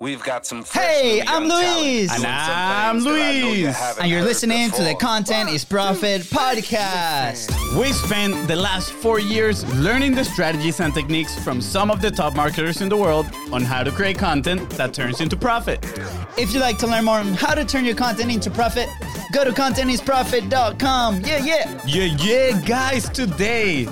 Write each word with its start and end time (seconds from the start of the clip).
We've 0.00 0.22
got 0.22 0.46
some. 0.46 0.62
Hey, 0.62 1.22
I'm 1.26 1.48
Luis. 1.48 2.14
And 2.14 2.24
I'm 2.24 3.00
Luis. 3.00 3.76
And 3.98 4.08
you're 4.08 4.22
listening 4.22 4.70
to 4.70 4.84
the 4.84 4.94
Content 4.94 5.50
is 5.50 5.64
Profit 5.64 6.22
podcast. 6.22 7.50
We 7.76 7.92
spent 7.92 8.46
the 8.46 8.54
last 8.54 8.92
four 8.92 9.18
years 9.18 9.64
learning 9.74 10.14
the 10.14 10.24
strategies 10.24 10.78
and 10.78 10.94
techniques 10.94 11.36
from 11.42 11.60
some 11.60 11.90
of 11.90 12.00
the 12.00 12.12
top 12.12 12.36
marketers 12.36 12.80
in 12.80 12.88
the 12.88 12.96
world 12.96 13.26
on 13.50 13.62
how 13.62 13.82
to 13.82 13.90
create 13.90 14.16
content 14.16 14.70
that 14.70 14.94
turns 14.94 15.20
into 15.20 15.36
profit. 15.36 15.84
If 16.38 16.54
you'd 16.54 16.60
like 16.60 16.78
to 16.78 16.86
learn 16.86 17.06
more 17.06 17.18
on 17.18 17.34
how 17.34 17.54
to 17.54 17.64
turn 17.64 17.84
your 17.84 17.96
content 17.96 18.30
into 18.30 18.52
profit, 18.52 18.88
go 19.32 19.42
to 19.42 19.50
contentisprofit.com. 19.50 21.22
Yeah, 21.22 21.44
yeah. 21.44 21.82
Yeah, 21.84 22.16
yeah, 22.20 22.60
guys, 22.60 23.08
today. 23.08 23.88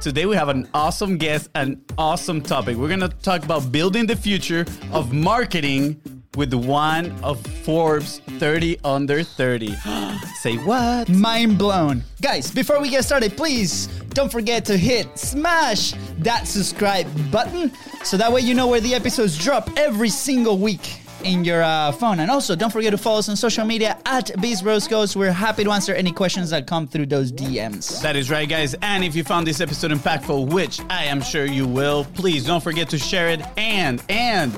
Today 0.00 0.24
we 0.24 0.34
have 0.34 0.48
an 0.48 0.66
awesome 0.72 1.18
guest, 1.18 1.50
an 1.54 1.82
awesome 1.98 2.40
topic. 2.40 2.78
We're 2.78 2.88
gonna 2.88 3.10
talk 3.10 3.44
about 3.44 3.70
building 3.70 4.06
the 4.06 4.16
future 4.16 4.64
of 4.92 5.12
marketing 5.12 6.00
with 6.36 6.54
one 6.54 7.12
of 7.22 7.38
Forbes 7.64 8.20
30 8.38 8.78
under 8.82 9.22
30. 9.22 9.76
Say 10.40 10.56
what? 10.56 11.10
Mind 11.10 11.58
blown. 11.58 12.02
Guys, 12.22 12.50
before 12.50 12.80
we 12.80 12.88
get 12.88 13.04
started, 13.04 13.36
please 13.36 13.88
don't 14.14 14.32
forget 14.32 14.64
to 14.64 14.78
hit 14.78 15.18
smash 15.18 15.92
that 16.20 16.46
subscribe 16.48 17.06
button 17.30 17.70
so 18.02 18.16
that 18.16 18.32
way 18.32 18.40
you 18.40 18.54
know 18.54 18.68
where 18.68 18.80
the 18.80 18.94
episodes 18.94 19.36
drop 19.36 19.68
every 19.76 20.08
single 20.08 20.56
week 20.56 20.99
in 21.24 21.44
your 21.44 21.62
uh, 21.62 21.92
phone. 21.92 22.20
And 22.20 22.30
also, 22.30 22.56
don't 22.56 22.70
forget 22.70 22.90
to 22.92 22.98
follow 22.98 23.18
us 23.18 23.28
on 23.28 23.36
social 23.36 23.64
media 23.64 23.98
at 24.06 24.30
Beast 24.40 24.62
Bros 24.62 24.86
Goes. 24.88 25.16
We're 25.16 25.32
happy 25.32 25.64
to 25.64 25.70
answer 25.70 25.94
any 25.94 26.12
questions 26.12 26.50
that 26.50 26.66
come 26.66 26.86
through 26.86 27.06
those 27.06 27.32
DMs. 27.32 28.00
That 28.02 28.16
is 28.16 28.30
right, 28.30 28.48
guys. 28.48 28.74
And 28.82 29.04
if 29.04 29.14
you 29.14 29.24
found 29.24 29.46
this 29.46 29.60
episode 29.60 29.90
impactful, 29.90 30.52
which 30.52 30.80
I 30.90 31.04
am 31.04 31.20
sure 31.20 31.44
you 31.44 31.66
will, 31.66 32.04
please 32.14 32.44
don't 32.44 32.62
forget 32.62 32.88
to 32.90 32.98
share 32.98 33.28
it 33.28 33.40
and 33.56 34.02
and 34.08 34.52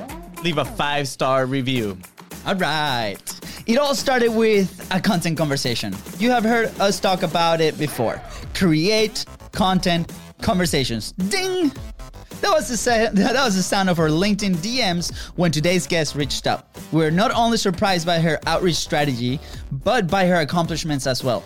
leave 0.45 0.59
a 0.59 0.65
five 0.65 1.09
star 1.09 1.47
review. 1.47 1.99
All 2.47 2.57
right. 2.57 3.19
It 3.67 3.79
all 3.79 3.95
started 3.95 4.31
with 4.31 4.89
a 4.91 5.01
content 5.01 5.39
conversation. 5.39 5.95
You 6.19 6.31
have 6.31 6.43
heard 6.43 6.69
us 6.81 6.99
talk 6.99 7.23
about 7.23 7.61
it 7.61 7.79
before. 7.79 8.21
Create 8.55 9.25
content 9.53 10.11
conversations. 10.41 11.13
Ding! 11.13 11.71
That 12.43 12.51
was 12.53 12.69
the 12.69 13.11
that 13.15 13.35
was 13.35 13.55
the 13.55 13.63
sound 13.63 13.89
of 13.89 13.97
her 13.97 14.09
LinkedIn 14.09 14.57
DMs 14.57 15.17
when 15.37 15.53
today's 15.53 15.87
guest 15.87 16.17
reached 16.17 16.47
out. 16.47 16.67
We're 16.91 17.13
not 17.13 17.31
only 17.31 17.57
surprised 17.57 18.05
by 18.05 18.19
her 18.19 18.41
outreach 18.47 18.75
strategy, 18.75 19.39
but 19.71 20.09
by 20.09 20.27
her 20.27 20.41
accomplishments 20.41 21.07
as 21.07 21.23
well. 21.23 21.45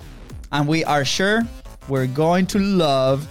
And 0.53 0.67
we 0.67 0.85
are 0.85 1.05
sure 1.05 1.43
we're 1.89 2.07
going 2.07 2.47
to 2.47 2.59
love 2.59 3.31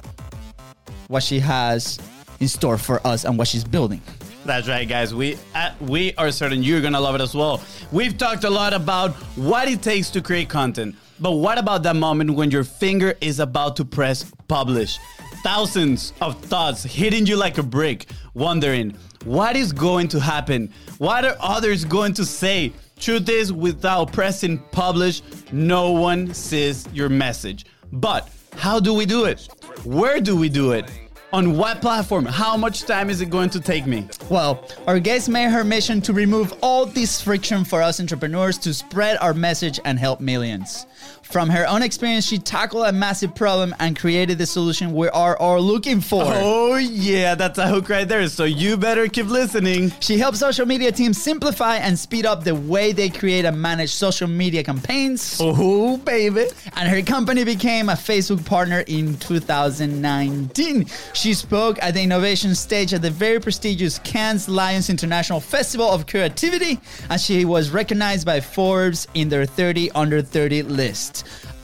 what 1.08 1.23
she 1.23 1.39
has 1.39 1.99
in 2.39 2.47
store 2.47 2.77
for 2.77 3.05
us 3.05 3.25
and 3.25 3.38
what 3.38 3.47
she's 3.47 3.63
building. 3.63 4.02
That's 4.45 4.67
right, 4.67 4.88
guys. 4.88 5.16
We 5.16 5.38
uh, 5.55 5.71
we 5.81 6.13
are 6.16 6.31
certain 6.31 6.61
you're 6.61 6.81
gonna 6.81 7.02
love 7.02 7.16
it 7.16 7.21
as 7.21 7.33
well. 7.33 7.63
We've 7.91 8.16
talked 8.16 8.43
a 8.43 8.49
lot 8.49 8.73
about 8.73 9.13
what 9.36 9.67
it 9.67 9.81
takes 9.81 10.11
to 10.11 10.21
create 10.21 10.49
content, 10.49 10.95
but 11.19 11.31
what 11.31 11.58
about 11.58 11.81
that 11.83 11.95
moment 11.95 12.30
when 12.30 12.52
your 12.52 12.63
finger 12.63 13.16
is 13.21 13.39
about 13.39 13.75
to 13.77 13.86
press 13.86 14.31
publish? 14.47 14.99
Thousands 15.46 16.12
of 16.22 16.42
thoughts 16.44 16.82
hitting 16.82 17.28
you 17.28 17.36
like 17.36 17.60
a 17.60 17.64
brick, 17.64 18.08
wondering 18.34 18.98
what 19.26 19.56
is 19.56 19.72
going 19.72 20.08
to 20.08 20.20
happen? 20.20 20.74
What 20.98 21.24
are 21.24 21.36
others 21.40 21.86
going 21.86 22.16
to 22.16 22.26
say? 22.26 22.74
Truth 22.98 23.30
is, 23.30 23.54
without 23.54 24.12
pressing 24.12 24.58
publish, 24.72 25.22
no 25.52 25.92
one 25.92 26.34
sees 26.34 26.88
your 26.94 27.10
message. 27.10 27.68
But 27.92 28.28
how 28.56 28.80
do 28.80 28.92
we 28.96 29.06
do 29.06 29.26
it? 29.26 29.48
Where 29.84 30.20
do 30.20 30.36
we 30.36 30.50
do 30.50 30.72
it? 30.72 30.90
On 31.32 31.56
what 31.56 31.80
platform? 31.80 32.26
How 32.26 32.58
much 32.58 32.86
time 32.86 33.12
is 33.12 33.22
it 33.22 33.30
going 33.30 33.52
to 33.52 33.60
take 33.60 33.86
me? 33.86 34.08
Well, 34.32 34.68
our 34.88 35.00
guest 35.00 35.30
made 35.30 35.52
her 35.52 35.64
mission 35.64 36.02
to 36.02 36.14
remove 36.14 36.56
all 36.62 36.88
this 36.88 37.22
friction 37.22 37.64
for 37.66 37.84
us 37.84 38.00
entrepreneurs 38.00 38.58
to 38.60 38.73
spread 38.73 39.18
our 39.22 39.36
message 39.36 39.80
and 39.86 40.00
help 40.00 40.22
millions. 40.22 40.88
From 41.22 41.50
her 41.50 41.67
own 41.67 41.81
experience, 41.81 42.25
she 42.25 42.38
tackled 42.38 42.86
a 42.88 42.94
massive 42.94 43.36
problem 43.36 43.75
and 43.80 43.98
created 43.98 44.38
the 44.38 44.45
solution 44.45 44.93
we 44.93 45.10
are 45.10 45.36
all 45.38 45.60
looking 45.60 45.99
for. 45.99 46.23
Oh, 46.23 46.76
yeah, 46.76 47.36
that's 47.36 47.58
a 47.58 47.67
hook 47.67 47.89
right 47.89 48.08
there. 48.08 48.27
So 48.30 48.43
you 48.43 48.77
better 48.77 49.08
keep 49.08 49.26
listening. 49.26 49.92
She 49.99 50.17
helps 50.17 50.39
social 50.39 50.66
media 50.66 50.92
teams 50.92 51.21
simplify 51.21 51.77
and 51.77 51.98
speed 51.98 52.26
up 52.26 52.43
the 52.43 52.55
way 52.55 52.92
they 52.92 53.10
create 53.10 53.43
and 53.43 53.61
manage 53.61 53.92
social 53.92 54.27
media 54.27 54.64
campaigns. 54.64 55.38
Oh, 55.42 55.98
baby. 55.98 56.45
And 56.73 56.88
her 56.88 57.02
company 57.02 57.43
became 57.43 57.89
a 57.89 57.93
Facebook 57.93 58.45
partner 58.45 58.83
in 58.87 59.17
2019. 59.17 60.86
She 61.14 61.33
spoke 61.33 61.82
at 61.82 61.95
the 61.95 62.04
innovation 62.04 62.55
stage 62.55 62.93
at 62.93 63.02
the 63.02 63.11
very 63.11 63.39
prestigious 63.39 63.99
Cannes 63.99 64.48
Lions 64.48 64.89
International 64.89 65.39
Festival 65.39 65.89
of 65.89 66.08
Creativity, 66.08 66.80
and 67.10 67.20
she 67.20 67.45
was 67.45 67.72
recognized 67.72 68.26
by 68.26 68.39
Forbes 68.39 69.08
in 69.16 69.27
their 69.27 69.45
30 69.45 69.92
under 69.92 70.22
30 70.22 70.64
list. 70.64 70.95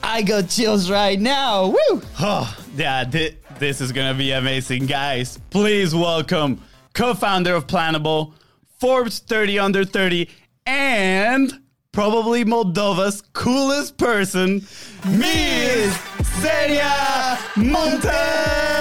I 0.02 0.22
got 0.22 0.48
chills 0.48 0.90
right 0.90 1.18
now. 1.18 1.68
Woo! 1.68 2.02
Oh, 2.20 2.56
yeah, 2.76 3.04
thi- 3.04 3.36
this 3.58 3.80
is 3.80 3.92
going 3.92 4.12
to 4.12 4.18
be 4.18 4.32
amazing, 4.32 4.86
guys. 4.86 5.38
Please 5.50 5.94
welcome 5.94 6.60
co 6.94 7.14
founder 7.14 7.54
of 7.54 7.66
Planable, 7.66 8.34
Forbes 8.78 9.20
30 9.20 9.58
under 9.58 9.84
30, 9.84 10.28
and 10.66 11.52
probably 11.92 12.44
Moldova's 12.44 13.22
coolest 13.32 13.96
person, 13.96 14.66
Miss 15.06 15.96
Xenia 16.40 17.38
Muntean! 17.54 18.72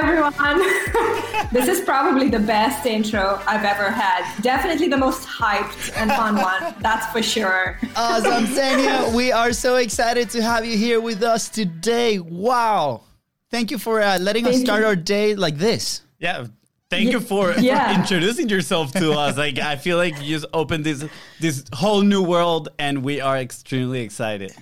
everyone. 0.00 1.16
this 1.52 1.68
is 1.68 1.80
probably 1.80 2.28
the 2.28 2.38
best 2.38 2.86
intro 2.86 3.40
I've 3.46 3.64
ever 3.64 3.90
had. 3.90 4.24
Definitely 4.42 4.88
the 4.88 4.96
most 4.96 5.26
hyped 5.26 5.92
and 5.96 6.10
fun 6.12 6.36
one. 6.36 6.74
That's 6.80 7.06
for 7.12 7.22
sure. 7.22 7.78
Awesome, 7.96 8.46
Xenia. 8.46 9.10
We 9.14 9.32
are 9.32 9.52
so 9.52 9.76
excited 9.76 10.30
to 10.30 10.42
have 10.42 10.64
you 10.64 10.76
here 10.76 11.00
with 11.00 11.22
us 11.22 11.48
today. 11.48 12.18
Wow. 12.18 13.02
Thank 13.50 13.70
you 13.70 13.78
for 13.78 14.00
uh, 14.00 14.18
letting 14.18 14.46
us 14.46 14.60
start 14.60 14.80
you. 14.82 14.86
our 14.86 14.96
day 14.96 15.34
like 15.34 15.56
this. 15.56 16.02
Yeah. 16.18 16.46
Thank 16.88 17.10
you 17.12 17.20
for, 17.20 17.52
Yeah. 17.58 17.92
for 17.94 18.00
introducing 18.00 18.48
yourself 18.48 18.92
to 18.92 19.12
us. 19.12 19.36
Like 19.36 19.58
I 19.58 19.76
feel 19.76 19.96
like 19.96 20.20
you 20.22 20.36
just 20.36 20.46
opened 20.52 20.84
this 20.84 21.04
this 21.40 21.64
whole 21.72 22.02
new 22.02 22.22
world 22.22 22.68
and 22.78 23.02
we 23.04 23.20
are 23.20 23.38
extremely 23.38 24.00
excited. 24.02 24.52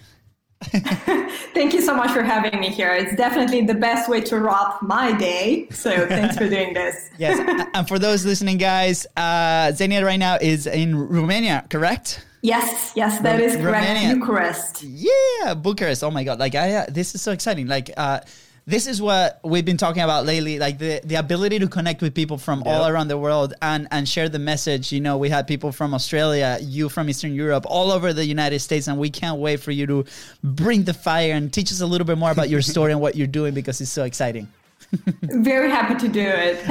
Thank 0.62 1.72
you 1.72 1.80
so 1.80 1.94
much 1.94 2.10
for 2.10 2.22
having 2.22 2.60
me 2.60 2.68
here. 2.68 2.92
It's 2.92 3.14
definitely 3.16 3.62
the 3.62 3.74
best 3.74 4.08
way 4.08 4.20
to 4.22 4.38
wrap 4.40 4.82
my 4.82 5.12
day. 5.12 5.68
So 5.70 6.06
thanks 6.08 6.36
for 6.36 6.48
doing 6.48 6.74
this. 6.74 7.10
Yes. 7.18 7.68
and 7.74 7.88
for 7.88 7.98
those 7.98 8.24
listening, 8.24 8.58
guys, 8.58 9.06
uh, 9.16 9.72
Xenia 9.72 10.04
right 10.04 10.18
now 10.18 10.36
is 10.40 10.66
in 10.66 10.96
Romania, 10.96 11.64
correct? 11.68 12.24
Yes, 12.42 12.92
yes, 12.94 13.18
that 13.20 13.40
is 13.40 13.56
correct. 13.56 13.88
Romania. 13.88 14.16
Bucharest. 14.16 14.82
Yeah, 14.84 15.54
Bucharest. 15.54 16.04
Oh 16.04 16.10
my 16.12 16.22
God! 16.22 16.38
Like 16.38 16.54
I, 16.54 16.74
uh, 16.74 16.86
this 16.88 17.14
is 17.16 17.22
so 17.22 17.32
exciting. 17.32 17.66
Like 17.66 17.90
uh, 17.96 18.20
this 18.68 18.86
is 18.86 19.00
what 19.00 19.40
we've 19.42 19.64
been 19.64 19.78
talking 19.78 20.02
about 20.02 20.26
lately. 20.26 20.58
Like 20.58 20.76
the 20.78 21.00
the 21.02 21.14
ability 21.14 21.58
to 21.60 21.68
connect 21.68 22.02
with 22.02 22.14
people 22.14 22.36
from 22.36 22.62
all 22.66 22.86
around 22.86 23.08
the 23.08 23.16
world 23.16 23.54
and 23.62 23.88
and 23.90 24.06
share 24.06 24.28
the 24.28 24.38
message. 24.38 24.92
You 24.92 25.00
know, 25.00 25.16
we 25.16 25.30
had 25.30 25.46
people 25.46 25.72
from 25.72 25.94
Australia, 25.94 26.58
you 26.60 26.90
from 26.90 27.08
Eastern 27.08 27.34
Europe, 27.34 27.64
all 27.66 27.90
over 27.90 28.12
the 28.12 28.26
United 28.26 28.60
States, 28.60 28.86
and 28.86 28.98
we 28.98 29.08
can't 29.08 29.40
wait 29.40 29.60
for 29.60 29.70
you 29.70 29.86
to 29.86 30.04
bring 30.44 30.84
the 30.84 30.92
fire 30.92 31.32
and 31.32 31.50
teach 31.50 31.72
us 31.72 31.80
a 31.80 31.86
little 31.86 32.06
bit 32.06 32.18
more 32.18 32.30
about 32.30 32.50
your 32.50 32.60
story 32.60 32.92
and 32.92 33.00
what 33.00 33.16
you're 33.16 33.26
doing 33.40 33.54
because 33.54 33.80
it's 33.80 33.90
so 33.90 34.04
exciting. 34.04 34.46
Very 35.22 35.70
happy 35.70 35.94
to 36.06 36.08
do 36.08 36.20
it. 36.20 36.62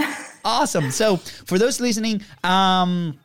Awesome. 0.45 0.91
So 0.91 1.17
for 1.17 1.57
those 1.57 1.81
listening, 1.81 2.21
um, 2.43 3.17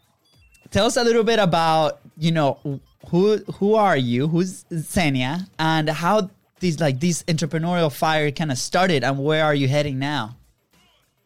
tell 0.71 0.87
us 0.87 0.97
a 0.97 1.04
little 1.04 1.25
bit 1.25 1.39
about 1.39 2.00
you 2.16 2.33
know 2.33 2.81
who 3.10 3.37
who 3.59 3.75
are 3.75 3.99
you? 3.99 4.28
Who's 4.28 4.65
Xenia, 4.72 5.47
and 5.59 5.91
how 5.91 6.31
these 6.62 6.81
like 6.81 6.99
this 7.00 7.23
entrepreneurial 7.25 7.93
fire 7.93 8.31
kind 8.31 8.50
of 8.50 8.56
started, 8.56 9.05
and 9.05 9.23
where 9.23 9.45
are 9.45 9.55
you 9.55 9.69
heading 9.69 9.99
now? 9.99 10.37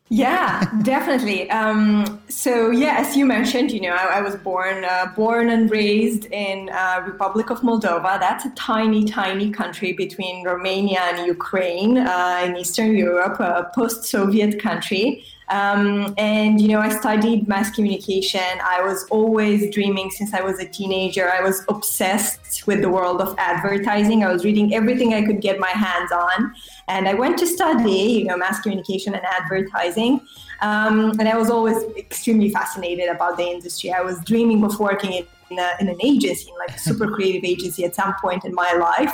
Yeah, 0.08 0.70
definitely. 0.82 1.50
Um, 1.50 2.20
so 2.28 2.70
yeah, 2.70 2.96
as 2.98 3.16
you 3.16 3.26
mentioned, 3.26 3.70
you 3.72 3.80
know, 3.80 3.94
I, 3.94 4.18
I 4.18 4.20
was 4.20 4.36
born 4.36 4.84
uh, 4.84 5.06
born 5.16 5.50
and 5.50 5.70
raised 5.70 6.26
in 6.26 6.70
uh, 6.70 7.02
Republic 7.04 7.50
of 7.50 7.60
Moldova. 7.60 8.18
That's 8.18 8.44
a 8.44 8.50
tiny, 8.50 9.04
tiny 9.04 9.50
country 9.50 9.92
between 9.92 10.44
Romania 10.44 11.00
and 11.00 11.26
Ukraine 11.26 11.98
uh, 11.98 12.42
in 12.44 12.56
Eastern 12.56 12.96
Europe, 12.96 13.40
a 13.40 13.70
post-Soviet 13.74 14.60
country. 14.60 15.24
Um, 15.48 16.14
and 16.18 16.60
you 16.60 16.68
know, 16.68 16.80
I 16.80 16.88
studied 16.88 17.46
mass 17.46 17.70
communication. 17.70 18.40
I 18.64 18.82
was 18.82 19.06
always 19.10 19.72
dreaming 19.72 20.10
since 20.10 20.34
I 20.34 20.40
was 20.40 20.58
a 20.58 20.66
teenager. 20.66 21.30
I 21.30 21.40
was 21.40 21.64
obsessed 21.68 22.66
with 22.66 22.80
the 22.82 22.88
world 22.88 23.20
of 23.20 23.34
advertising. 23.38 24.24
I 24.24 24.32
was 24.32 24.44
reading 24.44 24.74
everything 24.74 25.14
I 25.14 25.24
could 25.24 25.40
get 25.40 25.60
my 25.60 25.70
hands 25.70 26.10
on, 26.10 26.52
and 26.88 27.08
I 27.08 27.14
went 27.14 27.38
to 27.38 27.46
study, 27.46 27.90
you 27.90 28.24
know, 28.24 28.36
mass 28.36 28.60
communication 28.60 29.14
and 29.14 29.24
advertising. 29.24 30.20
Um, 30.62 31.10
and 31.20 31.28
I 31.28 31.36
was 31.36 31.50
always 31.50 31.82
extremely 31.96 32.50
fascinated 32.50 33.08
about 33.08 33.36
the 33.36 33.44
industry. 33.44 33.92
I 33.92 34.00
was 34.00 34.18
dreaming 34.24 34.64
of 34.64 34.78
working 34.80 35.12
in 35.12 35.26
in, 35.48 35.60
a, 35.60 35.70
in 35.78 35.88
an 35.88 35.96
agency, 36.02 36.48
in 36.50 36.58
like 36.58 36.76
a 36.76 36.78
super 36.80 37.06
creative 37.14 37.44
agency 37.44 37.84
at 37.84 37.94
some 37.94 38.14
point 38.20 38.44
in 38.44 38.52
my 38.52 38.72
life. 38.72 39.12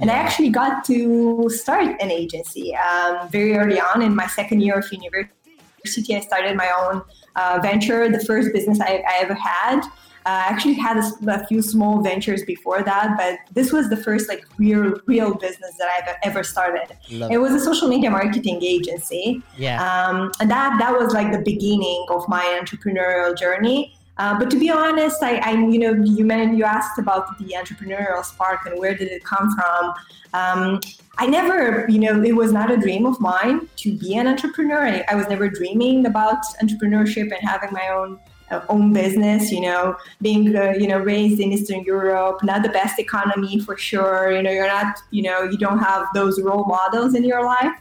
And 0.00 0.10
I 0.10 0.14
actually 0.14 0.48
got 0.48 0.82
to 0.86 1.48
start 1.50 2.00
an 2.00 2.10
agency 2.10 2.74
um, 2.74 3.28
very 3.28 3.54
early 3.56 3.78
on 3.78 4.00
in 4.00 4.16
my 4.16 4.26
second 4.26 4.62
year 4.62 4.78
of 4.78 4.90
university 4.90 5.43
university, 5.84 6.16
I 6.16 6.20
started 6.20 6.56
my 6.56 6.70
own 6.78 7.02
uh, 7.36 7.58
venture, 7.62 8.08
the 8.08 8.24
first 8.24 8.52
business 8.52 8.80
I, 8.80 9.02
I 9.06 9.18
ever 9.20 9.34
had. 9.34 9.80
Uh, 10.26 10.30
I 10.30 10.46
actually 10.46 10.74
had 10.74 10.96
a, 10.96 11.12
a, 11.28 11.46
few 11.46 11.60
small 11.60 12.00
ventures 12.00 12.44
before 12.44 12.82
that, 12.82 13.14
but 13.18 13.40
this 13.54 13.72
was 13.72 13.90
the 13.90 13.96
first 13.96 14.26
like 14.26 14.46
real 14.56 14.94
real 15.04 15.34
business 15.34 15.76
that 15.78 15.88
I've 15.94 16.14
ever 16.22 16.42
started. 16.42 16.96
Love 17.10 17.30
it 17.30 17.36
was 17.36 17.52
a 17.52 17.60
social 17.60 17.88
media 17.88 18.10
marketing 18.10 18.62
agency. 18.62 19.42
Yeah. 19.58 19.84
Um, 19.84 20.32
and 20.40 20.50
that 20.50 20.78
that 20.78 20.98
was 20.98 21.12
like 21.12 21.30
the 21.30 21.42
beginning 21.42 22.06
of 22.08 22.26
my 22.26 22.58
entrepreneurial 22.58 23.36
journey. 23.36 23.98
Uh, 24.16 24.38
but 24.38 24.50
to 24.50 24.58
be 24.58 24.70
honest, 24.70 25.22
I, 25.22 25.36
I, 25.38 25.52
you 25.52 25.78
know, 25.78 25.92
you 25.92 26.24
meant 26.24 26.56
you 26.56 26.64
asked 26.64 26.98
about 26.98 27.36
the 27.38 27.54
entrepreneurial 27.56 28.24
spark 28.24 28.64
and 28.66 28.78
where 28.78 28.94
did 28.94 29.08
it 29.08 29.24
come 29.24 29.52
from. 29.56 29.94
Um, 30.34 30.80
I 31.18 31.26
never, 31.26 31.86
you 31.88 31.98
know, 31.98 32.22
it 32.22 32.34
was 32.34 32.52
not 32.52 32.70
a 32.70 32.76
dream 32.76 33.06
of 33.06 33.20
mine 33.20 33.68
to 33.76 33.96
be 33.96 34.16
an 34.16 34.26
entrepreneur. 34.26 34.86
I, 34.86 35.04
I 35.08 35.14
was 35.14 35.28
never 35.28 35.48
dreaming 35.48 36.06
about 36.06 36.38
entrepreneurship 36.62 37.32
and 37.32 37.40
having 37.42 37.72
my 37.72 37.88
own 37.88 38.18
uh, 38.50 38.60
own 38.68 38.92
business. 38.92 39.50
You 39.50 39.62
know, 39.62 39.96
being 40.20 40.54
uh, 40.54 40.74
you 40.76 40.88
know 40.88 40.98
raised 40.98 41.40
in 41.40 41.52
Eastern 41.52 41.82
Europe, 41.84 42.42
not 42.42 42.62
the 42.62 42.68
best 42.68 42.98
economy 42.98 43.60
for 43.60 43.76
sure. 43.76 44.32
You 44.32 44.42
know, 44.42 44.50
you're 44.50 44.66
not, 44.66 44.98
you 45.10 45.22
know, 45.22 45.44
you 45.44 45.56
don't 45.56 45.78
have 45.78 46.06
those 46.14 46.40
role 46.40 46.64
models 46.64 47.14
in 47.14 47.24
your 47.24 47.44
life. 47.44 47.72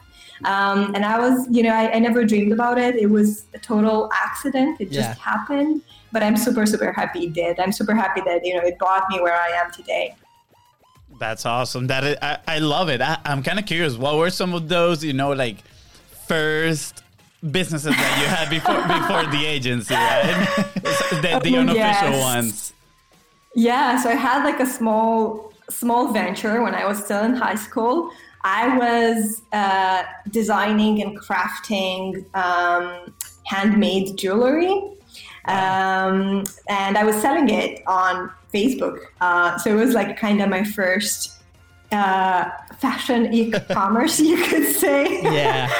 Um, 0.46 0.94
and 0.96 1.06
I 1.06 1.20
was, 1.20 1.48
you 1.50 1.64
know, 1.64 1.74
I, 1.74 1.94
I, 1.94 2.00
never 2.00 2.26
dreamed 2.26 2.52
about 2.52 2.78
it. 2.78 2.96
It 2.96 3.10
was 3.10 3.46
a 3.54 3.60
total 3.60 4.10
accident. 4.14 4.82
It 4.82 4.92
just 4.92 5.10
yeah. 5.10 5.16
happened. 5.16 5.82
But 6.12 6.22
I'm 6.22 6.36
super, 6.36 6.66
super 6.66 6.92
happy 6.92 7.26
it 7.26 7.34
did. 7.34 7.60
I'm 7.60 7.72
super 7.72 7.96
happy 7.96 8.22
that 8.22 8.46
you 8.46 8.54
know 8.56 8.62
it 8.62 8.78
brought 8.78 9.04
me 9.10 9.20
where 9.20 9.36
I 9.36 9.50
am 9.50 9.72
today. 9.72 10.16
That's 11.20 11.46
awesome. 11.46 11.88
That 11.88 12.04
is, 12.04 12.18
I, 12.22 12.40
I 12.48 12.60
love 12.60 12.90
it. 12.90 13.02
I, 13.02 13.18
I'm 13.26 13.42
kind 13.44 13.58
of 13.60 13.66
curious. 13.66 13.96
What 13.96 14.18
were 14.18 14.30
some 14.30 14.54
of 14.54 14.68
those, 14.68 15.04
you 15.04 15.14
know, 15.14 15.32
like 15.32 15.58
first 16.28 17.04
businesses 17.52 17.96
that 17.96 18.20
you 18.22 18.28
had 18.28 18.50
before 18.50 18.76
before 19.00 19.32
the 19.32 19.46
agency, 19.46 19.94
right? 19.94 20.54
the, 21.22 21.40
the 21.44 21.58
unofficial 21.58 21.76
yes. 21.76 22.22
ones. 22.22 22.74
Yeah, 23.56 24.02
so 24.02 24.10
I 24.10 24.16
had 24.16 24.44
like 24.44 24.60
a 24.60 24.66
small 24.66 25.54
small 25.70 26.12
venture 26.12 26.62
when 26.62 26.76
I 26.76 26.86
was 26.86 27.04
still 27.04 27.24
in 27.24 27.36
high 27.36 27.56
school. 27.56 28.12
I 28.44 28.78
was 28.78 29.42
uh, 29.54 30.04
designing 30.30 31.02
and 31.02 31.20
crafting 31.20 32.26
um, 32.36 33.14
handmade 33.46 34.18
jewelry, 34.18 34.74
um, 35.46 36.44
and 36.68 36.98
I 36.98 37.04
was 37.04 37.16
selling 37.18 37.50
it 37.50 37.82
on 37.88 38.32
Facebook. 38.54 39.00
Uh, 39.22 39.58
so 39.58 39.72
it 39.72 39.80
was 39.80 39.94
like 39.94 40.18
kind 40.18 40.42
of 40.42 40.50
my 40.50 40.64
first 40.64 41.42
uh, 41.92 42.50
fashion 42.80 43.34
e-commerce, 43.34 44.20
you 44.32 44.44
could 44.44 44.76
say. 44.76 45.22
Yeah. 45.24 45.72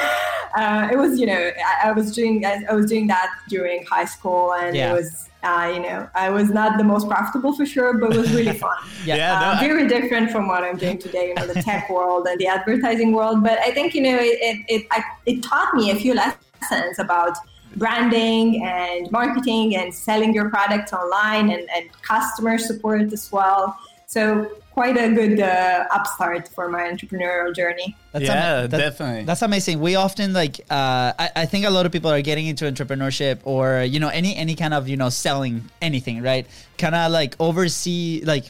Uh, 0.56 0.88
it 0.92 0.96
was, 0.96 1.18
you 1.18 1.26
know, 1.26 1.50
I, 1.82 1.88
I, 1.88 1.92
was 1.92 2.14
doing 2.14 2.44
I 2.44 2.72
was 2.72 2.86
doing 2.86 3.06
that 3.08 3.28
during 3.48 3.84
high 3.86 4.04
school, 4.04 4.54
and 4.54 4.76
yeah. 4.76 4.90
it 4.90 4.94
was, 4.94 5.28
uh, 5.42 5.70
you 5.74 5.80
know, 5.80 6.08
I 6.14 6.30
was 6.30 6.50
not 6.50 6.78
the 6.78 6.84
most 6.84 7.08
profitable 7.08 7.52
for 7.54 7.66
sure, 7.66 7.98
but 7.98 8.14
it 8.14 8.18
was 8.18 8.32
really 8.32 8.56
fun. 8.66 8.76
yeah, 9.04 9.16
yeah 9.16 9.40
no, 9.40 9.46
uh, 9.52 9.60
very 9.60 9.88
different 9.88 10.30
from 10.30 10.46
what 10.46 10.62
I'm 10.62 10.76
doing 10.76 10.98
today, 10.98 11.28
you 11.28 11.34
know, 11.34 11.46
the 11.46 11.60
tech 11.60 11.90
world 11.96 12.28
and 12.28 12.38
the 12.38 12.46
advertising 12.46 13.12
world. 13.12 13.42
But 13.42 13.58
I 13.58 13.72
think, 13.72 13.94
you 13.94 14.02
know, 14.02 14.16
it 14.16 14.38
it 14.40 14.64
it, 14.68 14.86
I, 14.92 15.02
it 15.26 15.42
taught 15.42 15.74
me 15.74 15.90
a 15.90 15.96
few 15.96 16.14
lessons 16.14 16.98
about 16.98 17.36
branding 17.76 18.64
and 18.64 19.10
marketing 19.10 19.76
and 19.76 19.92
selling 19.92 20.32
your 20.32 20.48
products 20.50 20.92
online 20.92 21.50
and, 21.50 21.68
and 21.74 21.90
customer 22.02 22.58
support 22.58 23.12
as 23.12 23.30
well. 23.32 23.76
So 24.14 24.48
quite 24.70 24.96
a 24.96 25.10
good 25.12 25.40
uh, 25.40 25.86
upstart 25.90 26.46
for 26.46 26.68
my 26.68 26.82
entrepreneurial 26.82 27.52
journey. 27.52 27.96
That's 28.12 28.24
yeah, 28.24 28.60
am- 28.60 28.70
that, 28.70 28.78
definitely. 28.78 29.24
That's 29.24 29.42
amazing. 29.42 29.80
We 29.80 29.96
often 29.96 30.32
like, 30.32 30.60
uh, 30.70 31.12
I, 31.18 31.30
I, 31.34 31.46
think 31.46 31.66
a 31.66 31.70
lot 31.70 31.84
of 31.84 31.90
people 31.90 32.12
are 32.12 32.22
getting 32.22 32.46
into 32.46 32.64
entrepreneurship 32.64 33.40
or 33.42 33.82
you 33.82 33.98
know 33.98 34.10
any 34.10 34.36
any 34.36 34.54
kind 34.54 34.72
of 34.72 34.88
you 34.88 34.96
know 34.96 35.08
selling 35.08 35.68
anything, 35.82 36.22
right? 36.22 36.46
Kind 36.78 36.94
of 36.94 37.10
like 37.10 37.34
oversee 37.40 38.22
like 38.24 38.44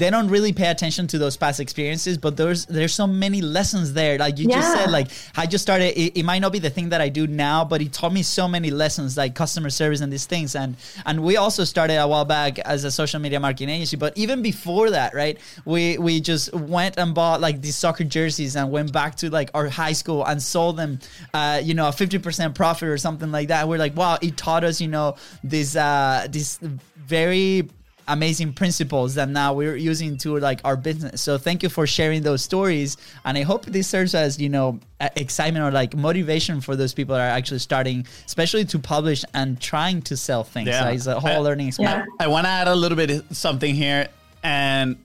they 0.00 0.10
don't 0.10 0.28
really 0.28 0.52
pay 0.52 0.68
attention 0.68 1.06
to 1.06 1.18
those 1.18 1.36
past 1.36 1.60
experiences 1.60 2.16
but 2.18 2.36
there's 2.36 2.66
there's 2.66 2.94
so 2.94 3.06
many 3.06 3.40
lessons 3.40 3.92
there. 3.92 4.18
Like 4.18 4.38
you 4.38 4.48
yeah. 4.48 4.56
just 4.56 4.72
said 4.72 4.90
like 4.90 5.08
i 5.36 5.46
just 5.46 5.62
started 5.62 5.98
it, 6.00 6.18
it, 6.18 6.24
might 6.24 6.40
not 6.40 6.52
be 6.52 6.58
the 6.58 6.70
thing 6.70 6.88
that 6.88 7.00
i 7.00 7.08
do 7.08 7.26
now 7.26 7.64
but 7.64 7.82
it 7.82 7.92
taught 7.92 8.12
me 8.12 8.22
so 8.22 8.48
many 8.48 8.70
lessons 8.70 9.16
like 9.16 9.34
customer 9.34 9.70
service 9.70 10.00
and 10.00 10.12
these 10.12 10.26
things. 10.26 10.56
And 10.56 10.76
and 11.06 11.22
we 11.22 11.36
also 11.36 11.64
started 11.64 11.96
a 11.96 12.08
while 12.08 12.24
back 12.24 12.58
as 12.60 12.84
a 12.84 12.90
social 12.90 13.20
media 13.20 13.38
marketing 13.38 13.68
agency 13.68 13.96
but 13.96 14.16
even 14.16 14.42
before 14.42 14.90
that 14.90 15.14
right 15.14 15.38
we 15.64 15.98
we 15.98 16.20
just 16.20 16.52
went 16.54 16.96
and 16.98 17.14
bought 17.14 17.40
like 17.40 17.60
these 17.60 17.76
soccer 17.76 18.04
jerseys 18.04 18.56
and 18.56 18.70
went 18.70 18.92
back 18.92 19.14
to 19.16 19.30
like 19.30 19.50
our 19.54 19.68
high 19.68 19.92
school 19.92 20.24
and 20.24 20.42
sold 20.42 20.76
them 20.78 20.98
uh, 21.34 21.60
you 21.62 21.74
know 21.74 21.88
a 21.88 21.92
50% 21.92 22.54
profit 22.54 22.88
or 22.88 22.96
something 22.96 23.30
like 23.30 23.48
that. 23.48 23.68
We're 23.68 23.78
like 23.78 23.94
wow 23.96 24.18
it 24.22 24.36
taught 24.36 24.64
us 24.64 24.80
you 24.80 24.88
know 24.88 25.16
this 25.44 25.76
uh 25.76 26.26
this 26.30 26.58
very 26.96 27.68
amazing 28.10 28.52
principles 28.52 29.14
that 29.14 29.28
now 29.28 29.54
we're 29.54 29.76
using 29.76 30.16
to 30.18 30.38
like 30.38 30.60
our 30.64 30.76
business. 30.76 31.22
So 31.22 31.38
thank 31.38 31.62
you 31.62 31.68
for 31.68 31.86
sharing 31.86 32.22
those 32.22 32.42
stories, 32.42 32.96
and 33.24 33.38
I 33.38 33.42
hope 33.42 33.64
this 33.66 33.88
serves 33.88 34.14
as 34.14 34.38
you 34.38 34.48
know 34.48 34.78
excitement 35.16 35.64
or 35.64 35.70
like 35.70 35.96
motivation 35.96 36.60
for 36.60 36.76
those 36.76 36.92
people 36.92 37.14
that 37.14 37.22
are 37.22 37.36
actually 37.36 37.60
starting, 37.60 38.06
especially 38.26 38.64
to 38.66 38.78
publish 38.78 39.24
and 39.32 39.60
trying 39.60 40.02
to 40.02 40.16
sell 40.16 40.44
things. 40.44 40.68
Yeah, 40.68 40.84
so 40.84 40.90
it's 40.90 41.06
a 41.06 41.20
whole 41.20 41.30
I, 41.30 41.38
learning 41.38 41.68
experience. 41.68 42.06
Yeah. 42.06 42.16
I, 42.20 42.24
I 42.24 42.28
want 42.28 42.44
to 42.44 42.50
add 42.50 42.68
a 42.68 42.74
little 42.74 42.96
bit 42.96 43.10
of 43.10 43.36
something 43.36 43.74
here, 43.74 44.08
and 44.42 44.96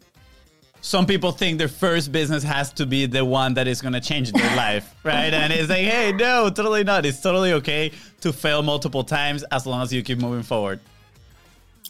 some 0.81 1.07
people 1.07 1.31
think 1.31 1.57
their 1.57 1.67
first 1.67 2.11
business 2.11 2.43
has 2.43 2.71
to 2.73 2.85
be 2.85 3.07
the 3.07 3.25
one 3.25 3.55
that 3.55 3.67
is 3.67 3.81
going 3.81 3.93
to 3.93 4.01
change 4.01 4.31
their 4.31 4.55
life, 4.57 4.93
right? 5.03 5.33
And 5.33 5.51
it's 5.51 5.69
like, 5.69 5.85
hey, 5.85 6.11
no, 6.11 6.49
totally 6.49 6.83
not. 6.83 7.05
It's 7.05 7.21
totally 7.21 7.53
okay 7.53 7.91
to 8.21 8.31
fail 8.31 8.61
multiple 8.61 9.03
times 9.03 9.43
as 9.51 9.65
long 9.65 9.81
as 9.81 9.91
you 9.91 10.03
keep 10.03 10.19
moving 10.19 10.43
forward. 10.43 10.79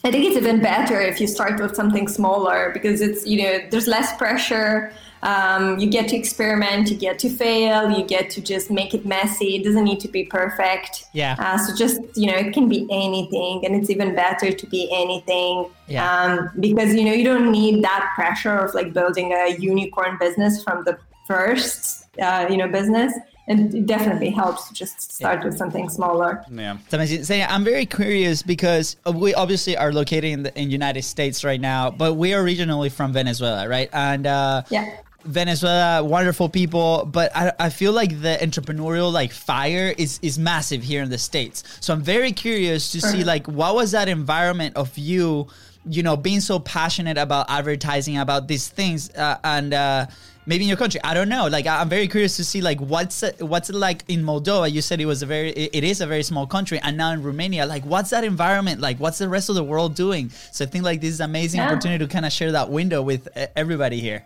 I 0.06 0.10
think 0.12 0.24
it's 0.24 0.36
even 0.36 0.62
better 0.62 1.00
if 1.00 1.20
you 1.20 1.26
start 1.26 1.60
with 1.60 1.74
something 1.74 2.06
smaller 2.06 2.70
because 2.72 3.00
it's 3.00 3.26
you 3.26 3.42
know 3.42 3.58
there's 3.70 3.88
less 3.88 4.16
pressure. 4.16 4.92
Um, 5.24 5.80
you 5.80 5.90
get 5.90 6.08
to 6.10 6.16
experiment, 6.16 6.88
you 6.90 6.96
get 6.96 7.18
to 7.20 7.28
fail, 7.28 7.90
you 7.90 8.04
get 8.04 8.30
to 8.30 8.40
just 8.40 8.70
make 8.70 8.94
it 8.94 9.04
messy. 9.04 9.56
It 9.56 9.64
doesn't 9.64 9.82
need 9.82 9.98
to 10.00 10.08
be 10.08 10.22
perfect. 10.24 11.06
Yeah. 11.12 11.34
Uh, 11.40 11.58
so 11.58 11.74
just 11.74 12.00
you 12.14 12.30
know, 12.30 12.36
it 12.36 12.52
can 12.52 12.68
be 12.68 12.86
anything, 12.88 13.66
and 13.66 13.74
it's 13.74 13.90
even 13.90 14.14
better 14.14 14.52
to 14.52 14.66
be 14.68 14.88
anything. 14.92 15.68
Yeah. 15.88 16.08
Um, 16.08 16.50
because 16.60 16.94
you 16.94 17.04
know 17.04 17.12
you 17.12 17.24
don't 17.24 17.50
need 17.50 17.82
that 17.82 18.12
pressure 18.14 18.56
of 18.56 18.74
like 18.74 18.92
building 18.92 19.32
a 19.32 19.56
unicorn 19.58 20.18
business 20.20 20.62
from 20.62 20.84
the 20.84 20.96
first 21.26 22.06
uh, 22.22 22.46
you 22.48 22.56
know 22.56 22.68
business 22.68 23.12
and 23.48 23.74
it 23.74 23.86
definitely 23.86 24.30
helps 24.30 24.68
to 24.68 24.74
just 24.74 25.12
start 25.12 25.40
yeah. 25.40 25.46
with 25.46 25.56
something 25.56 25.88
smaller. 25.88 26.44
Yeah, 26.50 26.78
it's 26.84 26.92
amazing. 26.92 27.24
Say, 27.24 27.42
I'm 27.42 27.64
very 27.64 27.86
curious 27.86 28.42
because 28.42 28.96
we 29.12 29.34
obviously 29.34 29.76
are 29.76 29.92
located 29.92 30.24
in 30.24 30.42
the 30.44 30.58
in 30.60 30.70
United 30.70 31.02
States 31.02 31.44
right 31.44 31.60
now, 31.60 31.90
but 31.90 32.14
we 32.14 32.34
are 32.34 32.42
originally 32.42 32.88
from 32.88 33.12
Venezuela, 33.12 33.68
right? 33.68 33.88
And 33.92 34.26
uh, 34.26 34.62
yeah. 34.70 34.96
Venezuela, 35.24 36.04
wonderful 36.04 36.48
people, 36.48 37.04
but 37.04 37.34
I, 37.34 37.52
I 37.58 37.70
feel 37.70 37.92
like 37.92 38.20
the 38.20 38.38
entrepreneurial 38.40 39.12
like 39.12 39.32
fire 39.32 39.92
is 39.96 40.18
is 40.22 40.38
massive 40.38 40.82
here 40.82 41.02
in 41.02 41.10
the 41.10 41.18
states. 41.18 41.64
So 41.80 41.92
I'm 41.92 42.02
very 42.02 42.32
curious 42.32 42.92
to 42.92 43.00
see 43.00 43.24
like 43.24 43.46
what 43.46 43.74
was 43.74 43.92
that 43.92 44.08
environment 44.08 44.76
of 44.76 44.96
you, 44.96 45.48
you 45.88 46.02
know, 46.02 46.16
being 46.16 46.40
so 46.40 46.58
passionate 46.58 47.18
about 47.18 47.46
advertising 47.48 48.18
about 48.18 48.48
these 48.48 48.68
things, 48.68 49.10
uh, 49.10 49.38
and 49.42 49.74
uh, 49.74 50.06
maybe 50.46 50.64
in 50.64 50.68
your 50.68 50.76
country. 50.76 51.00
I 51.04 51.12
don't 51.14 51.28
know. 51.28 51.48
Like 51.48 51.66
I'm 51.66 51.88
very 51.88 52.08
curious 52.08 52.36
to 52.36 52.44
see 52.44 52.60
like 52.60 52.80
what's 52.80 53.22
it, 53.22 53.42
what's 53.42 53.68
it 53.68 53.76
like 53.76 54.04
in 54.08 54.22
Moldova. 54.22 54.70
You 54.70 54.80
said 54.80 55.00
it 55.00 55.06
was 55.06 55.22
a 55.22 55.26
very 55.26 55.50
it 55.50 55.84
is 55.84 56.00
a 56.00 56.06
very 56.06 56.22
small 56.22 56.46
country, 56.46 56.78
and 56.82 56.96
now 56.96 57.12
in 57.12 57.22
Romania, 57.22 57.66
like 57.66 57.84
what's 57.84 58.10
that 58.10 58.24
environment 58.24 58.80
like? 58.80 58.98
What's 58.98 59.18
the 59.18 59.28
rest 59.28 59.48
of 59.48 59.54
the 59.54 59.64
world 59.64 59.94
doing? 59.94 60.30
So 60.52 60.64
I 60.64 60.68
think 60.68 60.84
like 60.84 61.00
this 61.00 61.10
is 61.10 61.20
amazing 61.20 61.58
yeah. 61.58 61.70
opportunity 61.70 62.04
to 62.04 62.10
kind 62.10 62.24
of 62.24 62.32
share 62.32 62.52
that 62.52 62.70
window 62.70 63.02
with 63.02 63.28
everybody 63.56 64.00
here. 64.00 64.24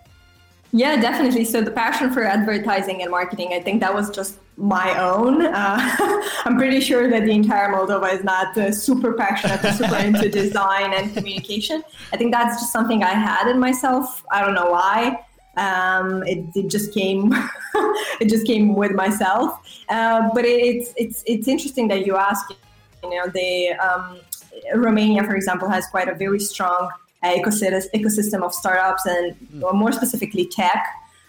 Yeah, 0.73 1.01
definitely. 1.01 1.45
So 1.45 1.63
the 1.63 1.73
passion 1.73 2.13
for 2.13 2.23
advertising 2.23 3.03
and 3.03 3.11
marketing, 3.11 3.53
I 3.53 3.61
think 3.61 3.81
that 3.81 3.93
was 3.93 4.09
just 4.09 4.39
my 4.57 4.97
own. 5.01 5.45
Uh, 5.47 5.79
I'm 6.45 6.57
pretty 6.57 6.81
sure 6.81 7.11
that 7.11 7.25
the 7.25 7.33
entire 7.33 7.73
Moldova 7.73 8.13
is 8.13 8.23
not 8.23 8.57
uh, 8.57 8.71
super 8.71 9.15
passionate 9.15 9.61
super 9.75 9.97
into 9.97 10.29
design 10.43 10.93
and 10.95 11.13
communication. 11.13 11.83
I 12.13 12.17
think 12.17 12.33
that's 12.33 12.61
just 12.61 12.73
something 12.73 13.03
I 13.03 13.15
had 13.15 13.51
in 13.51 13.59
myself. 13.59 14.25
I 14.31 14.45
don't 14.45 14.55
know 14.55 14.71
why. 14.71 15.25
Um, 15.57 16.23
it, 16.25 16.45
it, 16.55 16.69
just 16.69 16.95
came, 16.95 17.33
it 18.21 18.29
just 18.29 18.47
came 18.47 18.75
with 18.75 18.93
myself. 18.93 19.61
Uh, 19.89 20.29
but 20.35 20.45
it, 20.45 20.61
it's 20.61 20.93
it's 20.97 21.23
it's 21.27 21.49
interesting 21.49 21.89
that 21.89 22.07
you 22.07 22.17
ask. 22.17 22.51
You 23.03 23.11
know, 23.11 23.27
the 23.29 23.73
um, 23.73 24.21
Romania, 24.75 25.25
for 25.25 25.35
example, 25.35 25.69
has 25.69 25.87
quite 25.87 26.09
a 26.09 26.15
very 26.15 26.39
strong 26.39 26.91
ecosystem 27.25 28.43
of 28.43 28.55
startups 28.55 29.07
and 29.07 29.35
hmm. 29.35 29.77
more 29.77 29.93
specifically 29.93 30.47
tech. 30.47 30.87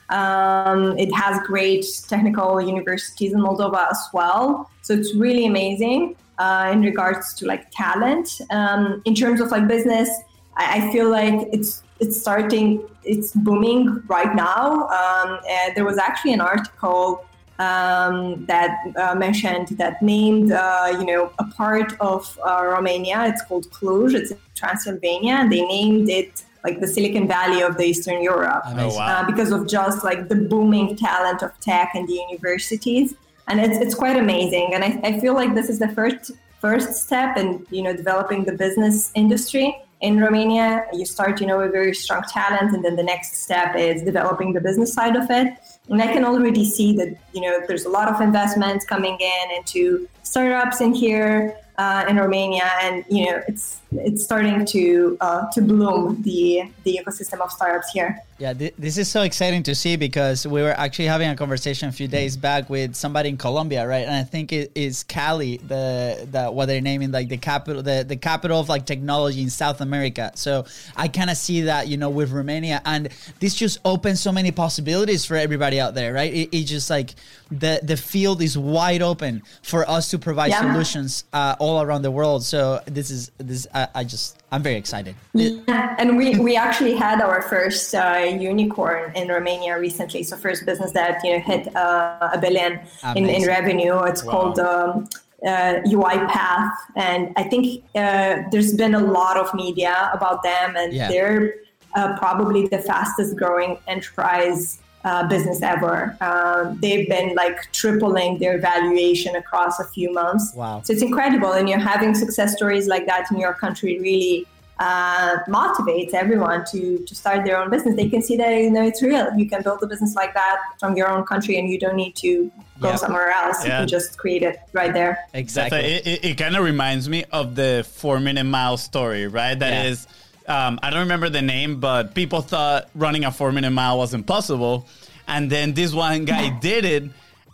Um, 0.10 0.98
it 0.98 1.14
has 1.14 1.40
great 1.46 1.86
technical 2.10 2.62
universities 2.62 3.32
in 3.32 3.40
Moldova 3.40 3.90
as 3.90 4.10
well. 4.14 4.70
So 4.82 4.94
it's 4.94 5.16
really 5.16 5.46
amazing 5.46 6.18
uh, 6.38 6.70
in 6.72 6.82
regards 6.82 7.34
to 7.36 7.46
like 7.46 7.72
talent. 7.72 8.42
Um, 8.50 9.02
in 9.06 9.16
terms 9.16 9.40
of 9.40 9.52
like 9.52 9.68
business, 9.68 10.10
I, 10.58 10.80
I 10.80 10.92
feel 10.92 11.10
like 11.10 11.48
it's 11.54 11.82
it's 12.02 12.20
starting, 12.20 12.84
it's 13.04 13.32
booming 13.34 14.02
right 14.08 14.36
now. 14.36 14.88
Um, 15.00 15.40
there 15.76 15.86
was 15.86 15.98
actually 15.98 16.34
an 16.34 16.42
article 16.42 17.26
um, 17.60 18.44
that 18.48 18.72
uh, 18.96 19.14
mentioned 19.16 19.68
that 19.82 20.02
named 20.02 20.52
uh, 20.52 20.98
you 21.00 21.06
know 21.06 21.32
a 21.38 21.46
part 21.62 21.94
of 22.00 22.40
uh, 22.44 22.66
Romania. 22.66 23.18
It's 23.28 23.44
called 23.48 23.70
Cluj. 23.76 24.16
It's 24.16 24.32
in 24.32 24.40
Transylvania, 24.56 25.36
and 25.42 25.52
they 25.52 25.62
named 25.62 26.10
it 26.10 26.44
like 26.64 26.80
the 26.80 26.88
Silicon 26.88 27.28
Valley 27.28 27.62
of 27.62 27.78
the 27.78 27.86
Eastern 27.92 28.22
Europe 28.22 28.64
Oh, 28.66 28.96
wow. 28.96 29.22
uh, 29.22 29.26
because 29.26 29.52
of 29.52 29.68
just 29.68 30.04
like 30.04 30.28
the 30.28 30.36
booming 30.36 30.96
talent 30.96 31.42
of 31.44 31.52
tech 31.60 31.90
and 31.94 32.08
the 32.08 32.18
universities, 32.30 33.14
and 33.48 33.60
it's 33.60 33.78
it's 33.78 33.96
quite 34.04 34.18
amazing. 34.18 34.74
And 34.74 34.84
I, 34.84 35.00
I 35.04 35.20
feel 35.20 35.36
like 35.36 35.54
this 35.54 35.70
is 35.70 35.78
the 35.78 35.90
first 35.90 36.32
first 36.60 36.90
step 37.06 37.38
in 37.38 37.48
you 37.70 37.84
know 37.84 37.94
developing 37.96 38.44
the 38.46 38.54
business 38.54 39.12
industry 39.14 39.68
in 40.02 40.20
Romania. 40.20 40.86
You 40.94 41.06
start 41.06 41.42
you 41.42 41.48
know 41.48 41.58
with 41.58 41.72
very 41.72 41.94
strong 41.94 42.24
talent, 42.24 42.74
and 42.74 42.84
then 42.84 42.96
the 42.96 43.04
next 43.04 43.44
step 43.44 43.76
is 43.76 44.02
developing 44.04 44.54
the 44.54 44.62
business 44.62 44.94
side 44.94 45.16
of 45.16 45.30
it. 45.30 45.54
And 45.90 46.02
I 46.02 46.08
can 46.08 46.24
already 46.26 46.66
see 46.66 46.96
that 46.98 47.18
you 47.34 47.42
know 47.42 47.62
there's 47.68 47.86
a 47.86 47.90
lot 47.90 48.08
of 48.08 48.22
investments 48.22 48.86
coming 48.86 49.18
in 49.20 49.58
into 49.58 50.08
startups 50.24 50.82
in 50.82 50.94
here 50.94 51.58
uh, 51.78 52.06
in 52.08 52.18
Romania, 52.18 52.70
and 52.82 53.04
you 53.10 53.26
know 53.26 53.42
it's 53.48 53.81
it's 53.92 54.24
starting 54.24 54.66
to 54.66 55.18
uh, 55.22 55.50
to 55.52 55.62
bloom 55.62 56.22
the 56.24 56.64
the 56.84 57.00
ecosystem 57.04 57.40
of 57.42 57.52
startups 57.52 57.92
here. 57.92 58.22
Yeah, 58.40 58.54
th- 58.54 58.74
this 58.80 58.98
is 58.98 59.08
so 59.08 59.22
exciting 59.22 59.62
to 59.64 59.76
see 59.76 59.98
because 59.98 60.48
we 60.48 60.64
were 60.64 60.72
actually 60.72 61.06
having 61.06 61.30
a 61.30 61.36
conversation 61.36 61.90
a 61.90 61.92
few 61.92 62.08
days 62.08 62.36
back 62.38 62.72
with 62.72 62.96
somebody 62.96 63.30
in 63.30 63.38
Colombia, 63.38 63.88
right? 63.88 64.04
And 64.06 64.16
I 64.16 64.24
think 64.24 64.52
it 64.52 64.72
is 64.74 65.04
Cali, 65.04 65.58
the 65.58 66.28
the 66.32 66.50
what 66.50 66.66
they're 66.66 66.82
naming 66.82 67.12
like 67.12 67.30
the 67.30 67.38
capital, 67.38 67.84
the, 67.84 68.04
the 68.08 68.16
capital 68.16 68.60
of 68.60 68.68
like 68.68 68.86
technology 68.88 69.44
in 69.44 69.50
South 69.52 69.80
America. 69.82 70.32
So 70.36 70.66
I 70.96 71.08
kind 71.08 71.30
of 71.30 71.38
see 71.38 71.62
that, 71.62 71.88
you 71.88 71.98
know, 71.98 72.10
with 72.10 72.32
Romania, 72.32 72.82
and 72.86 73.10
this 73.40 73.54
just 73.54 73.78
opens 73.86 74.20
so 74.22 74.32
many 74.32 74.52
possibilities 74.52 75.24
for 75.24 75.36
everybody 75.36 75.80
out 75.80 75.94
there, 75.94 76.12
right? 76.14 76.34
It, 76.34 76.50
it 76.52 76.64
just 76.64 76.90
like 76.90 77.12
the 77.52 77.80
the 77.84 77.98
field 77.98 78.42
is 78.42 78.58
wide 78.58 79.04
open 79.04 79.44
for 79.62 79.88
us 79.88 80.10
to 80.12 80.18
provide 80.18 80.50
Yeah. 80.50 80.62
solutions 80.62 81.26
uh, 81.32 81.56
all 81.60 81.80
around 81.82 82.02
the 82.02 82.12
world. 82.12 82.44
So 82.44 82.80
this 82.86 83.12
is 83.12 83.30
this 83.38 83.68
I, 83.82 83.88
I 84.02 84.04
just 84.04 84.38
I'm 84.52 84.64
very 84.64 84.76
excited. 84.76 85.16
Yeah, 85.34 85.96
and 85.98 86.18
we, 86.18 86.38
we 86.40 86.56
actually 86.56 86.96
had 86.96 87.22
our 87.22 87.42
first 87.42 87.96
uh, 87.96 88.28
unicorn 88.52 89.12
in 89.16 89.28
Romania 89.30 89.80
recently. 89.80 90.24
So 90.24 90.36
first 90.36 90.66
business 90.66 90.92
that 90.92 91.24
you 91.24 91.34
know 91.34 91.40
hit 91.40 91.74
uh, 91.76 92.30
a 92.34 92.40
billion 92.40 92.80
in, 93.16 93.30
in 93.30 93.48
revenue. 93.48 93.98
It's 94.04 94.22
called 94.22 94.60
um, 94.60 95.08
uh, 95.46 95.76
UiPath, 95.98 96.72
and 96.96 97.34
I 97.36 97.44
think 97.44 97.84
uh, 97.96 98.44
there's 98.52 98.74
been 98.74 98.96
a 98.96 99.00
lot 99.20 99.38
of 99.38 99.54
media 99.54 100.12
about 100.14 100.44
them, 100.44 100.76
and 100.76 100.94
Yeah. 100.94 101.08
they're 101.10 101.54
uh, 101.96 102.18
probably 102.18 102.68
the 102.68 102.78
fastest 102.80 103.36
growing 103.38 103.78
enterprise. 103.88 104.80
Uh, 105.04 105.28
business 105.28 105.64
ever. 105.64 106.16
Um, 106.22 106.78
they've 106.80 107.08
been 107.10 107.34
like 107.34 107.58
tripling 107.72 108.38
their 108.38 108.60
valuation 108.60 109.36
across 109.36 109.80
a 109.80 109.86
few 109.86 110.14
months. 110.14 110.54
Wow. 110.54 110.82
So 110.84 110.94
it's 110.94 111.02
incredible, 111.02 111.54
and 111.54 111.68
you're 111.68 111.80
having 111.80 112.14
success 112.14 112.54
stories 112.56 112.88
like 112.88 113.08
that 113.08 113.24
in 113.32 113.40
your 113.40 113.56
country 113.56 113.98
really 114.00 114.46
uh, 114.78 115.38
motivates 115.48 116.14
everyone 116.14 116.66
to 116.72 117.00
to 117.10 117.16
start 117.16 117.46
their 117.46 117.58
own 117.60 117.70
business. 117.72 117.96
They 117.96 118.10
can 118.10 118.22
see 118.22 118.38
that 118.38 118.52
you 118.56 118.70
know 118.70 118.84
it's 118.84 119.02
real. 119.02 119.28
You 119.36 119.48
can 119.50 119.64
build 119.64 119.80
a 119.82 119.88
business 119.88 120.14
like 120.16 120.34
that 120.36 120.58
from 120.80 120.96
your 120.96 121.10
own 121.10 121.24
country, 121.24 121.58
and 121.58 121.68
you 121.68 121.80
don't 121.80 121.96
need 121.96 122.16
to 122.18 122.52
go 122.80 122.90
Yeah. 122.90 122.96
somewhere 122.98 123.30
else. 123.32 123.64
You 123.64 123.70
Yeah. 123.72 123.80
can 123.80 123.88
just 123.88 124.20
create 124.20 124.44
it 124.44 124.60
right 124.74 124.94
there. 124.94 125.14
Exactly. 125.34 125.80
It, 125.80 126.06
it, 126.08 126.26
it 126.30 126.38
kind 126.38 126.56
of 126.56 126.64
reminds 126.64 127.10
me 127.10 127.26
of 127.32 127.56
the 127.56 127.86
four 128.00 128.20
minute 128.20 128.44
mile 128.46 128.78
story, 128.78 129.26
right? 129.28 129.58
That 129.58 129.74
Yeah. 129.74 129.90
is, 129.92 130.08
um, 130.48 130.80
I 130.82 130.90
don't 130.90 131.02
remember 131.02 131.30
the 131.30 131.42
name, 131.42 131.80
but 131.80 132.16
people 132.16 132.42
thought 132.42 132.90
running 132.96 133.26
a 133.26 133.32
four 133.32 133.52
minute 133.52 133.72
mile 133.72 133.98
was 133.98 134.14
impossible. 134.14 134.88
And 135.28 135.50
then 135.50 135.74
this 135.74 135.94
one 135.94 136.26
guy 136.26 136.50
did 136.62 136.86
it. 136.86 137.04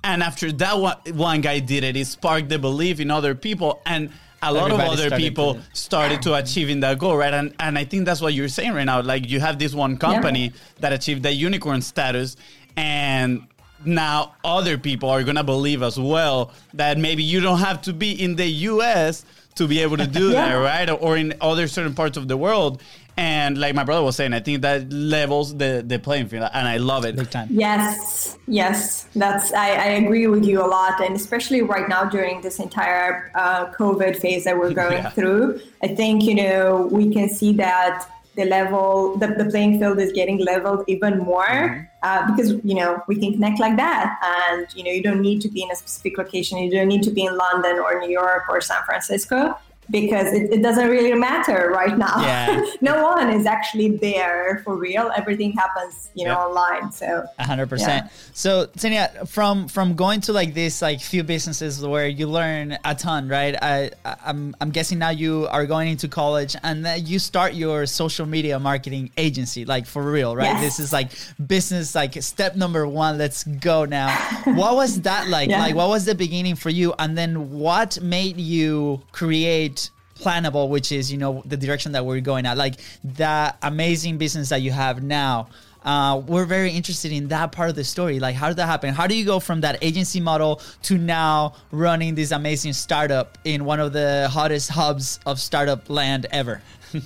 And 0.04 0.24
after 0.24 0.52
that 0.54 0.78
one, 0.80 0.98
one 1.14 1.42
guy 1.42 1.60
did 1.60 1.84
it, 1.84 1.96
it 1.98 2.06
sparked 2.08 2.50
the 2.50 2.58
belief 2.60 3.00
in 3.00 3.12
other 3.12 3.36
people. 3.36 3.82
And 3.86 4.12
a 4.42 4.54
lot 4.54 4.66
Everybody 4.72 4.88
of 4.88 4.94
other 4.94 5.08
started 5.08 5.24
people 5.24 5.54
to- 5.56 5.62
started 5.74 6.22
to 6.22 6.36
achieving 6.36 6.80
that 6.82 7.00
goal, 7.00 7.18
right? 7.18 7.34
And 7.34 7.54
and 7.60 7.78
I 7.78 7.84
think 7.86 8.06
that's 8.06 8.22
what 8.22 8.34
you're 8.36 8.48
saying 8.48 8.74
right 8.74 8.84
now. 8.86 9.02
Like 9.02 9.28
you 9.30 9.40
have 9.40 9.58
this 9.60 9.74
one 9.74 9.98
company 9.98 10.54
that 10.80 10.94
achieved 10.94 11.24
that 11.24 11.34
unicorn 11.34 11.82
status, 11.82 12.38
and 12.76 13.48
now 13.84 14.36
other 14.44 14.78
people 14.78 15.10
are 15.10 15.24
gonna 15.24 15.44
believe 15.44 15.82
as 15.82 16.00
well 16.00 16.52
that 16.76 16.98
maybe 17.00 17.24
you 17.24 17.40
don't 17.42 17.60
have 17.60 17.82
to 17.84 17.94
be 17.94 18.12
in 18.12 18.36
the 18.36 18.46
U.S. 18.72 19.26
to 19.58 19.68
be 19.68 19.80
able 19.82 19.98
to 19.98 20.08
do 20.08 20.30
Yeah. 20.32 20.50
that, 20.50 20.56
right? 20.56 20.90
Or 20.90 21.18
in 21.18 21.34
other 21.42 21.68
certain 21.68 21.94
parts 21.94 22.18
of 22.18 22.28
the 22.28 22.38
world. 22.38 22.82
And 23.20 23.58
like 23.58 23.74
my 23.74 23.84
brother 23.84 24.04
was 24.04 24.16
saying, 24.16 24.34
I 24.34 24.42
think 24.42 24.62
that 24.62 24.94
levels 24.94 25.56
the 25.58 25.84
the 25.86 25.98
playing 25.98 26.28
field, 26.28 26.48
and 26.54 26.68
I 26.68 26.78
love 26.78 27.04
it. 27.04 27.16
Big 27.16 27.32
time. 27.32 27.48
Yes, 27.50 28.38
yes, 28.48 29.08
that's 29.16 29.52
I, 29.54 29.70
I 29.70 29.88
agree 30.04 30.28
with 30.28 30.46
you 30.46 30.62
a 30.64 30.70
lot, 30.70 31.02
and 31.02 31.16
especially 31.16 31.64
right 31.64 31.90
now 31.90 32.06
during 32.06 32.42
this 32.42 32.60
entire 32.60 33.32
uh, 33.34 33.72
COVID 33.74 34.18
phase 34.18 34.44
that 34.44 34.56
we're 34.56 34.72
going 34.84 35.02
Yeah. 35.02 35.10
through, 35.10 35.60
I 35.82 35.88
think 35.88 36.26
you 36.26 36.36
know 36.36 36.88
we 36.92 37.12
can 37.12 37.28
see 37.28 37.54
that 37.54 38.08
the 38.38 38.46
level, 38.46 39.18
the, 39.18 39.28
the 39.28 39.46
playing 39.46 39.80
field 39.80 40.00
is 40.00 40.12
getting 40.14 40.38
leveled 40.38 40.84
even 40.88 41.18
more 41.18 41.90
uh, 42.04 42.30
because 42.30 42.52
you 42.64 42.76
know 42.76 43.02
we 43.08 43.16
can 43.20 43.34
connect 43.34 43.60
like 43.60 43.76
that, 43.76 44.18
and 44.24 44.68
you 44.76 44.84
know 44.84 44.92
you 44.92 45.02
don't 45.02 45.22
need 45.22 45.42
to 45.42 45.50
be 45.50 45.64
in 45.64 45.72
a 45.72 45.76
specific 45.76 46.18
location, 46.18 46.60
you 46.60 46.72
don't 46.72 46.88
need 46.88 47.04
to 47.04 47.12
be 47.12 47.26
in 47.26 47.36
London 47.36 47.80
or 47.80 48.00
New 48.00 48.10
York 48.10 48.44
or 48.50 48.62
San 48.62 48.82
Francisco. 48.86 49.58
Because 49.90 50.34
it, 50.34 50.52
it 50.52 50.62
doesn't 50.62 50.90
really 50.90 51.14
matter 51.14 51.72
right 51.74 51.98
now. 51.98 52.22
Yeah. 52.22 52.66
no 52.82 53.04
one 53.04 53.30
is 53.30 53.46
actually 53.46 53.98
there 53.98 54.62
for 54.64 54.76
real. 54.76 55.12
Everything 55.16 55.52
happens, 55.54 56.10
you 56.14 56.26
know, 56.26 56.36
online. 56.36 56.92
So 56.92 57.26
A 57.40 57.46
hundred 57.46 57.70
percent. 57.70 58.06
Yeah. 58.06 58.12
So 58.34 58.66
Tania, 58.78 59.26
from 59.26 59.68
from 59.68 59.96
going 59.96 60.22
to 60.22 60.34
like 60.34 60.54
this 60.54 60.82
like 60.82 61.00
few 61.02 61.24
businesses 61.24 61.86
where 61.86 62.08
you 62.08 62.28
learn 62.28 62.78
a 62.84 62.96
ton, 62.96 63.28
right? 63.30 63.56
I, 63.62 63.92
I 64.06 64.16
I'm 64.26 64.56
I'm 64.62 64.72
guessing 64.72 65.00
now 65.00 65.10
you 65.10 65.48
are 65.50 65.66
going 65.66 65.90
into 65.90 66.08
college 66.08 66.56
and 66.64 66.86
then 66.86 67.06
you 67.06 67.20
start 67.20 67.54
your 67.54 67.86
social 67.86 68.26
media 68.26 68.60
marketing 68.60 69.12
agency, 69.18 69.66
like 69.66 69.86
for 69.86 70.04
real, 70.04 70.36
right? 70.36 70.46
Yes. 70.46 70.62
This 70.62 70.80
is 70.80 70.94
like 70.94 71.12
business 71.48 71.96
like 71.96 72.22
step 72.22 72.56
number 72.56 72.88
one. 72.88 73.18
Let's 73.18 73.44
go 73.44 73.86
now. 73.86 74.10
what 74.46 74.76
was 74.76 75.02
that 75.02 75.28
like? 75.30 75.48
Yeah. 75.58 75.62
Like 75.62 75.76
what 75.76 75.88
was 75.88 76.04
the 76.04 76.16
beginning 76.16 76.56
for 76.56 76.70
you? 76.70 76.94
And 77.00 77.18
then 77.18 77.52
what 77.52 78.02
made 78.02 78.38
you 78.38 79.02
create 79.14 79.77
Planable, 80.18 80.70
which 80.70 80.92
is 80.92 81.12
you 81.12 81.18
know 81.18 81.44
the 81.46 81.58
direction 81.58 81.92
that 81.94 82.06
we're 82.06 82.22
going 82.22 82.46
at, 82.46 82.58
like 82.58 82.76
that 83.04 83.58
amazing 83.62 84.18
business 84.18 84.50
that 84.50 84.62
you 84.62 84.72
have 84.72 85.04
now 85.04 85.48
uh, 85.88 86.22
we're 86.28 86.44
very 86.44 86.72
interested 86.72 87.14
in 87.14 87.30
that 87.30 87.54
part 87.54 87.70
of 87.70 87.76
the 87.76 87.84
story. 87.84 88.20
Like, 88.20 88.36
how 88.36 88.50
did 88.50 88.58
that 88.58 88.66
happen? 88.66 88.94
How 88.94 89.08
do 89.08 89.16
you 89.16 89.24
go 89.24 89.40
from 89.40 89.62
that 89.62 89.82
agency 89.82 90.20
model 90.20 90.60
to 90.84 90.98
now 90.98 91.54
running 91.72 92.14
this 92.14 92.32
amazing 92.32 92.74
startup 92.74 93.38
in 93.46 93.64
one 93.64 93.80
of 93.80 93.94
the 93.94 94.28
hottest 94.30 94.70
hubs 94.70 95.20
of 95.26 95.40
startup 95.40 95.90
land 95.90 96.28
ever? 96.32 96.62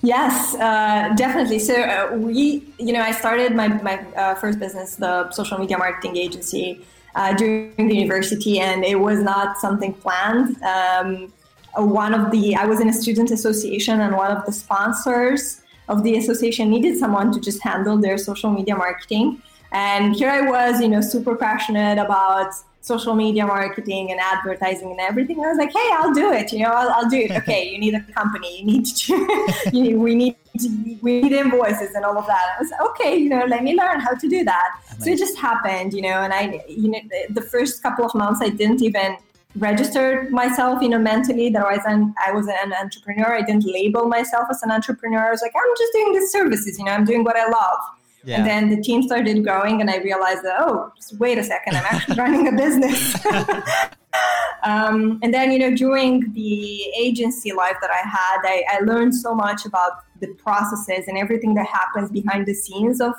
Yes, 0.00 0.54
uh, 0.54 1.12
definitely. 1.16 1.58
So 1.58 1.74
uh, 1.74 2.16
we, 2.16 2.62
you 2.78 2.92
know, 2.92 3.00
I 3.00 3.10
started 3.10 3.52
my 3.56 3.66
my 3.66 3.98
uh, 4.14 4.36
first 4.36 4.60
business, 4.60 4.94
the 4.94 5.28
social 5.32 5.58
media 5.58 5.76
marketing 5.76 6.16
agency, 6.16 6.86
uh, 7.16 7.34
during 7.34 7.88
the 7.88 7.96
university, 7.96 8.60
and 8.60 8.84
it 8.84 9.00
was 9.00 9.18
not 9.18 9.58
something 9.58 9.92
planned. 9.92 10.56
Um, 10.62 11.32
one 11.76 12.14
of 12.14 12.30
the 12.30 12.54
I 12.54 12.66
was 12.66 12.80
in 12.80 12.88
a 12.88 12.92
student 12.92 13.30
association, 13.30 14.00
and 14.00 14.16
one 14.16 14.30
of 14.30 14.44
the 14.46 14.52
sponsors 14.52 15.62
of 15.88 16.02
the 16.04 16.16
association 16.16 16.70
needed 16.70 16.98
someone 16.98 17.32
to 17.32 17.40
just 17.40 17.62
handle 17.62 17.96
their 17.96 18.18
social 18.18 18.50
media 18.50 18.76
marketing. 18.76 19.42
And 19.72 20.14
here 20.14 20.28
I 20.28 20.42
was, 20.42 20.80
you 20.80 20.88
know, 20.88 21.00
super 21.00 21.34
passionate 21.34 21.98
about 21.98 22.52
social 22.82 23.14
media 23.14 23.46
marketing 23.46 24.10
and 24.10 24.20
advertising 24.20 24.90
and 24.90 25.00
everything. 25.00 25.38
I 25.38 25.48
was 25.48 25.56
like, 25.56 25.72
hey, 25.72 25.88
I'll 25.94 26.12
do 26.12 26.32
it. 26.32 26.52
You 26.52 26.60
know, 26.60 26.72
I'll, 26.72 26.90
I'll 26.90 27.08
do 27.08 27.16
it. 27.16 27.30
Okay, 27.42 27.70
you 27.70 27.78
need 27.78 27.94
a 27.94 28.02
company. 28.12 28.60
You 28.60 28.66
need 28.66 28.86
to, 28.86 29.14
you 29.72 29.82
need, 29.82 29.96
we 29.96 30.14
need, 30.14 30.36
to, 30.58 30.98
we 31.00 31.22
need 31.22 31.32
invoices 31.32 31.94
and 31.94 32.04
all 32.04 32.18
of 32.18 32.26
that. 32.26 32.56
I 32.56 32.60
was 32.60 32.70
like, 32.70 32.80
okay, 32.90 33.16
you 33.16 33.28
know, 33.28 33.44
let 33.46 33.62
me 33.62 33.74
learn 33.74 34.00
how 34.00 34.14
to 34.14 34.28
do 34.28 34.44
that. 34.44 34.80
So 35.00 35.10
it 35.10 35.18
just 35.18 35.38
happened, 35.38 35.94
you 35.94 36.02
know, 36.02 36.20
and 36.22 36.32
I, 36.32 36.62
you 36.68 36.90
know, 36.90 37.00
the 37.30 37.40
first 37.40 37.82
couple 37.82 38.04
of 38.04 38.14
months 38.14 38.40
I 38.42 38.50
didn't 38.50 38.82
even 38.82 39.16
register 39.56 40.28
myself, 40.30 40.82
you 40.82 40.88
know, 40.88 40.98
mentally. 40.98 41.50
that 41.50 41.64
I'm, 41.86 42.14
I 42.24 42.32
was 42.32 42.46
an 42.48 42.72
entrepreneur. 42.72 43.34
I 43.34 43.42
didn't 43.42 43.64
label 43.64 44.06
myself 44.06 44.48
as 44.50 44.62
an 44.62 44.70
entrepreneur. 44.70 45.28
I 45.28 45.30
was 45.30 45.42
like, 45.42 45.52
I'm 45.54 45.74
just 45.78 45.92
doing 45.92 46.12
these 46.12 46.30
services, 46.30 46.78
you 46.78 46.84
know, 46.84 46.92
I'm 46.92 47.04
doing 47.04 47.24
what 47.24 47.36
I 47.36 47.46
love. 47.46 47.78
Yeah. 48.24 48.38
And 48.38 48.46
then 48.46 48.70
the 48.70 48.80
team 48.80 49.02
started 49.02 49.42
growing, 49.42 49.80
and 49.80 49.90
I 49.90 49.96
realized 49.98 50.44
that, 50.44 50.54
oh, 50.60 50.92
wait 51.18 51.38
a 51.38 51.44
second, 51.44 51.76
I'm 51.76 51.84
actually 51.84 52.16
running 52.18 52.46
a 52.46 52.52
business. 52.52 53.14
um, 54.62 55.18
and 55.22 55.34
then, 55.34 55.50
you 55.50 55.58
know, 55.58 55.74
during 55.74 56.32
the 56.32 56.84
agency 56.96 57.52
life 57.52 57.76
that 57.80 57.90
I 57.90 58.08
had, 58.08 58.38
I, 58.44 58.64
I 58.76 58.78
learned 58.84 59.14
so 59.14 59.34
much 59.34 59.66
about 59.66 60.04
the 60.20 60.28
processes 60.34 61.08
and 61.08 61.18
everything 61.18 61.54
that 61.54 61.66
happens 61.66 62.10
behind 62.12 62.46
the 62.46 62.54
scenes 62.54 63.00
of 63.00 63.12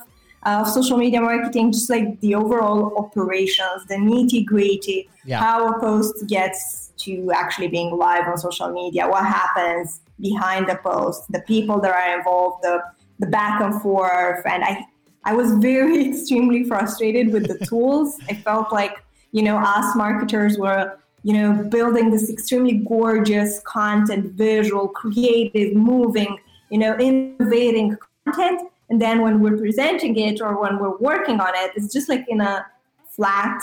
uh, 0.45 0.63
social 0.65 0.97
media 0.97 1.21
marketing, 1.21 1.71
just 1.71 1.89
like 1.89 2.19
the 2.21 2.35
overall 2.35 2.97
operations, 2.97 3.85
the 3.87 3.95
nitty 3.95 4.45
gritty, 4.45 5.09
Yeah. 5.25 5.39
how 5.39 5.67
a 5.67 5.79
post 5.79 6.27
gets 6.27 6.91
to 7.05 7.31
actually 7.33 7.67
being 7.69 7.95
live 7.97 8.27
on 8.27 8.37
social 8.37 8.69
media, 8.71 9.07
what 9.07 9.25
happens 9.25 10.01
behind 10.19 10.67
the 10.67 10.75
post, 10.75 11.31
the 11.31 11.41
people 11.41 11.79
that 11.81 11.91
are 11.91 12.17
involved, 12.17 12.63
the 12.63 12.81
the 13.19 13.27
back 13.27 13.61
and 13.61 13.81
forth, 13.81 14.41
and 14.45 14.63
I 14.63 14.85
I 15.23 15.33
was 15.33 15.51
very 15.53 16.05
extremely 16.09 16.63
frustrated 16.65 17.31
with 17.31 17.47
the 17.47 17.65
tools. 17.65 18.17
I 18.29 18.33
felt 18.33 18.71
like 18.71 18.95
you 19.33 19.41
know, 19.41 19.57
us 19.57 19.95
marketers 19.95 20.57
were, 20.57 20.97
you 21.23 21.33
know, 21.33 21.63
building 21.69 22.11
this 22.11 22.29
extremely 22.29 22.73
gorgeous 22.87 23.59
content, 23.65 24.33
visual, 24.33 24.87
creative, 24.87 25.75
moving, 25.75 26.37
you 26.69 26.77
know, 26.77 26.95
innovating 26.97 27.97
content. 28.25 28.69
And 28.93 29.01
then 29.01 29.21
when 29.23 29.39
we're 29.39 29.57
presenting 29.57 30.15
it 30.17 30.39
or 30.39 30.61
when 30.61 30.77
we're 30.77 30.97
working 30.97 31.39
on 31.39 31.49
it, 31.55 31.71
it's 31.75 31.91
just 31.91 32.07
like 32.09 32.25
in 32.27 32.41
a 32.41 32.63
flat 33.09 33.59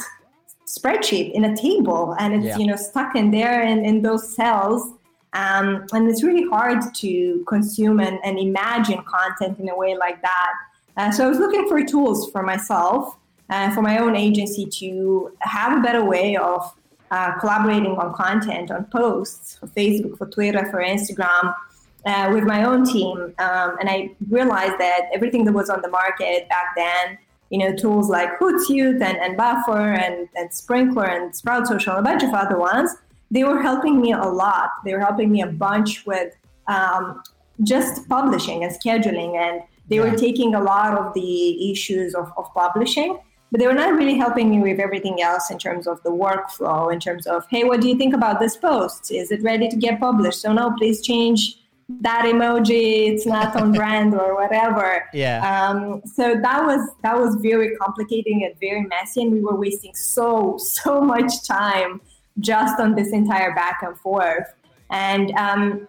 spreadsheet 0.66 1.30
in 1.34 1.44
a 1.44 1.56
table 1.56 2.16
and 2.18 2.34
it's, 2.34 2.46
Yeah. 2.46 2.58
you 2.58 2.66
know, 2.66 2.74
stuck 2.74 3.14
in 3.14 3.30
there 3.30 3.62
in, 3.62 3.84
in 3.84 4.02
those 4.02 4.34
cells. 4.34 4.82
Um, 5.32 5.86
and 5.92 6.10
it's 6.10 6.24
really 6.24 6.48
hard 6.48 6.80
to 6.96 7.44
consume 7.46 8.00
and, 8.00 8.18
and 8.24 8.40
imagine 8.40 9.04
content 9.04 9.60
in 9.60 9.68
a 9.68 9.76
way 9.76 9.96
like 9.96 10.20
that. 10.22 10.52
Uh, 10.96 11.12
so 11.12 11.26
I 11.26 11.28
was 11.28 11.38
looking 11.38 11.68
for 11.68 11.80
tools 11.84 12.28
for 12.32 12.42
myself, 12.42 13.16
uh, 13.50 13.70
for 13.72 13.82
my 13.82 13.98
own 13.98 14.16
agency 14.16 14.66
to 14.80 15.30
have 15.42 15.78
a 15.78 15.80
better 15.80 16.04
way 16.04 16.36
of 16.36 16.74
uh, 17.12 17.38
collaborating 17.38 17.96
on 18.02 18.12
content, 18.14 18.72
on 18.72 18.84
posts 18.86 19.58
for 19.58 19.68
Facebook, 19.68 20.18
for 20.18 20.26
Twitter, 20.26 20.66
for 20.72 20.80
Instagram, 20.82 21.54
uh, 22.06 22.30
with 22.32 22.44
my 22.44 22.64
own 22.64 22.84
team. 22.84 23.34
Um, 23.38 23.76
and 23.80 23.88
I 23.88 24.14
realized 24.28 24.78
that 24.78 25.02
everything 25.12 25.44
that 25.44 25.52
was 25.52 25.70
on 25.70 25.82
the 25.82 25.88
market 25.88 26.48
back 26.48 26.74
then, 26.76 27.18
you 27.50 27.58
know, 27.58 27.74
tools 27.74 28.08
like 28.08 28.38
Hootsuite 28.38 29.02
and, 29.02 29.18
and 29.18 29.36
Buffer 29.36 29.92
and, 29.92 30.28
and 30.36 30.50
Sprinklr 30.50 31.08
and 31.08 31.34
Sprout 31.34 31.66
Social 31.66 31.96
and 31.96 32.06
a 32.06 32.10
bunch 32.10 32.22
of 32.22 32.32
other 32.32 32.58
ones, 32.58 32.94
they 33.30 33.44
were 33.44 33.60
helping 33.60 34.00
me 34.00 34.12
a 34.12 34.18
lot. 34.18 34.70
They 34.84 34.92
were 34.94 35.00
helping 35.00 35.30
me 35.30 35.42
a 35.42 35.46
bunch 35.46 36.06
with 36.06 36.34
um, 36.68 37.22
just 37.62 38.08
publishing 38.08 38.64
and 38.64 38.72
scheduling. 38.72 39.36
And 39.36 39.62
they 39.88 39.96
Yeah. 39.96 40.10
were 40.10 40.16
taking 40.16 40.54
a 40.54 40.62
lot 40.62 40.96
of 40.96 41.12
the 41.14 41.72
issues 41.72 42.14
of, 42.14 42.32
of 42.36 42.46
publishing, 42.54 43.18
but 43.50 43.58
they 43.58 43.66
were 43.66 43.74
not 43.74 43.94
really 43.94 44.14
helping 44.14 44.48
me 44.48 44.60
with 44.60 44.78
everything 44.78 45.20
else 45.20 45.50
in 45.50 45.58
terms 45.58 45.88
of 45.88 46.00
the 46.04 46.10
workflow, 46.10 46.92
in 46.92 47.00
terms 47.00 47.26
of, 47.26 47.44
hey, 47.50 47.64
what 47.64 47.80
do 47.80 47.88
you 47.88 47.96
think 47.98 48.14
about 48.14 48.38
this 48.38 48.56
post? 48.56 49.10
Is 49.10 49.32
it 49.32 49.42
ready 49.42 49.68
to 49.68 49.76
get 49.76 49.98
published? 49.98 50.40
So, 50.40 50.52
no, 50.52 50.72
please 50.78 51.02
change 51.02 51.56
that 52.00 52.24
emoji. 52.24 53.08
It's 53.08 53.26
not 53.26 53.56
on 53.56 53.72
brand 53.72 54.14
or 54.14 54.34
whatever. 54.34 55.08
Yeah. 55.12 55.40
Um, 55.44 56.02
so 56.04 56.34
that 56.40 56.64
was 56.64 56.88
that 57.02 57.18
was 57.18 57.36
very 57.36 57.76
complicating 57.76 58.44
and 58.44 58.58
very 58.60 58.82
messy, 58.82 59.22
and 59.22 59.32
we 59.32 59.40
were 59.40 59.56
wasting 59.56 59.94
so 59.94 60.56
so 60.58 61.00
much 61.00 61.46
time 61.46 62.00
just 62.38 62.80
on 62.80 62.94
this 62.94 63.12
entire 63.12 63.54
back 63.54 63.80
and 63.82 63.98
forth. 63.98 64.46
And 64.90 65.32
um, 65.32 65.88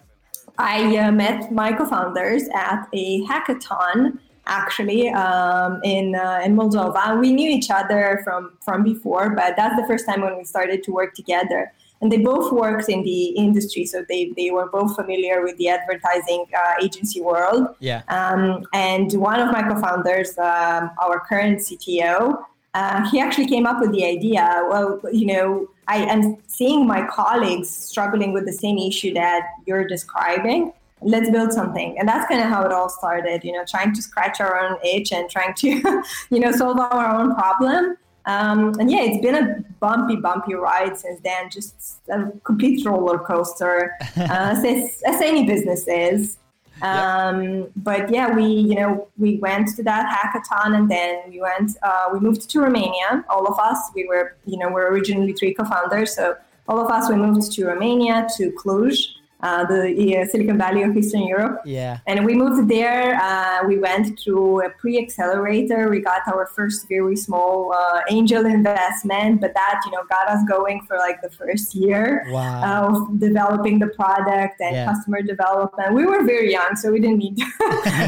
I 0.58 0.98
uh, 0.98 1.12
met 1.12 1.52
my 1.52 1.72
co-founders 1.74 2.44
at 2.54 2.88
a 2.94 3.26
hackathon 3.26 4.20
actually 4.48 5.10
um, 5.10 5.80
in 5.84 6.16
uh, 6.16 6.42
in 6.44 6.56
Moldova. 6.56 7.20
We 7.20 7.32
knew 7.32 7.50
each 7.50 7.70
other 7.70 8.22
from 8.24 8.58
from 8.64 8.84
before, 8.84 9.32
but 9.36 9.56
that's 9.56 9.76
the 9.80 9.88
first 9.88 10.06
time 10.06 10.22
when 10.22 10.38
we 10.38 10.44
started 10.44 10.84
to 10.84 10.92
work 10.92 11.14
together. 11.14 11.72
And 12.02 12.12
they 12.12 12.18
both 12.18 12.52
worked 12.52 12.90
in 12.90 13.04
the 13.04 13.26
industry, 13.30 13.86
so 13.86 14.04
they, 14.10 14.34
they 14.36 14.50
were 14.50 14.68
both 14.70 14.96
familiar 14.96 15.44
with 15.44 15.56
the 15.58 15.70
advertising 15.70 16.46
uh, 16.56 16.74
agency 16.82 17.22
world. 17.22 17.68
Yeah. 17.80 18.02
Um, 18.08 18.66
and 18.74 19.14
one 19.14 19.40
of 19.40 19.52
my 19.52 19.62
co-founders, 19.62 20.36
um, 20.40 20.90
our 21.00 21.20
current 21.20 21.60
CTO, 21.60 22.44
uh, 22.74 23.10
he 23.10 23.20
actually 23.20 23.48
came 23.48 23.66
up 23.66 23.80
with 23.80 23.92
the 23.92 24.06
idea. 24.06 24.66
Well, 24.70 25.00
you 25.12 25.26
know, 25.26 25.68
I 25.88 25.98
am 25.98 26.38
seeing 26.48 26.88
my 26.88 27.06
colleagues 27.08 27.70
struggling 27.70 28.34
with 28.34 28.46
the 28.46 28.54
same 28.54 28.78
issue 28.78 29.14
that 29.14 29.48
you're 29.66 29.86
describing. 29.86 30.72
Let's 31.02 31.30
build 31.30 31.52
something, 31.52 31.98
and 32.00 32.08
that's 32.08 32.28
kind 32.28 32.42
of 32.42 32.48
how 32.48 32.64
it 32.64 32.72
all 32.72 32.88
started. 32.88 33.44
You 33.44 33.54
know, 33.54 33.66
trying 33.68 33.94
to 33.94 34.02
scratch 34.02 34.40
our 34.40 34.58
own 34.60 34.78
itch 34.86 35.12
and 35.12 35.30
trying 35.30 35.54
to, 35.56 36.04
you 36.30 36.40
know, 36.40 36.52
solve 36.52 36.80
our 36.80 37.14
own 37.14 37.36
problem. 37.36 37.98
Um, 38.26 38.80
and 38.80 38.92
yeah, 38.92 39.02
it's 39.02 39.22
been 39.22 39.36
a 39.36 39.64
bumpy, 39.80 40.16
bumpy 40.16 40.54
ride 40.54 40.98
since 40.98 41.20
then. 41.22 41.50
Just 41.50 42.02
a 42.10 42.32
complete 42.44 42.86
roller 42.86 43.18
coaster, 43.18 43.94
uh, 44.18 44.56
as, 44.64 45.02
as 45.06 45.22
any 45.22 45.46
business 45.46 45.88
is. 45.88 46.38
Um, 46.82 47.68
but 47.76 48.10
yeah, 48.10 48.34
we 48.34 48.46
you 48.46 48.76
know 48.76 49.08
we 49.18 49.38
went 49.38 49.76
to 49.76 49.84
that 49.84 50.10
hackathon 50.10 50.76
and 50.76 50.90
then 50.90 51.30
we 51.30 51.40
went 51.40 51.78
uh, 51.84 52.10
we 52.12 52.20
moved 52.20 52.50
to 52.50 52.62
Romania. 52.62 53.24
All 53.30 53.46
of 53.48 53.60
us 53.60 53.78
we 53.94 54.08
were 54.08 54.36
you 54.46 54.58
know 54.58 54.70
we're 54.70 54.92
originally 54.92 55.34
three 55.34 55.54
co-founders, 55.54 56.16
so 56.16 56.36
all 56.68 56.80
of 56.80 56.90
us 56.90 57.10
we 57.10 57.16
moved 57.16 57.52
to 57.52 57.66
Romania 57.66 58.28
to 58.38 58.52
Cluj, 58.52 58.96
uh, 59.44 59.66
the 59.66 60.18
uh, 60.18 60.26
Silicon 60.28 60.58
Valley 60.58 60.84
of 60.84 60.96
Eastern 60.96 61.24
Europe. 61.24 61.62
Yeah. 61.66 62.00
And 62.08 62.26
we 62.26 62.34
moved 62.36 62.70
there. 62.70 63.16
Uh, 63.22 63.68
we 63.68 63.78
went 63.80 64.20
through 64.20 64.66
a 64.66 64.70
pre-accelerator. 64.70 65.90
We 65.90 66.00
got 66.00 66.22
our 66.28 66.48
first 66.48 66.88
very 66.88 67.16
small 67.16 67.74
uh, 67.74 68.02
angel 68.10 68.46
investment, 68.46 69.42
but 69.42 69.54
that 69.54 69.82
you 69.86 69.92
know 69.92 70.04
got 70.10 70.28
us 70.30 70.44
going 70.48 70.82
for 70.88 70.98
like 70.98 71.22
the 71.22 71.30
first 71.30 71.76
year 71.76 72.26
Wow. 72.30 72.88
of 73.10 73.20
developing 73.20 73.80
the 73.80 73.88
product 73.88 74.62
and 74.62 74.76
Yeah. 74.76 74.86
customer 74.86 75.22
development. 75.22 75.94
We 75.94 76.06
were 76.06 76.24
very 76.24 76.52
young, 76.52 76.76
so 76.76 76.92
we 76.92 77.00
didn't 77.00 77.18
need. 77.18 77.38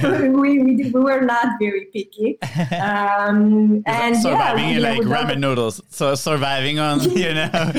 we, 0.41 0.59
we, 0.59 0.75
did- 0.75 0.93
we 0.93 0.99
were 1.01 1.21
not 1.21 1.47
very 1.59 1.85
picky. 1.93 2.37
Um, 2.83 3.83
and 3.85 4.15
surviving 4.17 4.63
yeah, 4.63 4.69
in 4.69 4.97
you 4.97 5.03
know, 5.03 5.09
like 5.11 5.27
ramen 5.27 5.39
noodles. 5.39 5.81
So 5.89 6.15
surviving 6.15 6.79
on, 6.79 6.99
you 7.11 7.33
know. 7.33 7.71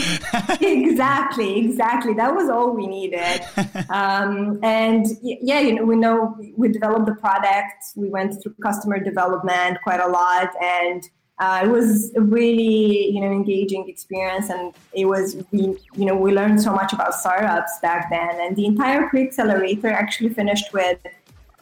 exactly 0.60 1.58
exactly 1.64 2.12
that 2.14 2.34
was 2.34 2.48
all 2.48 2.70
we 2.70 2.86
needed 2.86 3.40
um, 3.90 4.58
and 4.62 5.06
yeah 5.22 5.60
you 5.60 5.74
know 5.74 5.84
we 5.84 5.96
know 5.96 6.36
we 6.56 6.68
developed 6.68 7.06
the 7.06 7.14
product 7.14 7.84
we 7.96 8.08
went 8.08 8.40
through 8.42 8.54
customer 8.62 8.98
development 8.98 9.78
quite 9.82 10.00
a 10.00 10.06
lot 10.06 10.50
and 10.62 11.08
uh, 11.40 11.62
it 11.64 11.68
was 11.68 12.14
a 12.14 12.20
really 12.20 13.10
you 13.10 13.20
know 13.20 13.32
engaging 13.32 13.88
experience 13.88 14.50
and 14.50 14.72
it 14.92 15.04
was 15.04 15.36
we 15.50 15.76
you 15.94 16.04
know 16.04 16.16
we 16.16 16.32
learned 16.32 16.60
so 16.60 16.72
much 16.72 16.92
about 16.92 17.14
startups 17.14 17.78
back 17.80 18.08
then 18.10 18.40
and 18.40 18.56
the 18.56 18.66
entire 18.66 19.08
pre-accelerator 19.08 19.90
actually 19.90 20.28
finished 20.28 20.72
with 20.72 20.98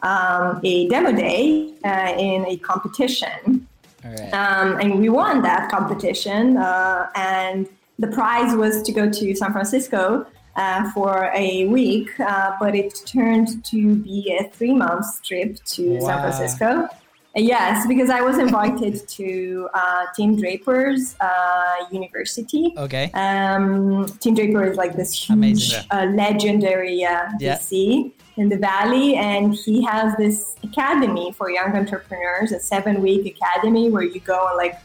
um, 0.03 0.59
a 0.63 0.87
demo 0.89 1.11
day 1.11 1.73
uh, 1.85 2.13
in 2.17 2.45
a 2.45 2.57
competition 2.57 3.67
right. 4.03 4.33
um, 4.33 4.79
and 4.79 4.99
we 4.99 5.09
won 5.09 5.41
that 5.41 5.69
competition. 5.69 6.57
Uh, 6.57 7.09
and 7.15 7.67
the 7.99 8.07
prize 8.07 8.55
was 8.55 8.81
to 8.83 8.91
go 8.91 9.09
to 9.09 9.35
San 9.35 9.51
Francisco 9.51 10.25
uh, 10.55 10.89
for 10.91 11.31
a 11.35 11.65
week, 11.67 12.09
uh, 12.19 12.55
but 12.59 12.75
it 12.75 12.93
turned 13.05 13.63
to 13.65 13.95
be 13.95 14.37
a 14.39 14.49
three 14.49 14.73
month 14.73 15.21
trip 15.23 15.57
to 15.65 15.97
Wow. 15.97 16.07
San 16.07 16.19
Francisco. 16.21 16.87
Yes, 17.35 17.87
because 17.87 18.11
I 18.11 18.21
was 18.21 18.37
invited 18.37 19.07
to 19.17 19.67
uh, 19.73 20.05
Tim 20.15 20.35
Draper's 20.39 21.15
uh, 21.19 21.85
university. 21.91 22.73
Okay. 22.77 23.09
Um, 23.15 24.05
Tim 24.19 24.35
Draper 24.35 24.63
is 24.65 24.77
like 24.77 24.95
this 24.95 25.11
huge, 25.27 25.73
uh, 25.89 26.05
legendary 26.13 27.03
uh, 27.03 27.29
Yeah. 27.39 27.57
VC 27.57 28.11
in 28.37 28.49
the 28.49 28.57
valley, 28.57 29.15
and 29.15 29.55
he 29.55 29.83
has 29.83 30.15
this 30.17 30.55
academy 30.63 31.31
for 31.31 31.49
young 31.49 31.75
entrepreneurs, 31.75 32.51
a 32.51 32.59
seven-week 32.59 33.25
academy 33.35 33.89
where 33.89 34.03
you 34.03 34.19
go 34.19 34.47
and 34.49 34.57
like 34.57 34.77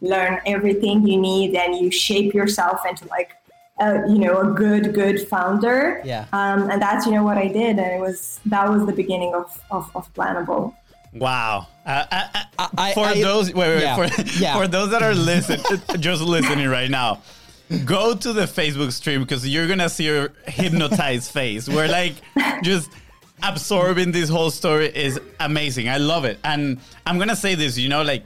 learn 0.00 0.40
everything 0.46 1.04
you 1.06 1.18
need, 1.18 1.56
and 1.56 1.74
you 1.76 1.90
shape 1.90 2.34
yourself 2.34 2.82
into 2.88 3.06
like, 3.08 3.32
a, 3.78 4.08
you 4.08 4.18
know, 4.18 4.40
a 4.40 4.46
good, 4.52 4.94
good 4.94 5.26
founder. 5.28 6.00
Yeah. 6.04 6.26
Um, 6.32 6.70
and 6.70 6.80
that's 6.80 7.06
you 7.06 7.12
know 7.12 7.22
what 7.24 7.36
I 7.38 7.48
did, 7.48 7.78
and 7.78 7.80
it 7.80 8.00
was 8.00 8.40
that 8.46 8.68
was 8.70 8.86
the 8.86 8.92
beginning 8.92 9.34
of 9.34 9.60
of, 9.70 9.90
of 9.94 10.12
Planable. 10.14 10.74
Wow. 11.12 11.68
Uh, 11.86 12.04
I, 12.10 12.44
I, 12.58 12.68
I- 12.78 12.94
for 12.94 13.06
I- 13.06 13.20
those 13.20 13.52
wait, 13.54 13.68
wait, 13.68 13.80
yeah, 13.82 13.96
for, 13.96 14.22
yeah. 14.38 14.56
for 14.58 14.66
those 14.68 14.90
that 14.90 15.02
are 15.02 15.14
listen, 15.14 15.60
just 16.00 16.22
listening 16.22 16.68
right 16.68 16.90
now, 16.90 17.22
go 17.84 18.14
to 18.14 18.32
the 18.32 18.42
Facebook 18.46 18.92
stream 18.92 19.22
because 19.22 19.46
you're 19.48 19.66
gonna 19.68 19.88
see 19.88 20.04
your 20.04 20.32
hypnotized 20.46 21.30
face. 21.30 21.68
We're 21.68 21.88
like 21.88 22.14
just 22.62 22.90
absorbing 23.42 24.12
this 24.12 24.28
whole 24.28 24.50
story 24.50 24.86
is 24.94 25.20
amazing. 25.40 25.88
I 25.88 25.98
love 25.98 26.24
it, 26.24 26.38
and 26.44 26.78
I'm 27.06 27.18
gonna 27.18 27.36
say 27.36 27.54
this. 27.54 27.76
You 27.78 27.88
know, 27.88 28.02
like 28.02 28.24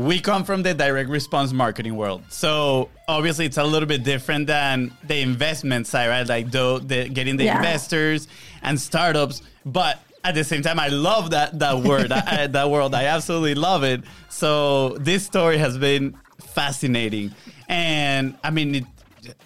we 0.00 0.18
come 0.20 0.44
from 0.44 0.62
the 0.62 0.72
direct 0.72 1.10
response 1.10 1.52
marketing 1.52 1.94
world, 1.96 2.22
so 2.28 2.88
obviously 3.06 3.44
it's 3.46 3.58
a 3.58 3.64
little 3.64 3.86
bit 3.88 4.02
different 4.02 4.46
than 4.46 4.92
the 5.06 5.20
investment 5.20 5.86
side, 5.86 6.08
right? 6.08 6.26
Like 6.26 6.50
the, 6.50 6.80
the 6.84 7.08
getting 7.08 7.36
the 7.36 7.44
Yeah. 7.44 7.56
investors 7.56 8.26
and 8.62 8.80
startups, 8.80 9.42
but 9.66 10.00
at 10.24 10.34
the 10.34 10.44
same 10.44 10.62
time, 10.62 10.78
I 10.78 10.88
love 10.88 11.30
that 11.30 11.58
that 11.58 11.78
word, 11.78 12.12
I, 12.12 12.46
that 12.46 12.70
world. 12.70 12.94
I 12.94 13.04
absolutely 13.06 13.54
love 13.54 13.84
it. 13.84 14.02
So 14.28 14.90
this 14.98 15.24
story 15.24 15.58
has 15.58 15.76
been 15.78 16.14
fascinating, 16.40 17.34
and 17.68 18.36
I 18.42 18.50
mean, 18.50 18.74
it, 18.76 18.84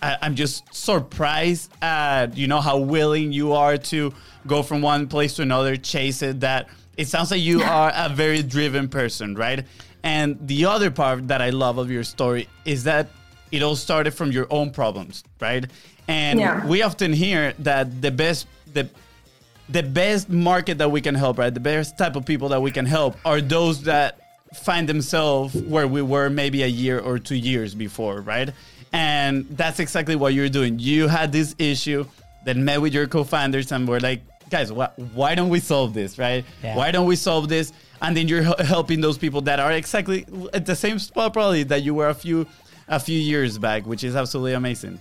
I, 0.02 0.18
I'm 0.22 0.34
just 0.36 0.72
surprised 0.74 1.70
at 1.82 2.36
you 2.36 2.46
know 2.46 2.60
how 2.60 2.78
willing 2.78 3.32
you 3.32 3.52
are 3.54 3.76
to 3.92 4.12
go 4.46 4.62
from 4.62 4.82
one 4.82 5.08
place 5.08 5.34
to 5.36 5.42
another, 5.42 5.76
chase 5.76 6.22
it. 6.22 6.40
That 6.40 6.68
it 6.96 7.06
sounds 7.08 7.30
like 7.32 7.40
you 7.40 7.62
are 7.62 7.92
a 7.94 8.08
very 8.08 8.42
driven 8.42 8.88
person, 8.88 9.34
right? 9.34 9.64
And 10.04 10.36
the 10.46 10.66
other 10.66 10.90
part 10.90 11.26
that 11.28 11.40
I 11.42 11.50
love 11.50 11.78
of 11.78 11.90
your 11.90 12.04
story 12.04 12.46
is 12.64 12.84
that 12.84 13.08
it 13.50 13.62
all 13.62 13.74
started 13.76 14.12
from 14.12 14.30
your 14.30 14.46
own 14.50 14.70
problems, 14.70 15.24
right? 15.40 15.64
And 16.08 16.38
Yeah. 16.38 16.64
we 16.66 16.82
often 16.82 17.12
hear 17.12 17.54
that 17.60 18.00
the 18.02 18.10
best 18.10 18.46
the 18.72 18.88
the 19.70 19.82
best 19.82 20.28
market 20.28 20.76
that 20.76 20.90
we 20.90 21.00
can 21.00 21.14
help, 21.14 21.38
right? 21.38 21.54
The 21.54 21.58
best 21.74 21.96
type 21.96 22.16
of 22.16 22.26
people 22.26 22.50
that 22.50 22.60
we 22.60 22.70
can 22.70 22.84
help 22.84 23.16
are 23.24 23.40
those 23.40 23.82
that 23.84 24.18
find 24.62 24.86
themselves 24.86 25.54
where 25.54 25.88
we 25.88 26.02
were 26.02 26.28
maybe 26.28 26.62
a 26.62 26.66
year 26.66 26.98
or 27.00 27.18
two 27.18 27.34
years 27.34 27.74
before, 27.74 28.20
right? 28.20 28.50
And 28.92 29.46
that's 29.56 29.80
exactly 29.80 30.16
what 30.16 30.34
you're 30.34 30.50
doing. 30.50 30.78
You 30.78 31.08
had 31.08 31.32
this 31.32 31.54
issue, 31.58 32.04
then 32.44 32.62
met 32.66 32.82
with 32.82 32.92
your 32.92 33.06
co-founders, 33.06 33.72
and 33.72 33.88
were 33.88 34.00
like, 34.00 34.20
guys, 34.50 34.68
wh- 34.68 34.92
why 35.16 35.34
don't 35.34 35.48
we 35.48 35.60
solve 35.60 35.94
this, 35.94 36.18
right? 36.18 36.44
Yeah. 36.62 36.76
Why 36.76 36.90
don't 36.90 37.06
we 37.06 37.16
solve 37.16 37.48
this? 37.48 37.72
And 38.04 38.14
then 38.14 38.28
you're 38.28 38.42
helping 38.62 39.00
those 39.00 39.16
people 39.16 39.40
that 39.42 39.58
are 39.58 39.72
exactly 39.72 40.26
at 40.52 40.66
the 40.66 40.76
same 40.76 40.98
spot 40.98 41.32
probably 41.32 41.62
that 41.64 41.82
you 41.82 41.94
were 41.94 42.10
a 42.10 42.14
few 42.14 42.46
a 42.86 43.00
few 43.00 43.18
years 43.18 43.56
back, 43.56 43.86
which 43.86 44.04
is 44.04 44.14
absolutely 44.14 44.52
amazing. 44.52 45.00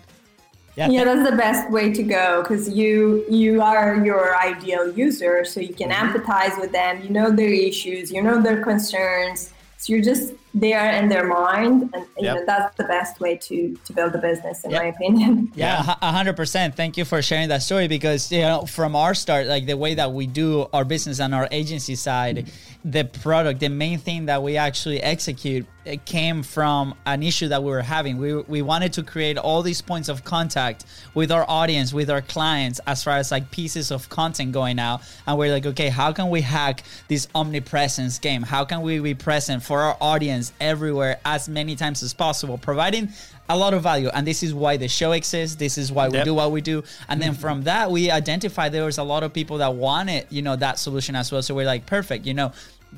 Yeah, 0.78 0.89
yeah 0.89 1.04
that's 1.04 1.30
the 1.30 1.36
best 1.36 1.70
way 1.70 1.92
to 1.92 2.02
go 2.02 2.42
because 2.42 2.70
you 2.70 3.26
you 3.30 3.62
are 3.62 4.04
your 4.06 4.38
ideal 4.38 4.92
user 4.98 5.44
so 5.44 5.60
you 5.60 5.74
can 5.74 5.89
mm-hmm. 5.89 6.16
empathize 6.16 6.60
with 6.60 6.72
them. 6.72 7.04
You 7.04 7.10
know 7.10 7.30
their 7.30 7.52
issues. 7.52 8.10
You 8.10 8.24
know 8.24 8.42
their 8.42 8.63
concerns. 8.63 9.54
So 9.78 9.92
you're 9.92 10.02
just 10.02 10.34
there 10.54 10.92
in 10.92 11.10
their 11.10 11.26
mind 11.26 11.89
and 11.94 12.06
you 12.18 12.26
Yep. 12.26 12.36
know 12.36 12.46
that's 12.46 12.76
the 12.78 12.84
best 12.84 13.20
way 13.20 13.36
to 13.38 13.76
to 13.86 13.94
build 13.94 14.13
a 14.13 14.20
business 14.20 14.63
in 14.63 14.70
Yep. 14.72 14.82
my 14.82 14.88
opinion 14.89 15.52
Yeah, 15.56 15.96
a 16.02 16.12
hundred 16.12 16.36
percent. 16.36 16.76
Thank 16.76 16.96
you 16.98 17.06
for 17.06 17.22
sharing 17.22 17.50
that 17.50 17.63
story 17.63 17.88
because 17.88 18.32
you 18.32 18.42
know 18.42 18.66
from 18.66 18.96
our 18.96 19.13
start, 19.16 19.48
like 19.48 19.66
the 19.66 19.78
way 19.78 19.96
that 19.96 20.12
we 20.12 20.28
do 20.28 20.68
our 20.74 20.86
business 20.86 21.20
on 21.20 21.34
our 21.34 21.48
agency 21.52 21.96
side, 21.96 22.52
the 22.86 23.04
product, 23.06 23.60
the 23.62 23.70
main 23.70 23.98
thing 24.00 24.28
that 24.28 24.44
we 24.44 24.58
actually 24.58 25.02
execute, 25.02 25.66
it 25.86 26.06
came 26.06 26.44
from 26.44 26.94
an 27.06 27.24
issue 27.24 27.48
that 27.50 27.63
we 27.63 27.72
were 27.72 27.82
having. 27.82 28.18
We 28.18 28.36
we 28.56 28.62
wanted 28.62 28.94
to 28.94 29.04
create 29.04 29.38
all 29.38 29.62
these 29.63 29.82
points 29.82 30.08
of 30.10 30.24
contact 30.24 30.86
with 31.13 31.32
our 31.32 31.46
audience, 31.50 31.94
with 31.94 32.10
our 32.10 32.22
clients, 32.22 32.80
as 32.86 33.04
far 33.04 33.18
as 33.18 33.32
like 33.32 33.50
pieces 33.52 33.92
of 33.92 34.08
content 34.10 34.52
going 34.52 34.78
out, 34.80 35.02
and 35.26 35.38
we're 35.38 35.52
like, 35.52 35.66
okay, 35.66 35.89
how 35.89 36.12
can 36.13 36.30
we 36.30 36.42
hack 36.42 36.84
this 37.08 37.28
omnipresence 37.34 38.20
game? 38.20 38.44
How 38.44 38.66
can 38.66 38.82
we 38.82 39.00
be 39.00 39.13
present 39.16 39.63
for 39.63 39.80
our 39.82 39.98
audience 40.00 40.42
everywhere 40.60 41.19
as 41.23 41.47
many 41.47 41.75
times 41.75 42.03
as 42.03 42.13
possible, 42.13 42.58
providing 42.58 43.10
a 43.49 43.58
lot 43.58 43.73
of 43.73 43.84
value. 43.84 44.10
And 44.13 44.25
this 44.25 44.41
is 44.43 44.53
why 44.53 44.77
the 44.77 44.88
show 44.88 45.12
exists. 45.12 45.56
This 45.58 45.77
is 45.77 45.91
why 45.91 46.08
we 46.10 46.17
Yep. 46.17 46.25
do 46.25 46.34
what 46.34 46.51
we 46.51 46.62
do. 46.62 46.84
And 47.10 47.21
then 47.21 47.34
from 47.34 47.63
that 47.63 47.91
we 47.91 48.10
identify 48.12 48.69
there 48.69 48.86
was 48.86 48.97
a 48.97 49.03
lot 49.03 49.23
of 49.23 49.34
people 49.34 49.58
that 49.60 49.75
wanted 49.75 50.27
you 50.29 50.41
know 50.41 50.56
that 50.56 50.79
solution 50.79 51.15
as 51.15 51.32
well. 51.32 51.41
So 51.41 51.53
we're 51.53 51.65
like 51.65 51.86
perfect 51.86 52.25
you 52.25 52.34
know 52.34 52.51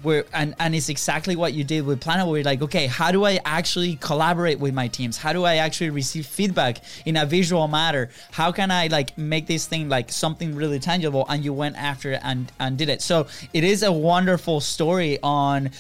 we're 0.04 0.26
and 0.34 0.54
and 0.60 0.76
it's 0.76 0.90
exactly 0.90 1.36
what 1.38 1.54
you 1.54 1.64
did 1.64 1.86
with 1.86 2.02
planet. 2.02 2.28
We're 2.28 2.44
like 2.44 2.62
okay 2.62 2.86
how 2.88 3.12
do 3.12 3.24
i 3.26 3.40
actually 3.46 3.96
collaborate 3.96 4.60
with 4.60 4.74
my 4.74 4.88
teams? 4.88 5.18
How 5.18 5.32
do 5.34 5.46
i 5.46 5.56
actually 5.56 5.90
receive 5.90 6.26
feedback 6.26 6.80
in 7.06 7.16
a 7.18 7.26
visual 7.26 7.68
matter? 7.68 8.10
How 8.32 8.52
can 8.52 8.72
i 8.72 8.88
like 8.88 9.18
make 9.18 9.48
this 9.48 9.66
thing 9.66 9.88
like 9.90 10.12
something 10.12 10.54
really 10.56 10.80
tangible? 10.80 11.26
And 11.30 11.44
you 11.46 11.54
went 11.54 11.78
after 11.78 12.12
it 12.12 12.20
and 12.24 12.52
and 12.60 12.78
did 12.78 12.90
it. 12.90 13.02
So 13.02 13.28
it 13.54 13.64
is 13.64 13.84
a 13.84 13.92
wonderful 13.92 14.60
story 14.60 15.18
on 15.24 15.72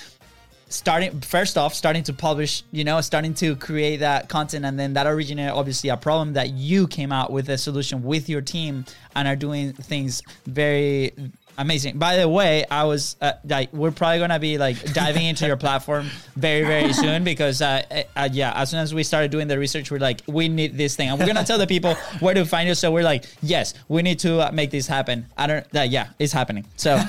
starting 0.75 1.21
first 1.21 1.57
off 1.57 1.73
starting 1.73 2.03
to 2.03 2.13
publish 2.13 2.63
you 2.71 2.83
know 2.83 2.99
starting 3.01 3.33
to 3.33 3.55
create 3.55 3.97
that 3.97 4.29
content 4.29 4.65
and 4.65 4.79
then 4.79 4.93
that 4.93 5.07
originated 5.07 5.51
obviously 5.51 5.89
a 5.89 5.97
problem 5.97 6.33
that 6.33 6.49
you 6.49 6.87
came 6.87 7.11
out 7.11 7.31
with 7.31 7.49
a 7.49 7.57
solution 7.57 8.03
with 8.03 8.29
your 8.29 8.41
team 8.41 8.85
and 9.15 9.27
are 9.27 9.35
doing 9.35 9.71
things 9.73 10.21
very 10.45 11.13
amazing. 11.57 11.97
By 11.97 12.17
the 12.17 12.27
way 12.27 12.65
i 12.69 12.83
was 12.83 13.15
uh, 13.21 13.33
like 13.45 13.71
we're 13.71 13.91
probably 13.91 14.19
gonna 14.19 14.39
be 14.39 14.57
like 14.57 14.93
diving 14.93 15.25
into 15.25 15.47
your 15.47 15.57
platform 15.57 16.09
very 16.35 16.63
very 16.63 16.91
soon 16.93 17.23
because 17.23 17.61
uh, 17.61 17.81
uh, 18.15 18.29
yeah 18.31 18.51
as 18.55 18.69
soon 18.71 18.79
as 18.79 18.93
we 18.93 19.03
started 19.03 19.31
doing 19.31 19.47
the 19.47 19.57
research 19.57 19.91
we're 19.91 19.99
like 19.99 20.21
we 20.27 20.47
need 20.49 20.77
this 20.77 20.95
thing. 20.95 21.09
And 21.09 21.19
we're 21.19 21.27
gonna 21.27 21.45
tell 21.45 21.57
the 21.57 21.67
people 21.67 21.95
where 22.19 22.33
to 22.33 22.45
find 22.45 22.67
you 22.67 22.75
so 22.75 22.91
we're 22.91 23.03
like 23.03 23.25
yes 23.41 23.73
we 23.87 24.01
need 24.01 24.19
to 24.19 24.47
uh, 24.47 24.51
make 24.51 24.71
this 24.71 24.87
happen. 24.87 25.27
I 25.37 25.47
don't 25.47 25.69
that 25.71 25.89
yeah 25.89 26.09
it's 26.19 26.33
happening. 26.33 26.65
So 26.75 26.99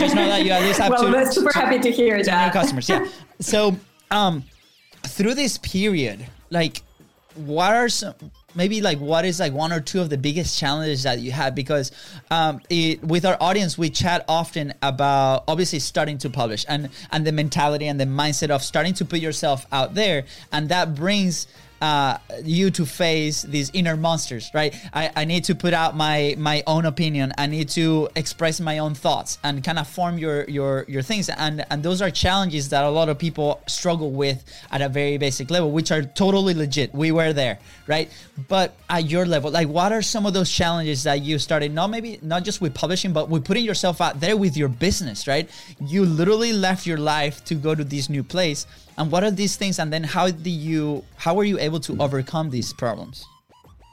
just 0.00 0.14
know 0.14 0.26
that 0.26 0.44
you 0.44 0.50
at 0.50 0.62
least 0.62 0.80
have 0.80 0.90
well 0.90 1.04
to 1.04 1.12
we're 1.12 1.30
super 1.30 1.52
happy 1.52 1.78
to 1.78 1.90
hear 1.90 2.14
to 2.14 2.18
new 2.18 2.24
that 2.24 2.52
customers. 2.52 2.88
Yeah. 2.88 3.06
So, 3.40 3.76
um, 4.10 4.44
through 5.06 5.34
this 5.34 5.58
period, 5.58 6.26
like, 6.50 6.82
what 7.34 7.72
are 7.74 7.88
some 7.88 8.14
maybe 8.54 8.80
like 8.80 8.98
what 8.98 9.24
is 9.24 9.38
like 9.38 9.52
one 9.52 9.72
or 9.72 9.80
two 9.80 10.00
of 10.00 10.10
the 10.10 10.18
biggest 10.18 10.58
challenges 10.58 11.04
that 11.04 11.20
you 11.20 11.30
had 11.30 11.54
because 11.54 11.92
um 12.30 12.60
it, 12.68 13.02
with 13.04 13.24
our 13.24 13.36
audience 13.40 13.78
we 13.78 13.88
chat 13.88 14.24
often 14.28 14.74
about 14.82 15.44
obviously 15.46 15.78
starting 15.78 16.18
to 16.18 16.28
publish 16.28 16.64
and 16.68 16.88
and 17.12 17.24
the 17.26 17.32
mentality 17.32 17.86
and 17.86 18.00
the 18.00 18.04
mindset 18.04 18.50
of 18.50 18.62
starting 18.62 18.92
to 18.92 19.04
put 19.04 19.20
yourself 19.20 19.66
out 19.70 19.94
there 19.94 20.24
and 20.52 20.68
that 20.68 20.94
brings 20.94 21.46
uh, 21.80 22.18
you 22.44 22.70
to 22.70 22.84
face 22.84 23.42
these 23.42 23.70
inner 23.72 23.96
monsters, 23.96 24.50
right? 24.52 24.74
I, 24.92 25.10
I 25.16 25.24
need 25.24 25.44
to 25.44 25.54
put 25.54 25.72
out 25.72 25.96
my 25.96 26.34
my 26.38 26.62
own 26.66 26.84
opinion. 26.84 27.32
I 27.38 27.46
need 27.46 27.68
to 27.70 28.08
express 28.14 28.60
my 28.60 28.78
own 28.78 28.94
thoughts 28.94 29.38
and 29.42 29.64
kind 29.64 29.78
of 29.78 29.88
form 29.88 30.18
your 30.18 30.44
your 30.44 30.84
your 30.88 31.02
things. 31.02 31.28
And 31.28 31.64
and 31.70 31.82
those 31.82 32.02
are 32.02 32.10
challenges 32.10 32.68
that 32.70 32.84
a 32.84 32.90
lot 32.90 33.08
of 33.08 33.18
people 33.18 33.60
struggle 33.66 34.10
with 34.10 34.44
at 34.70 34.82
a 34.82 34.88
very 34.88 35.16
basic 35.16 35.50
level, 35.50 35.70
which 35.70 35.90
are 35.90 36.02
totally 36.02 36.54
legit. 36.54 36.94
We 36.94 37.12
were 37.12 37.32
there, 37.32 37.58
right? 37.86 38.10
But 38.48 38.74
at 38.88 39.10
your 39.10 39.24
level, 39.24 39.50
like 39.50 39.68
what 39.68 39.92
are 39.92 40.02
some 40.02 40.26
of 40.26 40.34
those 40.34 40.50
challenges 40.50 41.04
that 41.04 41.22
you 41.22 41.38
started? 41.38 41.72
Not 41.72 41.88
maybe 41.88 42.18
not 42.22 42.44
just 42.44 42.60
with 42.60 42.74
publishing, 42.74 43.12
but 43.12 43.28
with 43.30 43.44
putting 43.44 43.64
yourself 43.64 44.00
out 44.00 44.20
there 44.20 44.36
with 44.36 44.56
your 44.56 44.68
business, 44.68 45.26
right? 45.26 45.48
You 45.80 46.04
literally 46.04 46.52
left 46.52 46.86
your 46.86 46.98
life 46.98 47.44
to 47.46 47.54
go 47.54 47.74
to 47.74 47.84
this 47.84 48.10
new 48.10 48.22
place 48.22 48.66
and 49.00 49.10
what 49.10 49.24
are 49.24 49.30
these 49.30 49.56
things? 49.56 49.78
And 49.78 49.90
then 49.90 50.04
how 50.04 50.30
do 50.30 50.50
you 50.50 51.02
how 51.16 51.34
were 51.34 51.44
you 51.44 51.58
able 51.58 51.80
to 51.80 51.96
overcome 52.00 52.50
these 52.50 52.72
problems? 52.72 53.26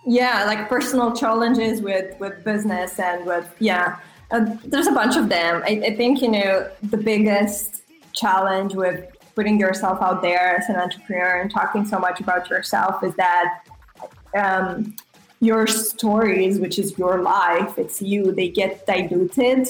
Yeah 0.06 0.44
like 0.46 0.68
personal 0.68 1.16
challenges 1.16 1.82
with 1.82 2.20
with 2.20 2.44
business 2.44 3.00
and 3.00 3.26
with 3.26 3.48
yeah 3.60 4.00
uh, 4.32 4.46
there's 4.66 4.88
a 4.88 4.92
bunch 4.92 5.16
of 5.16 5.30
them. 5.30 5.64
I, 5.66 5.82
I 5.90 5.96
think 5.96 6.22
you 6.22 6.30
know 6.30 6.70
the 6.84 6.98
biggest 6.98 7.84
challenge 8.12 8.76
with 8.76 9.00
putting 9.36 9.58
yourself 9.60 10.02
out 10.02 10.22
there 10.22 10.58
as 10.58 10.68
an 10.68 10.76
entrepreneur 10.76 11.40
and 11.40 11.50
talking 11.50 11.86
so 11.86 11.98
much 12.00 12.20
about 12.20 12.50
yourself 12.50 13.02
is 13.04 13.16
that 13.16 13.64
um, 14.36 14.94
your 15.40 15.68
stories 15.68 16.60
which 16.60 16.80
is 16.80 16.98
your 16.98 17.22
life 17.22 17.78
it's 17.78 18.02
you 18.02 18.34
they 18.34 18.50
get 18.50 18.86
diluted. 18.86 19.70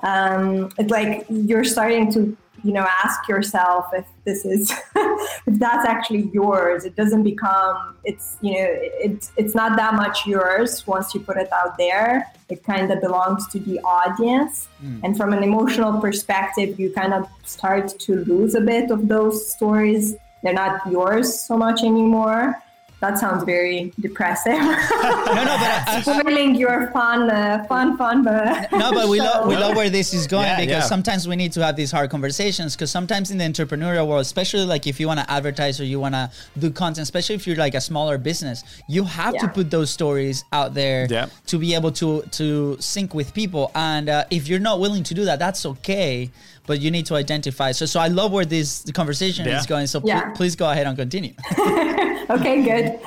Um, 0.00 0.70
it's 0.78 0.90
like 0.90 1.26
you're 1.28 1.64
starting 1.64 2.10
to 2.12 2.36
you 2.64 2.72
know 2.72 2.86
ask 3.04 3.28
yourself 3.28 3.86
if 3.92 4.06
this 4.24 4.44
is 4.44 4.70
if 4.96 5.58
that's 5.58 5.86
actually 5.86 6.30
yours. 6.32 6.84
It 6.84 6.96
doesn't 6.96 7.22
become 7.22 7.96
it's 8.04 8.36
you 8.40 8.54
know 8.54 8.66
it's 9.06 9.32
it's 9.36 9.54
not 9.54 9.76
that 9.76 9.94
much 9.94 10.26
yours 10.26 10.86
once 10.86 11.14
you 11.14 11.20
put 11.20 11.36
it 11.36 11.50
out 11.52 11.76
there. 11.78 12.30
It 12.48 12.64
kind 12.64 12.90
of 12.90 13.00
belongs 13.00 13.46
to 13.48 13.58
the 13.58 13.78
audience. 13.80 14.68
Mm. 14.82 15.00
and 15.02 15.16
from 15.16 15.32
an 15.32 15.42
emotional 15.42 16.00
perspective 16.00 16.78
you 16.78 16.92
kind 16.92 17.12
of 17.12 17.26
start 17.44 17.98
to 18.06 18.24
lose 18.24 18.54
a 18.54 18.60
bit 18.60 18.90
of 18.90 19.08
those 19.08 19.50
stories. 19.54 20.14
They're 20.42 20.52
not 20.52 20.86
yours 20.90 21.40
so 21.40 21.56
much 21.56 21.82
anymore 21.82 22.62
that 23.00 23.16
sounds 23.18 23.44
very 23.44 23.92
depressive. 24.00 24.52
no, 24.58 24.60
no, 24.60 24.74
but 24.74 25.88
I, 25.88 26.02
spoiling 26.04 26.56
your 26.56 26.90
fun, 26.90 27.30
uh, 27.30 27.64
fun, 27.68 27.96
fun. 27.96 28.24
But 28.24 28.72
no, 28.72 28.90
but 28.92 29.08
we 29.08 29.20
love 29.20 29.46
we 29.46 29.56
love 29.64 29.76
where 29.76 29.88
this 29.88 30.12
is 30.12 30.26
going 30.26 30.44
Yeah, 30.46 30.56
because 30.60 30.82
yeah. 30.84 30.94
sometimes 30.94 31.28
we 31.28 31.36
need 31.36 31.52
to 31.52 31.64
have 31.64 31.76
these 31.76 31.92
hard 31.92 32.10
conversations. 32.10 32.74
Because 32.74 32.90
sometimes 32.90 33.30
in 33.30 33.38
the 33.38 33.44
entrepreneurial 33.44 34.06
world, 34.08 34.22
especially 34.22 34.64
like 34.64 34.86
if 34.88 34.98
you 34.98 35.06
want 35.06 35.20
to 35.20 35.30
advertise 35.30 35.80
or 35.80 35.84
you 35.84 36.00
want 36.00 36.14
to 36.14 36.30
do 36.58 36.70
content, 36.70 37.02
especially 37.04 37.36
if 37.36 37.46
you're 37.46 37.56
like 37.56 37.74
a 37.74 37.80
smaller 37.80 38.18
business, 38.18 38.64
you 38.88 39.04
have 39.04 39.34
to 39.38 39.48
put 39.48 39.70
those 39.70 39.90
stories 39.90 40.44
out 40.52 40.74
there 40.74 41.06
Yeah. 41.08 41.26
to 41.46 41.58
be 41.58 41.74
able 41.74 41.92
to 41.92 42.22
to 42.32 42.76
sync 42.80 43.14
with 43.14 43.32
people. 43.32 43.70
And 43.76 44.08
uh, 44.08 44.24
if 44.30 44.48
you're 44.48 44.58
not 44.60 44.80
willing 44.80 45.04
to 45.04 45.14
do 45.14 45.24
that, 45.26 45.38
that's 45.38 45.64
okay. 45.64 46.30
But 46.68 46.80
you 46.80 46.90
need 46.92 47.06
to 47.06 47.14
identify. 47.16 47.72
So, 47.72 47.86
so 47.86 47.98
I 47.98 48.08
love 48.08 48.30
where 48.30 48.44
this 48.44 48.84
conversation 48.92 49.46
Yeah. 49.46 49.58
is 49.58 49.66
going. 49.66 49.86
So, 49.88 50.00
pl- 50.00 50.32
please 50.36 50.54
go 50.54 50.70
ahead 50.70 50.86
and 50.86 50.96
continue. 50.96 51.32
okay, 52.30 52.56
good. 52.62 53.00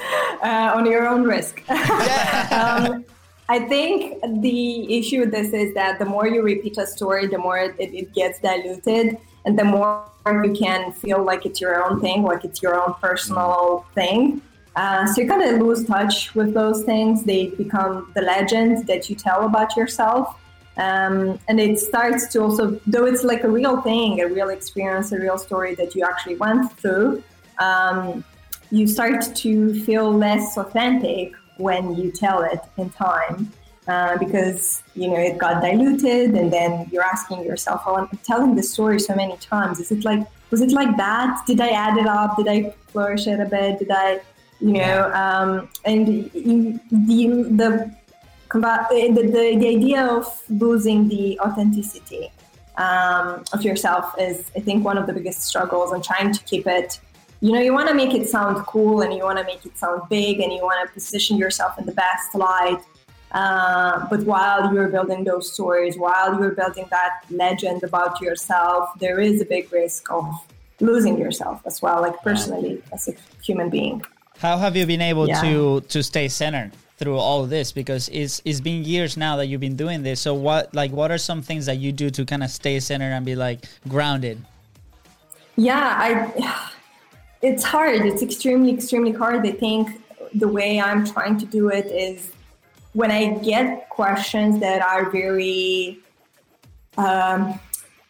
Uh, 0.44 0.74
on 0.78 0.86
your 0.86 1.08
own 1.08 1.24
risk. 1.24 1.62
um, 1.70 3.06
I 3.48 3.60
think 3.74 4.22
the 4.42 4.98
issue 4.98 5.20
with 5.22 5.32
this 5.32 5.54
is 5.54 5.74
that 5.76 6.00
the 6.00 6.06
more 6.06 6.26
you 6.28 6.42
repeat 6.42 6.78
a 6.78 6.88
story, 6.88 7.28
the 7.28 7.38
more 7.38 7.60
it, 7.60 7.76
it 7.78 8.14
gets 8.14 8.40
diluted, 8.40 9.18
and 9.46 9.60
the 9.60 9.64
more 9.64 10.06
you 10.26 10.54
can 10.54 10.94
feel 10.94 11.22
like 11.24 11.46
it's 11.46 11.60
your 11.60 11.84
own 11.84 12.00
thing, 12.00 12.24
like 12.24 12.44
it's 12.46 12.62
your 12.62 12.76
own 12.82 12.94
personal 13.02 13.86
thing. 13.94 14.42
Uh, 14.76 15.06
so 15.06 15.22
you 15.22 15.28
kind 15.28 15.44
of 15.44 15.62
lose 15.62 15.86
touch 15.86 16.34
with 16.34 16.54
those 16.54 16.84
things. 16.84 17.24
They 17.24 17.48
become 17.48 18.12
the 18.16 18.22
legend 18.22 18.88
that 18.88 19.10
you 19.10 19.16
tell 19.16 19.46
about 19.46 19.76
yourself. 19.76 20.36
Um, 20.78 21.40
and 21.48 21.60
it 21.60 21.80
starts 21.80 22.28
to 22.34 22.42
also, 22.42 22.80
though 22.88 23.06
it's 23.06 23.24
like 23.24 23.44
a 23.44 23.50
real 23.50 23.82
thing, 23.82 24.22
a 24.22 24.28
real 24.28 24.50
experience, 24.50 25.12
a 25.12 25.20
real 25.20 25.38
story 25.38 25.76
that 25.76 25.96
you 25.96 26.04
actually 26.04 26.36
went 26.38 26.72
through, 26.80 27.24
um, 27.60 28.24
you 28.72 28.88
start 28.88 29.36
to 29.36 29.84
feel 29.84 30.12
less 30.12 30.58
authentic 30.58 31.34
when 31.58 31.96
you 31.96 32.12
tell 32.12 32.42
it 32.42 32.60
in 32.78 32.90
time. 32.92 33.52
Uh, 33.88 34.16
because 34.20 34.84
you 34.94 35.08
know 35.10 35.18
it 35.18 35.40
got 35.40 35.60
diluted, 35.60 36.36
and 36.36 36.54
then 36.54 36.88
you're 36.92 37.04
asking 37.04 37.44
yourself, 37.44 37.82
"Oh, 37.88 37.96
I'm 37.96 38.08
telling 38.24 38.54
this 38.56 38.72
story 38.72 39.00
so 39.00 39.16
many 39.16 39.36
times. 39.38 39.80
Is 39.80 39.92
it 39.92 40.06
like 40.06 40.24
was 40.52 40.62
it 40.62 40.72
like 40.72 40.96
that? 40.98 41.42
Did 41.48 41.60
I 41.60 41.70
add 41.70 41.98
it 41.98 42.06
up? 42.06 42.38
Did 42.38 42.48
I 42.48 42.76
flourish 42.92 43.26
it 43.26 43.40
a 43.40 43.46
bit? 43.46 43.80
Did 43.80 43.90
I, 43.90 44.22
you 44.60 44.74
know?" 44.74 45.12
Um, 45.14 45.68
and 45.84 46.32
you, 46.32 46.80
the 46.92 47.50
the 47.62 47.92
the, 48.54 49.22
the, 49.32 49.56
the 49.58 49.68
idea 49.68 50.06
of 50.06 50.42
losing 50.50 51.08
the 51.08 51.40
authenticity 51.40 52.32
um, 52.78 53.44
of 53.54 53.64
yourself 53.64 54.14
is, 54.20 54.52
I 54.56 54.60
think, 54.60 54.84
one 54.84 54.98
of 54.98 55.08
the 55.08 55.14
biggest 55.14 55.42
struggles 55.42 55.92
and 55.92 56.04
trying 56.04 56.32
to 56.34 56.44
keep 56.44 56.68
it 56.68 57.00
you 57.42 57.52
know, 57.52 57.60
you 57.60 57.74
want 57.74 57.90
to 57.90 57.96
make 57.96 58.14
it 58.14 58.30
sound 58.30 58.58
cool 58.68 59.02
and 59.02 59.12
you 59.14 59.24
want 59.24 59.40
to 59.40 59.44
make 59.44 59.66
it 59.66 59.76
sound 59.76 60.04
big 60.10 60.40
and 60.40 60.54
you 60.54 60.62
want 60.62 60.88
to 60.88 60.94
position 60.94 61.38
yourself 61.38 61.78
in 61.80 61.88
the 61.88 61.92
best 61.92 62.36
light. 62.36 62.80
Uh, 63.32 64.08
but 64.10 64.24
while 64.26 64.72
you're 64.72 64.90
building 64.90 65.24
those 65.24 65.52
stories, 65.52 65.98
while 65.98 66.40
you're 66.40 66.52
building 66.52 66.86
that 66.92 67.24
legend 67.32 67.82
about 67.82 68.22
yourself, 68.22 68.90
there 69.00 69.20
is 69.20 69.42
a 69.42 69.46
big 69.46 69.72
risk 69.74 70.12
of 70.12 70.26
losing 70.80 71.18
yourself 71.18 71.62
as 71.66 71.82
well, 71.82 72.02
like 72.02 72.16
personally 72.22 72.82
as 72.94 73.08
a 73.08 73.14
human 73.44 73.70
being. 73.70 74.04
How 74.42 74.58
have 74.58 74.76
you 74.76 74.88
been 74.88 75.02
able 75.02 75.28
Yeah. 75.28 75.40
to 75.42 75.82
to 75.94 76.02
stay 76.02 76.28
centered 76.28 76.72
through 76.98 77.18
all 77.18 77.44
of 77.44 77.50
this? 77.52 77.72
Because 77.72 78.10
it's 78.10 78.42
it's 78.44 78.60
been 78.60 78.84
years 78.84 79.16
now 79.16 79.36
that 79.38 79.46
you've 79.46 79.62
been 79.62 79.76
doing 79.76 80.02
this. 80.02 80.20
So 80.20 80.34
what 80.34 80.74
like 80.74 80.92
what 80.92 81.12
are 81.12 81.20
some 81.20 81.42
things 81.44 81.68
that 81.68 81.78
you 81.78 81.92
do 81.92 82.10
to 82.10 82.26
kind 82.26 82.44
of 82.44 82.50
stay 82.50 82.80
centered 82.80 83.14
and 83.14 83.24
be 83.24 83.36
like 83.36 83.60
grounded? 83.88 84.44
Yeah, 85.56 85.78
I. 86.06 86.10
It's 87.44 87.64
hard. 87.64 88.02
It's 88.06 88.22
extremely, 88.22 88.72
extremely 88.72 89.12
hard. 89.12 89.46
I 89.48 89.52
think 89.52 89.90
the 90.36 90.48
way 90.48 90.80
I'm 90.80 91.06
trying 91.06 91.38
to 91.40 91.46
do 91.46 91.70
it 91.70 91.88
is 91.88 92.32
when 92.94 93.10
I 93.10 93.40
get 93.40 93.90
questions 93.90 94.60
that 94.60 94.82
are 94.84 95.10
very, 95.10 95.98
um, 96.98 97.60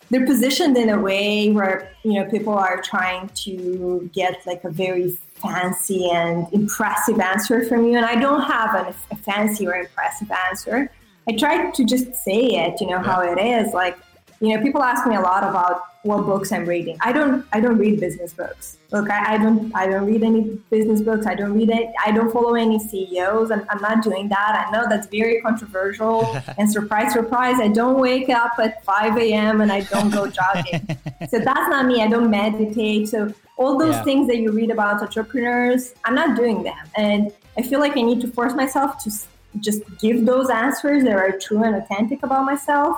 they're 0.09 0.25
positioned 0.25 0.75
in 0.77 0.89
a 0.89 0.99
way 0.99 1.49
where 1.51 1.91
you 2.03 2.13
know 2.13 2.25
people 2.29 2.53
are 2.53 2.81
trying 2.81 3.29
to 3.45 4.09
get 4.13 4.45
like 4.45 4.63
a 4.65 4.69
very 4.69 5.17
fancy 5.41 6.09
and 6.09 6.47
impressive 6.53 7.19
answer 7.19 7.65
from 7.65 7.85
you, 7.85 7.97
and 7.97 8.05
I 8.05 8.15
don't 8.15 8.41
have 8.43 8.75
an, 8.75 8.93
a 9.11 9.15
fancy 9.15 9.67
or 9.67 9.75
impressive 9.75 10.31
answer. 10.49 10.91
I 11.27 11.35
try 11.37 11.71
to 11.71 11.85
just 11.85 12.15
say 12.23 12.39
it, 12.41 12.81
you 12.81 12.87
know, 12.87 12.99
how 12.99 13.21
it 13.21 13.39
is. 13.39 13.73
Like, 13.73 13.97
you 14.41 14.57
know, 14.57 14.61
people 14.63 14.81
ask 14.81 15.05
me 15.07 15.15
a 15.15 15.21
lot 15.21 15.43
about 15.43 15.83
what 16.03 16.25
books 16.25 16.51
I'm 16.51 16.65
reading. 16.65 16.97
I 17.01 17.13
don't, 17.13 17.45
I 17.53 17.59
don't 17.59 17.77
read 17.77 17.99
business 17.99 18.33
books. 18.33 18.77
Look, 18.91 19.07
I, 19.11 19.35
I 19.35 19.37
don't, 19.37 19.71
I 19.75 19.85
don't 19.85 20.07
read 20.07 20.23
any 20.23 20.41
business 20.71 20.99
books. 21.01 21.27
I 21.27 21.35
don't 21.35 21.53
read 21.53 21.69
it. 21.69 21.91
I 22.03 22.11
don't 22.11 22.33
follow 22.33 22.55
any 22.55 22.79
CEOs. 22.79 23.51
I'm, 23.51 23.63
I'm 23.69 23.79
not 23.81 24.03
doing 24.03 24.27
that. 24.29 24.65
I 24.67 24.71
know 24.71 24.87
that's 24.89 25.05
very 25.07 25.39
controversial. 25.41 26.25
and 26.57 26.69
surprise, 26.71 27.13
surprise, 27.13 27.57
I 27.59 27.67
don't 27.67 27.99
wake 27.99 28.29
up 28.29 28.53
at 28.57 28.83
5 28.83 29.17
a.m. 29.19 29.61
and 29.61 29.71
I 29.71 29.81
don't 29.81 30.09
go 30.09 30.25
jogging. 30.25 30.87
so 31.29 31.37
that's 31.37 31.69
not 31.69 31.85
me. 31.85 32.01
I 32.01 32.07
don't 32.07 32.31
meditate. 32.31 33.07
So 33.09 33.31
all 33.57 33.77
those 33.77 33.93
Yeah. 33.97 34.03
things 34.03 34.27
that 34.27 34.37
you 34.37 34.51
read 34.51 34.71
about 34.71 35.03
entrepreneurs, 35.03 35.93
I'm 36.03 36.15
not 36.15 36.35
doing 36.35 36.63
them. 36.63 36.89
And 36.97 37.31
I 37.59 37.61
feel 37.61 37.79
like 37.79 37.95
I 37.95 38.01
need 38.01 38.21
to 38.21 38.27
force 38.27 38.53
myself 38.55 39.03
to 39.03 39.11
just 39.59 39.83
give 39.99 40.25
those 40.25 40.49
answers 40.49 41.03
that 41.03 41.13
are 41.13 41.37
true 41.37 41.63
and 41.63 41.75
authentic 41.75 42.23
about 42.23 42.45
myself 42.45 42.97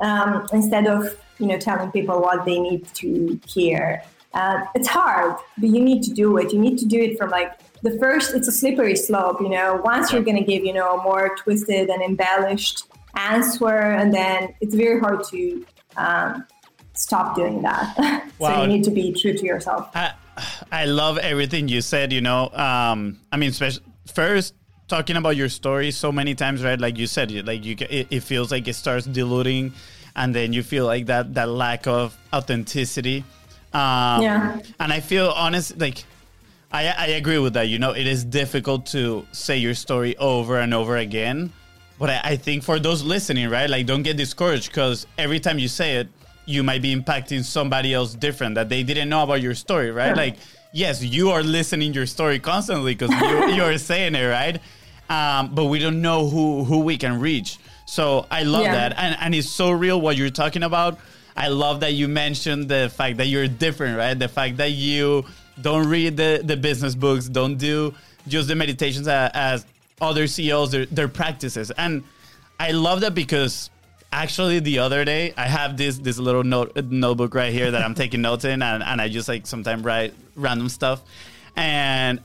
um, 0.00 0.46
instead 0.52 0.86
of 0.86 1.16
you 1.38 1.46
know 1.46 1.58
telling 1.58 1.90
people 1.90 2.20
what 2.20 2.44
they 2.44 2.58
need 2.58 2.86
to 2.94 3.40
hear. 3.46 4.02
Uh, 4.32 4.64
it's 4.76 4.86
hard, 4.86 5.34
but 5.58 5.70
you 5.70 5.82
need 5.82 6.04
to 6.04 6.12
do 6.12 6.36
it. 6.36 6.52
You 6.52 6.60
need 6.60 6.78
to 6.78 6.86
do 6.86 7.00
it 7.00 7.18
from 7.18 7.30
like 7.30 7.58
the 7.82 7.98
first. 7.98 8.34
It's 8.34 8.46
a 8.46 8.52
slippery 8.52 8.94
slope. 8.94 9.40
You 9.40 9.48
know, 9.48 9.80
once 9.84 10.12
you're 10.12 10.22
going 10.22 10.36
to 10.36 10.44
give 10.44 10.64
you 10.64 10.72
know 10.72 10.98
a 10.98 11.02
more 11.02 11.36
twisted 11.36 11.88
and 11.88 12.02
embellished 12.02 12.84
answer, 13.16 13.68
and 13.68 14.14
then 14.14 14.54
it's 14.60 14.74
very 14.74 15.00
hard 15.00 15.24
to 15.24 15.66
um, 15.96 16.46
stop 16.94 17.34
doing 17.34 17.62
that. 17.62 18.28
so 18.40 18.62
you 18.62 18.68
need 18.68 18.84
to 18.84 18.90
be 18.90 19.12
true 19.12 19.32
to 19.32 19.44
yourself. 19.44 19.90
I, 19.94 20.12
I 20.70 20.84
love 20.84 21.18
everything 21.18 21.68
you 21.68 21.80
said. 21.80 22.12
You 22.12 22.20
know, 22.20 22.50
um, 22.50 23.18
I 23.32 23.36
mean, 23.36 23.52
spec- 23.52 23.82
first 24.06 24.54
talking 24.90 25.16
about 25.16 25.36
your 25.36 25.48
story 25.48 25.90
so 25.90 26.12
many 26.12 26.34
times, 26.34 26.62
right? 26.62 26.78
Like 26.78 26.98
you 26.98 27.06
said, 27.06 27.32
like 27.46 27.64
you, 27.64 27.76
it, 27.88 28.08
it 28.10 28.20
feels 28.20 28.50
like 28.50 28.68
it 28.68 28.74
starts 28.74 29.06
diluting, 29.06 29.72
and 30.16 30.34
then 30.34 30.52
you 30.52 30.62
feel 30.62 30.84
like 30.84 31.06
that 31.06 31.32
that 31.34 31.48
lack 31.48 31.86
of 31.86 32.18
authenticity. 32.32 33.24
Um, 33.72 34.20
Yeah. 34.22 34.60
And 34.78 34.92
I 34.92 35.00
feel 35.00 35.28
honest, 35.30 35.78
like. 35.78 36.04
I, 36.72 36.86
I 36.86 37.06
agree 37.18 37.38
with 37.38 37.54
that. 37.54 37.66
You 37.66 37.80
know, 37.80 37.90
it 37.90 38.06
is 38.06 38.22
difficult 38.24 38.86
to 38.94 39.26
say 39.32 39.56
your 39.58 39.74
story 39.74 40.16
over 40.18 40.60
and 40.60 40.72
over 40.72 40.98
again. 40.98 41.50
But 41.98 42.10
I, 42.10 42.20
I 42.22 42.36
think 42.36 42.62
for 42.62 42.78
those 42.78 43.02
listening, 43.02 43.50
right, 43.50 43.68
like 43.68 43.86
don't 43.86 44.04
get 44.04 44.16
discouraged 44.16 44.70
because 44.70 45.04
every 45.18 45.40
time 45.40 45.58
you 45.58 45.66
say 45.66 45.96
it, 45.96 46.06
you 46.46 46.62
might 46.62 46.80
be 46.80 46.94
impacting 46.94 47.42
somebody 47.42 47.92
else 47.92 48.14
different 48.14 48.54
that 48.54 48.68
they 48.68 48.84
didn't 48.84 49.08
know 49.08 49.24
about 49.24 49.42
your 49.42 49.56
story, 49.56 49.90
right? 49.90 50.10
Sure. 50.14 50.24
Like, 50.24 50.36
yes, 50.72 51.02
you 51.02 51.30
are 51.34 51.42
listening 51.42 51.92
your 51.92 52.06
story 52.06 52.38
constantly 52.38 52.94
because 52.94 53.10
you, 53.20 53.54
you 53.56 53.62
are 53.64 53.76
saying 53.76 54.14
it, 54.14 54.26
right? 54.26 54.60
Um, 55.10 55.54
but 55.54 55.64
we 55.66 55.78
don't 55.80 56.00
know 56.00 56.28
who, 56.28 56.64
who 56.64 56.78
we 56.80 56.96
can 56.96 57.20
reach. 57.20 57.58
So 57.84 58.26
I 58.30 58.44
love 58.44 58.62
Yeah. 58.62 58.74
that. 58.88 58.94
And, 58.96 59.16
and 59.20 59.34
it's 59.34 59.48
so 59.50 59.70
real 59.72 60.00
what 60.00 60.16
you're 60.16 60.30
talking 60.30 60.62
about. 60.62 60.98
I 61.36 61.48
love 61.48 61.80
that 61.80 61.92
you 61.94 62.06
mentioned 62.08 62.68
the 62.68 62.90
fact 62.94 63.16
that 63.18 63.26
you're 63.26 63.48
different, 63.48 63.98
right? 63.98 64.16
The 64.18 64.28
fact 64.28 64.56
that 64.58 64.70
you 64.70 65.24
don't 65.60 65.88
read 65.88 66.16
the, 66.16 66.40
the 66.44 66.56
business 66.56 66.94
books, 66.94 67.28
don't 67.28 67.56
do 67.56 67.92
just 68.28 68.46
the 68.48 68.54
meditations 68.54 69.08
as, 69.08 69.30
as 69.34 69.66
other 70.00 70.26
CEOs, 70.28 70.70
their, 70.70 70.86
their 70.86 71.08
practices. 71.08 71.70
And 71.72 72.04
I 72.60 72.70
love 72.70 73.00
that 73.00 73.14
because 73.14 73.68
actually 74.12 74.60
the 74.60 74.78
other 74.78 75.04
day 75.04 75.32
I 75.36 75.46
have 75.46 75.76
this 75.76 75.96
this 75.98 76.18
little 76.18 76.42
note 76.42 76.74
notebook 76.84 77.34
right 77.34 77.52
here 77.52 77.70
that 77.70 77.82
I'm 77.82 77.94
taking 77.94 78.20
notes 78.22 78.44
in 78.44 78.60
and, 78.62 78.82
and 78.82 79.00
I 79.00 79.08
just 79.08 79.28
like 79.28 79.46
sometimes 79.46 79.82
write 79.84 80.14
random 80.36 80.68
stuff. 80.68 81.02
And 81.56 82.20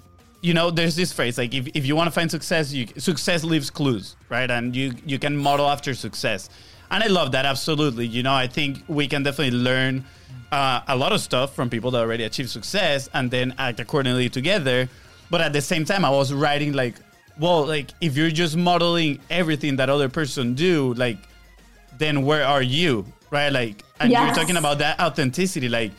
you 0.45 0.53
know, 0.53 0.69
there's 0.69 0.95
this 0.95 1.11
phrase 1.11 1.39
like 1.39 1.55
if, 1.55 1.67
if 1.73 1.87
you 1.87 1.95
want 1.95 2.07
to 2.07 2.11
find 2.11 2.29
success, 2.29 2.71
you 2.71 2.85
success 2.97 3.43
leaves 3.43 3.71
clues, 3.71 4.15
right? 4.29 4.49
And 4.51 4.75
you 4.75 4.93
you 5.03 5.17
can 5.17 5.35
model 5.35 5.67
after 5.67 5.95
success. 5.95 6.49
And 6.91 7.03
I 7.03 7.07
love 7.07 7.31
that 7.31 7.45
absolutely. 7.45 8.05
You 8.05 8.21
know, 8.21 8.33
I 8.33 8.45
think 8.45 8.83
we 8.87 9.07
can 9.07 9.23
definitely 9.23 9.57
learn 9.57 10.05
uh, 10.51 10.81
a 10.87 10.95
lot 10.95 11.11
of 11.13 11.19
stuff 11.19 11.55
from 11.55 11.71
people 11.71 11.89
that 11.91 11.99
already 11.99 12.25
achieve 12.25 12.51
success 12.51 13.09
and 13.15 13.31
then 13.31 13.55
act 13.57 13.79
accordingly 13.79 14.29
together. 14.29 14.87
But 15.31 15.41
at 15.41 15.51
the 15.51 15.61
same 15.61 15.83
time, 15.83 16.05
I 16.05 16.11
was 16.11 16.31
writing 16.31 16.73
like, 16.73 16.93
well, 17.39 17.65
like 17.65 17.89
if 17.99 18.15
you're 18.15 18.29
just 18.29 18.55
modeling 18.55 19.19
everything 19.31 19.77
that 19.77 19.89
other 19.89 20.09
person 20.09 20.53
do, 20.53 20.93
like 20.93 21.17
then 21.97 22.23
where 22.23 22.45
are 22.45 22.61
you 22.61 23.05
right 23.31 23.51
like 23.51 23.83
and 23.99 24.11
you're 24.11 24.35
talking 24.35 24.57
about 24.57 24.77
that 24.79 24.99
authenticity 24.99 25.69
like 25.69 25.91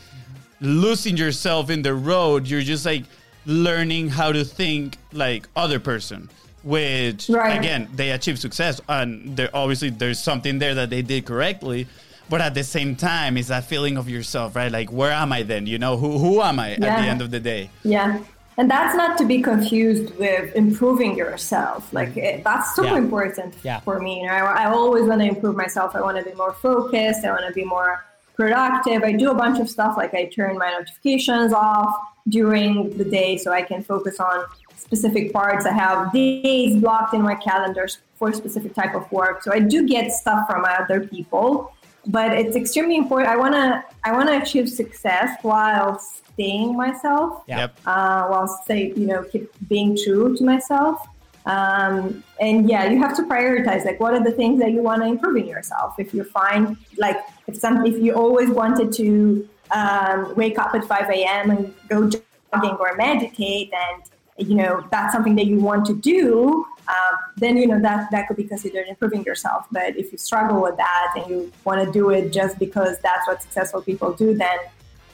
losing 0.61 1.17
yourself 1.17 1.71
in 1.71 1.81
the 1.81 1.93
road 1.93 2.47
you're 2.47 2.61
just 2.61 2.85
like 2.85 3.03
learning 3.47 4.09
how 4.09 4.31
to 4.31 4.43
think 4.43 4.97
like 5.13 5.47
other 5.55 5.79
person 5.79 6.29
which 6.63 7.29
Right. 7.29 7.57
again 7.57 7.87
they 7.95 8.11
achieve 8.11 8.37
success 8.37 8.81
and 8.89 9.37
there 9.37 9.49
obviously 9.53 9.89
there's 9.89 10.19
something 10.19 10.59
there 10.59 10.75
that 10.75 10.89
they 10.89 11.01
did 11.01 11.25
correctly 11.25 11.87
but 12.29 12.41
at 12.41 12.53
the 12.55 12.63
same 12.63 12.95
time 12.97 13.37
it's 13.37 13.47
that 13.47 13.63
feeling 13.63 13.95
of 13.97 14.09
yourself 14.09 14.53
right 14.55 14.71
like 14.71 14.91
where 14.91 15.11
am 15.13 15.31
i 15.31 15.43
then 15.43 15.65
you 15.65 15.79
know 15.79 15.95
who, 15.95 16.17
who 16.19 16.41
am 16.41 16.59
i 16.59 16.71
at 16.73 16.81
the 16.81 16.87
end 16.87 17.21
of 17.21 17.31
the 17.31 17.39
day 17.39 17.69
Yeah. 17.83 18.19
And 18.59 18.71
that's 18.71 18.95
not 18.97 19.19
to 19.19 19.25
be 19.25 19.39
confused 19.43 20.17
with 20.17 20.55
improving 20.55 21.15
yourself. 21.15 21.93
Like 21.93 22.17
it, 22.17 22.43
that's 22.43 22.73
super 22.75 22.87
Yeah. 22.87 22.97
important 22.97 23.53
Yeah. 23.61 23.81
for 23.81 23.99
me. 23.99 24.21
You 24.21 24.25
know, 24.29 24.33
I, 24.33 24.63
I 24.63 24.65
always 24.71 25.03
want 25.03 25.21
to 25.21 25.27
improve 25.27 25.55
myself. 25.55 25.95
I 25.95 26.01
want 26.01 26.17
to 26.17 26.23
be 26.23 26.33
more 26.35 26.53
focused. 26.53 27.23
I 27.23 27.29
want 27.29 27.45
to 27.45 27.53
be 27.53 27.63
more 27.63 28.03
productive. 28.37 29.03
I 29.03 29.11
do 29.11 29.31
a 29.31 29.35
bunch 29.35 29.59
of 29.59 29.67
stuff 29.69 29.97
like 29.97 30.13
I 30.13 30.25
turn 30.25 30.57
my 30.57 30.69
notifications 30.71 31.51
off 31.51 31.93
during 32.29 32.95
the 32.97 33.03
day 33.03 33.35
so 33.37 33.51
I 33.51 33.63
can 33.63 33.83
focus 33.83 34.19
on 34.19 34.45
specific 34.77 35.33
parts. 35.33 35.65
I 35.65 35.73
have 35.73 36.13
days 36.13 36.79
blocked 36.79 37.13
in 37.13 37.21
my 37.21 37.35
calendars 37.35 37.97
for 38.15 38.31
specific 38.31 38.73
type 38.73 38.95
of 38.95 39.11
work. 39.11 39.43
So 39.43 39.51
I 39.51 39.59
do 39.59 39.87
get 39.87 40.11
stuff 40.11 40.47
from 40.47 40.63
other 40.65 40.99
people, 41.07 41.73
but 42.05 42.31
it's 42.31 42.55
extremely 42.55 42.95
important. 42.95 43.29
I 43.29 43.37
wanna 43.37 43.83
I 44.03 44.11
wanna 44.13 44.39
achieve 44.41 44.69
success 44.69 45.37
while 45.41 45.99
staying 45.99 46.77
myself 46.77 47.43
Yeah. 47.47 47.59
yep 47.61 47.79
uh, 47.87 48.27
while 48.27 48.47
say 48.67 48.93
you 48.95 49.07
know 49.07 49.23
keep 49.23 49.49
being 49.67 49.97
true 49.97 50.37
to 50.37 50.43
myself 50.43 50.95
um, 51.47 52.23
and 52.39 52.69
yeah 52.69 52.85
you 52.91 52.99
have 52.99 53.15
to 53.15 53.23
prioritize 53.23 53.83
like 53.85 53.99
what 53.99 54.13
are 54.13 54.23
the 54.23 54.35
things 54.41 54.59
that 54.59 54.71
you 54.71 54.83
want 54.83 55.01
to 55.01 55.07
improve 55.07 55.35
in 55.37 55.47
yourself 55.47 55.95
if 55.97 56.13
you 56.13 56.23
find 56.23 56.77
like 56.99 57.17
if 57.47 57.55
some 57.55 57.85
if 57.85 57.97
you 57.97 58.13
always 58.13 58.49
wanted 58.49 58.91
to 58.93 59.47
um, 59.71 60.33
wake 60.35 60.57
up 60.59 60.73
at 60.73 60.83
5 60.85 61.09
a.m 61.09 61.51
and 61.51 61.73
go 61.89 62.09
jogging 62.09 62.75
or 62.79 62.95
meditate 62.95 63.71
and 63.73 64.03
you 64.49 64.55
know 64.55 64.85
that's 64.91 65.13
something 65.13 65.35
that 65.35 65.45
you 65.45 65.59
want 65.59 65.85
to 65.85 65.95
do 65.95 66.65
um, 66.87 67.17
then 67.35 67.57
you 67.57 67.67
know 67.67 67.81
that 67.81 68.09
that 68.11 68.27
could 68.27 68.37
be 68.37 68.45
considered 68.45 68.87
improving 68.87 69.23
yourself. 69.23 69.65
But 69.71 69.97
if 69.97 70.11
you 70.11 70.17
struggle 70.17 70.61
with 70.61 70.77
that 70.77 71.13
and 71.17 71.29
you 71.29 71.51
want 71.65 71.85
to 71.85 71.91
do 71.91 72.11
it 72.11 72.31
just 72.31 72.57
because 72.59 72.97
that's 72.99 73.27
what 73.27 73.41
successful 73.41 73.81
people 73.81 74.13
do 74.13 74.33
then 74.33 74.57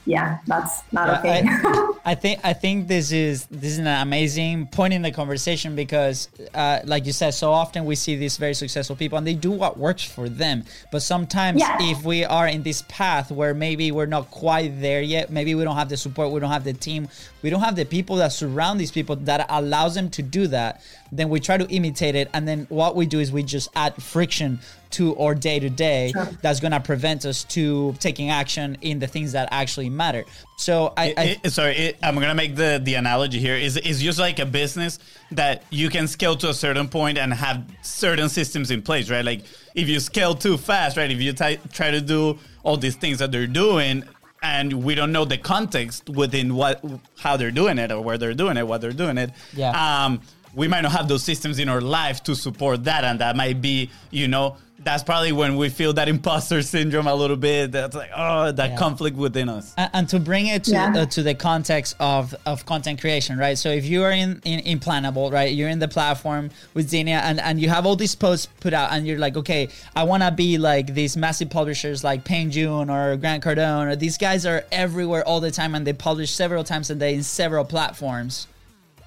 yeah 0.06 0.38
that's 0.46 0.82
not 0.92 1.18
okay 1.20 1.42
I, 1.48 1.90
I 2.06 2.14
think 2.14 2.40
I 2.44 2.52
think 2.52 2.86
this 2.86 3.12
is 3.12 3.46
this 3.46 3.72
is 3.72 3.78
an 3.78 3.86
amazing 3.86 4.66
point 4.66 4.92
in 4.92 5.00
the 5.00 5.10
conversation 5.10 5.74
because, 5.74 6.28
uh, 6.52 6.80
like 6.84 7.06
you 7.06 7.12
said, 7.12 7.30
so 7.30 7.50
often 7.50 7.86
we 7.86 7.94
see 7.94 8.14
these 8.16 8.36
very 8.36 8.52
successful 8.52 8.94
people 8.94 9.16
and 9.16 9.26
they 9.26 9.32
do 9.32 9.50
what 9.50 9.78
works 9.78 10.04
for 10.04 10.28
them. 10.28 10.64
But 10.92 11.00
sometimes, 11.00 11.60
Yeah. 11.60 11.78
if 11.80 12.04
we 12.04 12.22
are 12.22 12.46
in 12.46 12.62
this 12.62 12.82
path 12.88 13.30
where 13.30 13.54
maybe 13.54 13.90
we're 13.90 14.04
not 14.04 14.30
quite 14.30 14.82
there 14.82 15.00
yet, 15.00 15.30
maybe 15.30 15.54
we 15.54 15.64
don't 15.64 15.76
have 15.76 15.88
the 15.88 15.96
support, 15.96 16.30
we 16.30 16.40
don't 16.40 16.50
have 16.50 16.64
the 16.64 16.74
team, 16.74 17.08
we 17.40 17.48
don't 17.48 17.62
have 17.62 17.74
the 17.76 17.86
people 17.86 18.16
that 18.16 18.32
surround 18.32 18.78
these 18.78 18.92
people 18.92 19.16
that 19.16 19.46
allows 19.48 19.94
them 19.94 20.10
to 20.10 20.20
do 20.22 20.46
that, 20.48 20.82
then 21.10 21.30
we 21.30 21.40
try 21.40 21.56
to 21.56 21.66
imitate 21.70 22.14
it, 22.14 22.28
and 22.34 22.46
then 22.46 22.66
what 22.68 22.96
we 22.96 23.06
do 23.06 23.18
is 23.18 23.32
we 23.32 23.42
just 23.42 23.70
add 23.74 23.94
friction 24.02 24.60
to 24.94 25.16
our 25.16 25.34
day 25.34 25.58
to 25.58 25.68
day 25.70 26.12
that's 26.42 26.60
going 26.60 26.72
to 26.72 26.80
prevent 26.80 27.24
us 27.24 27.44
to 27.44 27.94
taking 27.98 28.30
action 28.30 28.76
in 28.80 28.98
the 28.98 29.06
things 29.06 29.32
that 29.32 29.48
actually 29.50 29.90
matter. 29.90 30.24
So 30.56 30.92
I, 30.96 31.06
It- 31.06 31.18
I 31.18 31.38
it- 31.44 31.50
sorry, 31.52 31.76
it, 31.76 31.96
I'm 32.02 32.14
gonna 32.14 32.34
make 32.34 32.54
the 32.56 32.80
the 32.82 32.94
analogy 32.94 33.38
here. 33.40 33.56
Is 33.56 33.76
is 33.76 34.00
just 34.00 34.18
like 34.18 34.38
a 34.38 34.46
business 34.46 34.98
that 35.32 35.64
you 35.70 35.88
can 35.90 36.06
scale 36.06 36.36
to 36.36 36.48
a 36.50 36.54
certain 36.54 36.88
point 36.88 37.18
and 37.18 37.32
have 37.34 37.64
certain 37.82 38.28
systems 38.28 38.70
in 38.70 38.82
place, 38.82 39.10
right? 39.10 39.24
Like 39.24 39.42
if 39.74 39.88
you 39.88 39.98
scale 40.00 40.34
too 40.34 40.56
fast, 40.56 40.96
right? 40.96 41.10
If 41.10 41.20
you 41.20 41.32
t- 41.32 41.58
try 41.72 41.90
to 41.90 42.00
do 42.00 42.38
all 42.62 42.76
these 42.76 42.96
things 42.96 43.18
that 43.18 43.32
they're 43.32 43.48
doing, 43.48 44.04
and 44.42 44.84
we 44.84 44.94
don't 44.94 45.10
know 45.12 45.24
the 45.24 45.38
context 45.38 46.08
within 46.08 46.54
what 46.54 46.84
how 47.18 47.36
they're 47.36 47.50
doing 47.62 47.78
it 47.78 47.90
or 47.90 48.00
where 48.00 48.16
they're 48.18 48.34
doing 48.34 48.56
it, 48.56 48.66
what 48.66 48.80
they're 48.80 48.92
doing 49.04 49.18
it. 49.18 49.30
Yeah. 49.54 49.70
Um, 49.72 50.20
we 50.54 50.68
might 50.68 50.82
not 50.82 50.92
have 50.92 51.08
those 51.08 51.24
systems 51.24 51.58
in 51.58 51.68
our 51.68 51.80
life 51.80 52.22
to 52.24 52.36
support 52.36 52.84
that, 52.84 53.02
and 53.02 53.18
that 53.18 53.34
might 53.34 53.60
be, 53.60 53.90
you 54.12 54.28
know. 54.28 54.56
That's 54.80 55.04
probably 55.04 55.30
when 55.32 55.56
we 55.56 55.68
feel 55.70 55.92
that 55.94 56.08
imposter 56.08 56.60
syndrome 56.60 57.06
a 57.06 57.14
little 57.14 57.36
bit. 57.36 57.70
That's 57.72 57.94
like, 57.94 58.10
oh, 58.14 58.50
that 58.52 58.70
Yeah. 58.70 58.76
conflict 58.76 59.16
within 59.16 59.48
us. 59.48 59.72
and, 59.78 59.90
and 59.94 60.08
to 60.10 60.18
bring 60.18 60.48
it 60.48 60.64
to, 60.64 60.72
Yeah. 60.72 60.92
uh, 60.94 61.06
to 61.06 61.22
the 61.22 61.34
context 61.34 61.94
of, 62.00 62.34
of 62.44 62.66
content 62.66 63.00
creation, 63.00 63.38
right? 63.38 63.56
So 63.56 63.70
if 63.70 63.84
you 63.86 64.02
are 64.02 64.10
in, 64.10 64.42
in, 64.44 64.58
in 64.60 64.80
Planable, 64.80 65.32
right, 65.32 65.54
you're 65.54 65.68
in 65.70 65.78
the 65.78 65.86
platform 65.88 66.50
with 66.74 66.90
Xenia 66.90 67.18
and, 67.24 67.40
and 67.40 67.60
you 67.60 67.68
have 67.68 67.86
all 67.86 67.94
these 67.96 68.14
posts 68.16 68.48
put 68.60 68.74
out 68.74 68.90
and 68.92 69.06
you're 69.06 69.18
like, 69.18 69.36
okay, 69.36 69.68
I 69.94 70.02
want 70.02 70.22
to 70.24 70.30
be 70.32 70.58
like 70.58 70.92
these 70.92 71.16
massive 71.16 71.50
publishers 71.50 72.02
like 72.02 72.24
Payne 72.24 72.50
June 72.50 72.90
or 72.90 73.16
Grant 73.16 73.44
Cardone 73.44 73.86
or 73.92 73.96
these 73.96 74.18
guys 74.18 74.44
are 74.44 74.64
everywhere 74.72 75.22
all 75.26 75.40
the 75.40 75.52
time 75.52 75.74
and 75.76 75.86
they 75.86 75.92
publish 75.92 76.32
several 76.32 76.64
times 76.64 76.90
a 76.90 76.96
day 76.96 77.14
in 77.14 77.22
several 77.22 77.64
platforms, 77.64 78.48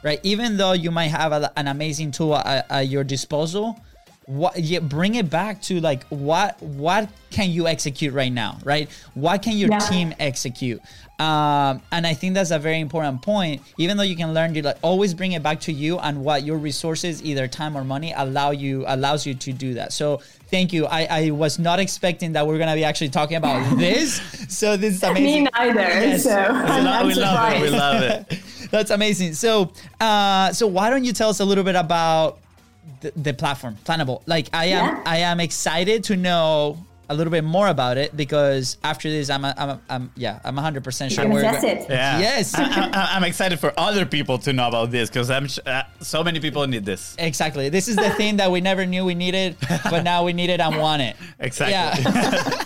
right? 0.01 0.21
Even 0.23 0.55
though 0.57 0.71
you 0.71 0.91
might 0.91 1.09
have 1.11 1.33
a, 1.33 1.51
an 1.59 1.67
amazing 1.67 2.11
tool 2.11 2.35
at, 2.37 2.65
at 2.71 2.87
your 2.87 3.03
disposal, 3.03 3.79
what 4.27 4.59
yeah, 4.59 4.79
bring 4.79 5.15
it 5.15 5.29
back 5.29 5.61
to 5.61 5.79
like 5.79 6.03
what 6.09 6.61
what 6.61 7.09
can 7.31 7.49
you 7.49 7.65
execute 7.65 8.13
right 8.13 8.31
now 8.31 8.57
right 8.65 8.89
what 9.13 9.41
can 9.41 9.55
your 9.57 9.69
Yeah. 9.69 9.79
team 9.79 10.13
execute 10.19 10.81
um, 11.17 11.81
and 11.93 12.05
i 12.05 12.13
think 12.13 12.33
that's 12.35 12.51
a 12.51 12.59
very 12.59 12.81
important 12.81 13.21
point 13.21 13.61
even 13.77 13.95
though 13.95 14.03
you 14.03 14.17
can 14.17 14.33
learn 14.33 14.53
you 14.53 14.61
like 14.63 14.77
always 14.81 15.13
bring 15.13 15.31
it 15.31 15.41
back 15.41 15.61
to 15.61 15.71
you 15.71 15.97
and 15.99 16.23
what 16.25 16.43
your 16.43 16.57
resources 16.57 17.23
either 17.23 17.47
time 17.47 17.77
or 17.77 17.85
money 17.85 18.13
allow 18.17 18.51
you 18.51 18.83
allows 18.87 19.25
you 19.25 19.33
to 19.33 19.53
do 19.53 19.73
that 19.75 19.93
so 19.93 20.17
thank 20.51 20.73
you 20.73 20.85
i 20.87 21.05
i 21.05 21.29
was 21.31 21.57
not 21.57 21.79
expecting 21.79 22.33
that 22.33 22.45
we're 22.45 22.57
gonna 22.57 22.75
be 22.75 22.83
actually 22.83 23.09
talking 23.09 23.37
about 23.37 23.77
this 23.79 24.19
so 24.49 24.75
this 24.75 24.95
is 24.95 25.03
amazing 25.03 25.45
Me 25.45 25.49
neither. 25.57 25.79
Yes. 25.79 26.23
So 26.23 26.35
We, 26.35 26.81
lo- 26.81 27.07
we 27.07 27.13
love 27.15 27.53
it. 27.53 27.61
We 27.61 27.69
love 27.69 28.01
it. 28.03 28.41
That's 28.71 28.91
amazing. 28.91 29.33
So, 29.35 29.71
uh, 30.01 30.51
so 30.51 30.67
why 30.67 30.89
don't 30.89 31.05
you 31.05 31.13
tell 31.13 31.29
us 31.29 31.39
a 31.39 31.45
little 31.45 31.63
bit 31.63 31.75
about 31.75 32.39
the, 33.01 33.11
the 33.15 33.33
platform, 33.33 33.77
Planable? 33.85 34.21
Like, 34.25 34.49
I 34.53 34.65
am, 34.65 34.95
Yeah. 34.95 35.03
I 35.05 35.17
am 35.17 35.39
excited 35.39 36.03
to 36.05 36.15
know 36.15 36.77
a 37.09 37.15
little 37.15 37.31
bit 37.31 37.43
more 37.45 37.69
about 37.69 37.97
it 37.97 38.15
because 38.17 38.77
after 38.83 39.09
this, 39.09 39.29
I'm, 39.29 39.45
a, 39.45 39.53
I'm, 39.57 39.69
a, 39.69 39.81
I'm 39.89 40.11
yeah, 40.17 40.39
I'm 40.43 40.55
100 40.55 40.83
percent 40.83 41.13
sure 41.13 41.23
You're 41.23 41.41
gonna 41.41 41.45
we're 41.45 41.51
test 41.53 41.63
it. 41.65 41.89
Yeah. 41.89 42.19
Yes. 42.19 42.53
I, 42.53 42.63
I, 42.65 43.15
I'm 43.15 43.23
excited 43.23 43.59
for 43.59 43.71
other 43.77 44.05
people 44.05 44.37
to 44.39 44.51
know 44.51 44.67
about 44.67 44.91
this 44.91 45.09
because 45.09 45.29
I'm 45.31 45.47
sh- 45.47 45.59
uh, 45.65 45.83
so 46.01 46.21
many 46.21 46.41
people 46.41 46.67
need 46.67 46.83
this. 46.85 47.15
Exactly. 47.17 47.69
This 47.69 47.87
is 47.87 47.95
the 47.95 48.09
thing 48.11 48.37
that 48.37 48.51
we 48.51 48.59
never 48.59 48.85
knew 48.85 49.05
we 49.05 49.15
needed, 49.15 49.55
but 49.85 50.03
now 50.03 50.25
we 50.25 50.33
need 50.33 50.49
it 50.49 50.59
and 50.59 50.77
want 50.77 51.01
it. 51.01 51.15
Exactly. 51.39 52.03
Yeah. 52.03 52.63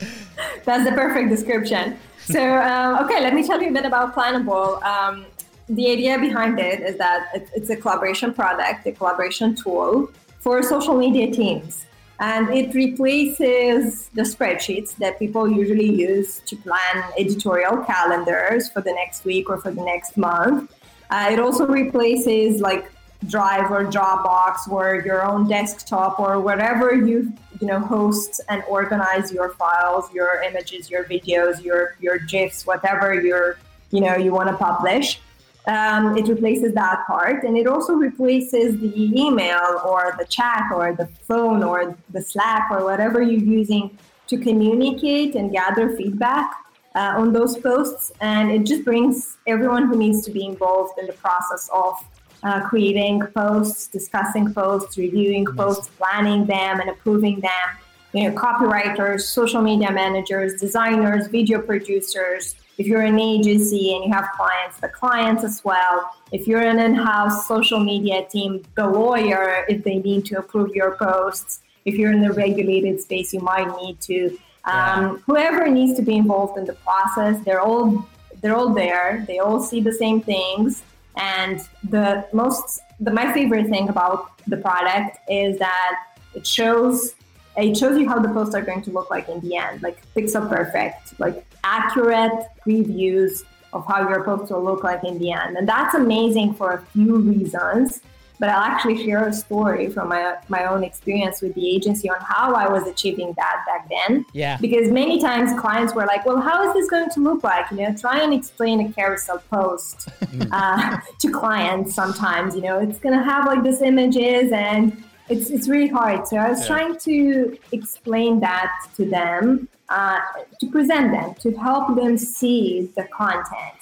That's 0.64 0.84
the 0.88 0.92
perfect 0.92 1.28
description. 1.30 1.98
So, 2.26 2.40
um, 2.56 3.04
okay, 3.04 3.20
let 3.20 3.34
me 3.34 3.46
tell 3.46 3.60
you 3.60 3.68
a 3.70 3.72
bit 3.72 3.84
about 3.84 4.14
Planable. 4.14 4.82
Um, 4.82 5.26
the 5.68 5.90
idea 5.90 6.18
behind 6.18 6.58
it 6.58 6.80
is 6.80 6.96
that 6.98 7.30
it's 7.54 7.70
a 7.70 7.76
collaboration 7.76 8.34
product, 8.34 8.86
a 8.86 8.92
collaboration 8.92 9.54
tool 9.54 10.10
for 10.40 10.62
social 10.62 10.96
media 10.96 11.30
teams. 11.30 11.86
And 12.20 12.50
it 12.50 12.74
replaces 12.74 14.08
the 14.10 14.22
spreadsheets 14.22 14.96
that 14.96 15.18
people 15.18 15.50
usually 15.50 15.90
use 15.90 16.40
to 16.46 16.56
plan 16.56 17.04
editorial 17.18 17.78
calendars 17.84 18.70
for 18.70 18.80
the 18.80 18.92
next 18.92 19.24
week 19.24 19.50
or 19.50 19.58
for 19.58 19.72
the 19.72 19.82
next 19.82 20.16
month. 20.16 20.72
Uh, 21.10 21.28
it 21.32 21.40
also 21.40 21.66
replaces 21.66 22.60
like 22.60 22.90
Drive 23.26 23.70
or 23.70 23.84
Dropbox 23.84 24.68
or 24.68 25.02
your 25.04 25.24
own 25.24 25.48
desktop 25.48 26.20
or 26.20 26.40
wherever 26.40 26.94
you 26.94 27.32
you 27.60 27.66
know 27.66 27.80
host 27.80 28.40
and 28.48 28.62
organize 28.68 29.32
your 29.32 29.50
files, 29.50 30.12
your 30.12 30.42
images, 30.42 30.90
your 30.90 31.04
videos, 31.04 31.62
your 31.64 31.96
your 32.00 32.18
gifs, 32.18 32.66
whatever 32.66 33.14
you're 33.14 33.58
you 33.90 34.00
know 34.00 34.16
you 34.16 34.32
want 34.32 34.48
to 34.50 34.56
publish. 34.56 35.20
Um, 35.66 36.16
it 36.18 36.28
replaces 36.28 36.74
that 36.74 37.06
part, 37.06 37.44
and 37.44 37.56
it 37.56 37.66
also 37.66 37.94
replaces 37.94 38.78
the 38.78 38.92
email 39.18 39.80
or 39.82 40.14
the 40.18 40.26
chat 40.26 40.64
or 40.74 40.92
the 40.94 41.06
phone 41.26 41.62
or 41.62 41.96
the 42.10 42.20
Slack 42.20 42.70
or 42.70 42.84
whatever 42.84 43.22
you're 43.22 43.40
using 43.40 43.96
to 44.26 44.36
communicate 44.36 45.34
and 45.34 45.50
gather 45.52 45.96
feedback 45.96 46.50
uh, 46.94 47.14
on 47.16 47.32
those 47.32 47.56
posts. 47.56 48.12
And 48.20 48.50
it 48.50 48.64
just 48.64 48.84
brings 48.84 49.38
everyone 49.46 49.88
who 49.88 49.96
needs 49.96 50.24
to 50.26 50.30
be 50.30 50.44
involved 50.44 50.98
in 50.98 51.06
the 51.06 51.14
process 51.14 51.70
of 51.72 51.94
uh, 52.42 52.60
creating 52.68 53.22
posts, 53.34 53.86
discussing 53.86 54.52
posts, 54.52 54.98
reviewing 54.98 55.46
posts, 55.46 55.88
planning 55.96 56.44
them, 56.44 56.80
and 56.80 56.90
approving 56.90 57.40
them. 57.40 57.68
You 58.12 58.30
know, 58.30 58.36
copywriters, 58.36 59.22
social 59.22 59.60
media 59.60 59.90
managers, 59.90 60.60
designers, 60.60 61.26
video 61.28 61.60
producers. 61.60 62.56
If 62.76 62.86
you're 62.86 63.02
an 63.02 63.20
agency 63.20 63.94
and 63.94 64.04
you 64.04 64.12
have 64.12 64.28
clients, 64.36 64.78
the 64.80 64.88
clients 64.88 65.44
as 65.44 65.64
well. 65.64 66.10
If 66.32 66.46
you're 66.46 66.62
an 66.62 66.78
in-house 66.78 67.46
social 67.46 67.78
media 67.78 68.26
team, 68.28 68.62
the 68.74 68.86
lawyer, 68.86 69.64
if 69.68 69.84
they 69.84 69.98
need 69.98 70.24
to 70.26 70.38
approve 70.38 70.74
your 70.74 70.96
posts. 70.96 71.60
If 71.84 71.94
you're 71.96 72.12
in 72.12 72.22
the 72.22 72.32
regulated 72.32 73.00
space, 73.00 73.32
you 73.32 73.40
might 73.40 73.68
need 73.80 74.00
to. 74.02 74.38
Um, 74.64 75.22
Whoever 75.26 75.68
needs 75.68 75.96
to 75.98 76.02
be 76.02 76.16
involved 76.16 76.58
in 76.58 76.64
the 76.64 76.72
process, 76.72 77.44
they're 77.44 77.60
all 77.60 78.08
they're 78.40 78.54
all 78.54 78.74
there. 78.74 79.24
They 79.26 79.38
all 79.38 79.60
see 79.62 79.80
the 79.80 79.92
same 79.92 80.20
things. 80.20 80.82
And 81.16 81.60
the 81.88 82.26
most, 82.32 82.80
the, 83.00 83.10
my 83.10 83.32
favorite 83.32 83.68
thing 83.68 83.88
about 83.88 84.38
the 84.46 84.58
product 84.58 85.18
is 85.30 85.58
that 85.58 86.06
it 86.34 86.46
shows, 86.46 87.14
it 87.56 87.76
shows 87.76 87.98
you 87.98 88.08
how 88.08 88.18
the 88.18 88.28
posts 88.28 88.54
are 88.54 88.62
going 88.62 88.82
to 88.82 88.90
look 88.90 89.10
like 89.10 89.28
in 89.28 89.40
the 89.40 89.56
end, 89.56 89.82
like 89.82 90.02
pixel 90.14 90.48
perfect, 90.48 91.18
like 91.20 91.44
accurate 91.62 92.46
previews 92.66 93.44
of 93.72 93.86
how 93.86 94.08
your 94.08 94.24
posts 94.24 94.50
will 94.50 94.62
look 94.64 94.82
like 94.84 95.02
in 95.04 95.18
the 95.18 95.32
end. 95.32 95.56
And 95.56 95.68
that's 95.68 95.94
amazing 95.94 96.54
for 96.54 96.72
a 96.72 96.82
few 96.92 97.16
reasons. 97.16 98.00
But 98.40 98.48
I'll 98.48 98.64
actually 98.64 99.02
share 99.04 99.28
a 99.28 99.32
story 99.32 99.88
from 99.88 100.08
my, 100.08 100.36
my 100.48 100.64
own 100.66 100.82
experience 100.82 101.40
with 101.40 101.54
the 101.54 101.70
agency 101.70 102.10
on 102.10 102.16
how 102.20 102.52
I 102.54 102.68
was 102.68 102.84
achieving 102.88 103.32
that 103.36 103.62
back 103.64 103.88
then 103.88 104.26
Yeah. 104.32 104.58
because 104.60 104.90
many 104.90 105.20
times 105.20 105.58
clients 105.58 105.94
were 105.94 106.04
like, 106.04 106.26
"Well, 106.26 106.40
how 106.40 106.68
is 106.68 106.74
this 106.74 106.90
going 106.90 107.10
to 107.10 107.20
look 107.20 107.44
like?" 107.44 107.70
You 107.70 107.76
know, 107.78 107.94
try 107.94 108.20
and 108.22 108.34
explain 108.34 108.80
a 108.80 108.92
carousel 108.92 109.38
post 109.52 110.08
uh, 110.50 110.98
to 111.20 111.30
clients. 111.30 111.94
Sometimes, 111.94 112.56
you 112.56 112.62
know, 112.62 112.80
it's 112.80 112.98
going 112.98 113.16
to 113.16 113.22
have 113.24 113.46
like 113.46 113.62
this 113.62 113.80
images, 113.82 114.50
and 114.50 115.04
it's 115.28 115.50
it's 115.50 115.68
really 115.68 115.88
hard. 115.88 116.26
So 116.28 116.36
I 116.36 116.50
was 116.50 116.60
Yeah. 116.60 116.66
trying 116.74 116.96
to 117.08 117.56
explain 117.72 118.40
that 118.40 118.70
to 118.96 119.04
them, 119.16 119.68
uh, 119.88 120.18
to 120.60 120.66
present 120.70 121.12
them, 121.12 121.34
to 121.44 121.48
help 121.66 121.94
them 121.96 122.16
see 122.18 122.90
the 122.96 123.04
content. 123.04 123.78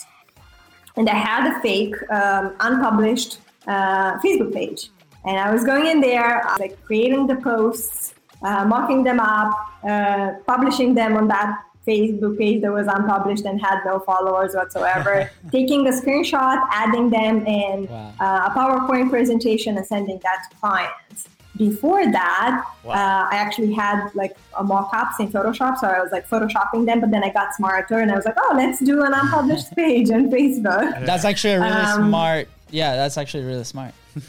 And 0.96 1.08
I 1.08 1.14
had 1.14 1.42
a 1.52 1.60
fake, 1.60 1.94
um, 2.10 2.54
unpublished 2.60 3.38
uh, 3.66 4.18
Facebook 4.18 4.52
page. 4.52 4.90
And 5.24 5.38
I 5.38 5.52
was 5.52 5.62
going 5.64 5.86
in 5.86 6.00
there, 6.00 6.46
uh, 6.46 6.56
like 6.58 6.74
creating 6.84 7.28
the 7.28 7.36
posts, 7.36 8.12
uh, 8.42 8.64
mocking 8.66 9.04
them 9.04 9.20
up, 9.20 9.52
uh, 9.88 10.32
publishing 10.46 10.94
them 10.94 11.16
on 11.16 11.28
that 11.28 11.56
Facebook 11.86 12.38
page 12.38 12.60
that 12.62 12.72
was 12.72 12.86
unpublished 12.88 13.44
and 13.44 13.60
had 13.60 13.78
no 13.84 13.98
followers 14.00 14.54
whatsoever, 14.54 15.30
taking 15.52 15.86
a 15.86 15.90
screenshot, 15.90 16.60
adding 16.70 17.08
them 17.10 17.46
in 17.46 17.86
Wow. 17.88 18.12
uh, 18.20 18.48
a 18.48 18.50
PowerPoint 18.58 19.10
presentation 19.10 19.76
and 19.76 19.86
sending 19.86 20.18
that 20.24 20.38
to 20.50 20.56
clients. 20.58 21.28
Before 21.56 22.02
that, 22.10 22.64
Wow. 22.82 22.92
uh, 22.94 23.28
I 23.30 23.36
actually 23.36 23.72
had 23.74 24.08
like 24.14 24.34
a 24.58 24.64
mock-ups 24.64 25.20
in 25.20 25.28
Photoshop, 25.28 25.76
so 25.78 25.86
I 25.86 26.00
was 26.00 26.10
like 26.10 26.28
photoshopping 26.28 26.86
them. 26.86 27.00
But 27.00 27.10
then 27.10 27.22
I 27.22 27.28
got 27.30 27.54
smarter 27.54 27.98
and 27.98 28.10
I 28.10 28.16
was 28.16 28.24
like, 28.24 28.36
oh, 28.38 28.54
let's 28.56 28.80
do 28.80 29.02
an 29.04 29.12
unpublished 29.12 29.70
page 29.76 30.10
on 30.10 30.30
Facebook. 30.30 31.04
That's 31.06 31.24
actually 31.24 31.54
a 31.54 31.60
really 31.60 31.72
Um, 31.72 32.08
smart. 32.08 32.48
Yeah, 32.70 32.96
that's 32.96 33.18
actually 33.18 33.44
really 33.44 33.64
smart. 33.64 33.92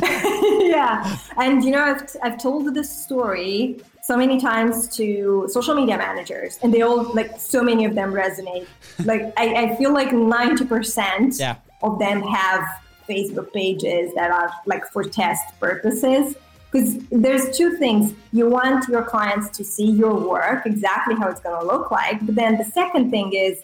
yeah, 0.02 1.16
and 1.36 1.62
you 1.64 1.70
know, 1.70 1.82
I've, 1.82 2.16
I've 2.22 2.38
told 2.40 2.74
this 2.74 2.90
story 3.04 3.80
so 4.02 4.16
many 4.16 4.40
times 4.40 4.88
to 4.96 5.46
social 5.50 5.74
media 5.74 5.96
managers, 5.98 6.58
and 6.62 6.72
they 6.72 6.82
all 6.82 7.02
like 7.14 7.38
so 7.38 7.62
many 7.62 7.84
of 7.84 7.94
them 7.94 8.12
resonate. 8.12 8.66
Like 9.04 9.32
I, 9.36 9.54
I 9.54 9.76
feel 9.76 9.92
like 9.92 10.12
ninety 10.12 10.64
percent 10.64 11.36
Yeah. 11.38 11.56
of 11.82 11.98
them 11.98 12.22
have 12.22 12.64
Facebook 13.08 13.52
pages 13.52 14.14
that 14.14 14.30
are 14.30 14.50
like 14.66 14.86
for 14.92 15.02
test 15.04 15.44
purposes. 15.60 16.36
Because 16.70 16.98
there's 17.10 17.56
two 17.56 17.76
things. 17.76 18.12
You 18.32 18.48
want 18.48 18.88
your 18.88 19.02
clients 19.02 19.48
to 19.56 19.64
see 19.64 19.90
your 19.90 20.14
work, 20.14 20.66
exactly 20.66 21.14
how 21.14 21.28
it's 21.28 21.40
going 21.40 21.58
to 21.60 21.66
look 21.66 21.90
like. 21.90 22.24
But 22.26 22.34
then 22.34 22.58
the 22.58 22.64
second 22.64 23.10
thing 23.10 23.32
is 23.32 23.62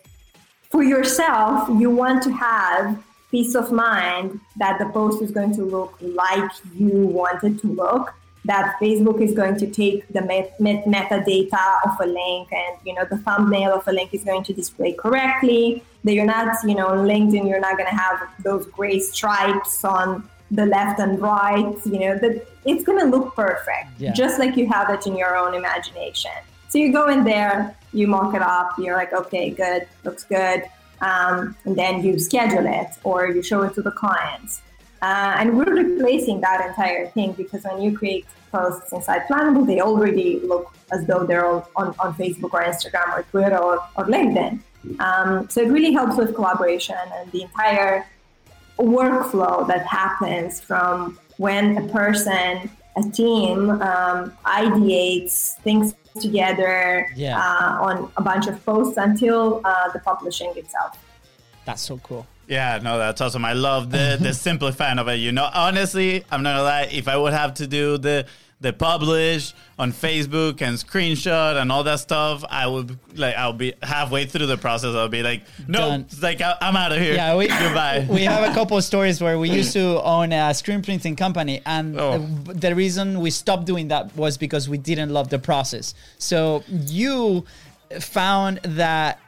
for 0.70 0.82
yourself, 0.82 1.68
you 1.78 1.90
want 1.90 2.22
to 2.22 2.32
have 2.32 3.02
peace 3.30 3.54
of 3.54 3.70
mind 3.72 4.40
that 4.56 4.78
the 4.78 4.86
post 4.86 5.22
is 5.22 5.30
going 5.30 5.54
to 5.56 5.64
look 5.64 5.96
like 6.00 6.50
you 6.74 7.06
want 7.06 7.44
it 7.44 7.58
to 7.60 7.66
look. 7.66 8.14
that 8.44 8.76
Facebook 8.80 9.20
is 9.20 9.32
going 9.32 9.56
to 9.56 9.66
take 9.66 10.06
the 10.08 10.22
met- 10.22 10.58
met- 10.60 10.84
metadata 10.84 11.78
of 11.86 11.98
a 12.00 12.06
link 12.06 12.52
and 12.52 12.76
you 12.84 12.94
know 12.94 13.04
the 13.08 13.16
thumbnail 13.18 13.72
of 13.72 13.88
a 13.88 13.92
link 13.92 14.12
is 14.12 14.22
going 14.24 14.42
to 14.44 14.52
display 14.52 14.92
correctly. 14.92 15.82
That 16.04 16.12
you're 16.12 16.26
not, 16.26 16.56
you 16.64 16.74
know, 16.74 16.88
on 16.88 17.06
LinkedIn, 17.06 17.48
you're 17.48 17.60
not 17.60 17.78
going 17.78 17.88
to 17.88 17.96
have 17.96 18.28
those 18.42 18.66
gray 18.66 18.98
stripes 19.00 19.82
on 19.84 20.28
the 20.50 20.66
left 20.66 21.00
and 21.00 21.18
right. 21.20 21.74
You 21.86 21.98
know 22.00 22.18
that 22.18 22.46
it's 22.64 22.84
going 22.84 22.98
to 22.98 23.06
look 23.06 23.34
perfect, 23.34 23.88
Yeah. 23.98 24.12
just 24.12 24.38
like 24.38 24.56
you 24.56 24.66
have 24.68 24.90
it 24.90 25.06
in 25.06 25.16
your 25.16 25.36
own 25.36 25.54
imagination. 25.54 26.32
So 26.68 26.78
you 26.78 26.92
go 26.92 27.08
in 27.08 27.24
there, 27.24 27.76
you 27.92 28.06
mock 28.06 28.34
it 28.34 28.42
up, 28.42 28.72
you're 28.78 28.96
like, 28.96 29.12
okay, 29.12 29.50
good, 29.50 29.86
looks 30.04 30.24
good, 30.24 30.64
um, 31.00 31.56
and 31.64 31.76
then 31.76 32.02
you 32.02 32.18
schedule 32.18 32.66
it 32.66 32.88
or 33.04 33.28
you 33.28 33.42
show 33.42 33.62
it 33.62 33.74
to 33.74 33.82
the 33.82 33.90
clients. 33.92 34.62
Uh, 35.02 35.36
and 35.38 35.56
we're 35.56 35.74
replacing 35.84 36.40
that 36.40 36.66
entire 36.66 37.08
thing 37.08 37.32
because 37.32 37.62
when 37.64 37.80
you 37.82 37.96
create 37.96 38.24
posts 38.50 38.92
inside 38.92 39.22
Planable, 39.28 39.66
they 39.66 39.80
already 39.80 40.40
look 40.40 40.72
as 40.90 41.04
though 41.06 41.24
they're 41.24 41.44
all 41.46 41.68
on, 41.76 41.94
on 41.98 42.14
Facebook 42.14 42.54
or 42.54 42.62
Instagram 42.62 43.08
or 43.18 43.22
Twitter 43.24 43.58
or, 43.58 43.76
or 43.96 44.04
LinkedIn. 44.06 44.60
Um, 45.00 45.48
so 45.50 45.60
it 45.60 45.68
really 45.68 45.92
helps 45.92 46.16
with 46.16 46.34
collaboration 46.34 46.96
and 47.16 47.30
the 47.32 47.42
entire 47.42 48.06
workflow 48.78 49.66
that 49.68 49.86
happens 49.86 50.60
from 50.60 51.18
when 51.38 51.76
a 51.78 51.88
person, 51.88 52.70
a 52.96 53.02
team, 53.12 53.70
um, 53.70 54.32
ideates 54.44 55.54
things 55.58 55.94
together 56.20 57.08
Yeah. 57.16 57.38
uh, 57.38 57.82
on 57.82 58.12
a 58.16 58.22
bunch 58.22 58.46
of 58.46 58.64
posts 58.64 58.96
until 58.96 59.60
uh, 59.64 59.90
the 59.92 59.98
publishing 59.98 60.52
itself. 60.56 60.96
That's 61.64 61.82
so 61.82 61.98
cool. 61.98 62.26
Yeah, 62.46 62.78
no, 62.82 62.98
that's 62.98 63.20
awesome. 63.20 63.44
I 63.44 63.54
love 63.54 63.90
the 63.90 64.18
the 64.20 64.34
simplifying 64.48 64.98
of 64.98 65.08
it. 65.08 65.14
You 65.16 65.32
know, 65.32 65.48
honestly, 65.52 66.24
I'm 66.30 66.42
not 66.42 66.52
gonna 66.52 66.62
lie. 66.62 66.88
If 66.92 67.08
I 67.08 67.16
would 67.16 67.32
have 67.32 67.54
to 67.54 67.66
do 67.66 67.96
the 67.98 68.26
the 68.64 68.72
publish 68.72 69.52
on 69.78 69.92
Facebook 69.92 70.62
and 70.62 70.76
screenshot 70.78 71.60
and 71.60 71.70
all 71.70 71.84
that 71.84 72.00
stuff, 72.00 72.42
I 72.48 72.66
would 72.66 72.98
like 73.16 73.36
I'll 73.36 73.52
be 73.52 73.74
halfway 73.82 74.24
through 74.26 74.46
the 74.46 74.56
process. 74.56 74.94
I'll 74.94 75.08
be 75.08 75.22
like, 75.22 75.42
no, 75.68 75.92
it's 75.94 76.22
like 76.22 76.40
I, 76.40 76.56
I'm 76.60 76.74
out 76.76 76.90
of 76.92 76.98
here. 76.98 77.14
Yeah, 77.14 77.36
we 77.36 77.46
goodbye. 77.48 78.06
We 78.10 78.24
have 78.24 78.50
a 78.50 78.54
couple 78.54 78.76
of 78.76 78.84
stories 78.84 79.20
where 79.20 79.38
we 79.38 79.50
used 79.50 79.72
to 79.74 80.00
own 80.02 80.32
a 80.32 80.52
screen 80.54 80.82
printing 80.82 81.14
company, 81.14 81.60
and 81.66 81.98
Oh. 82.00 82.18
the, 82.18 82.54
the 82.54 82.74
reason 82.74 83.20
we 83.20 83.30
stopped 83.30 83.66
doing 83.66 83.88
that 83.88 84.16
was 84.16 84.38
because 84.38 84.68
we 84.68 84.78
didn't 84.78 85.10
love 85.10 85.28
the 85.28 85.38
process. 85.38 85.94
So 86.18 86.64
you 86.68 87.44
found 88.00 88.58
that 88.64 89.20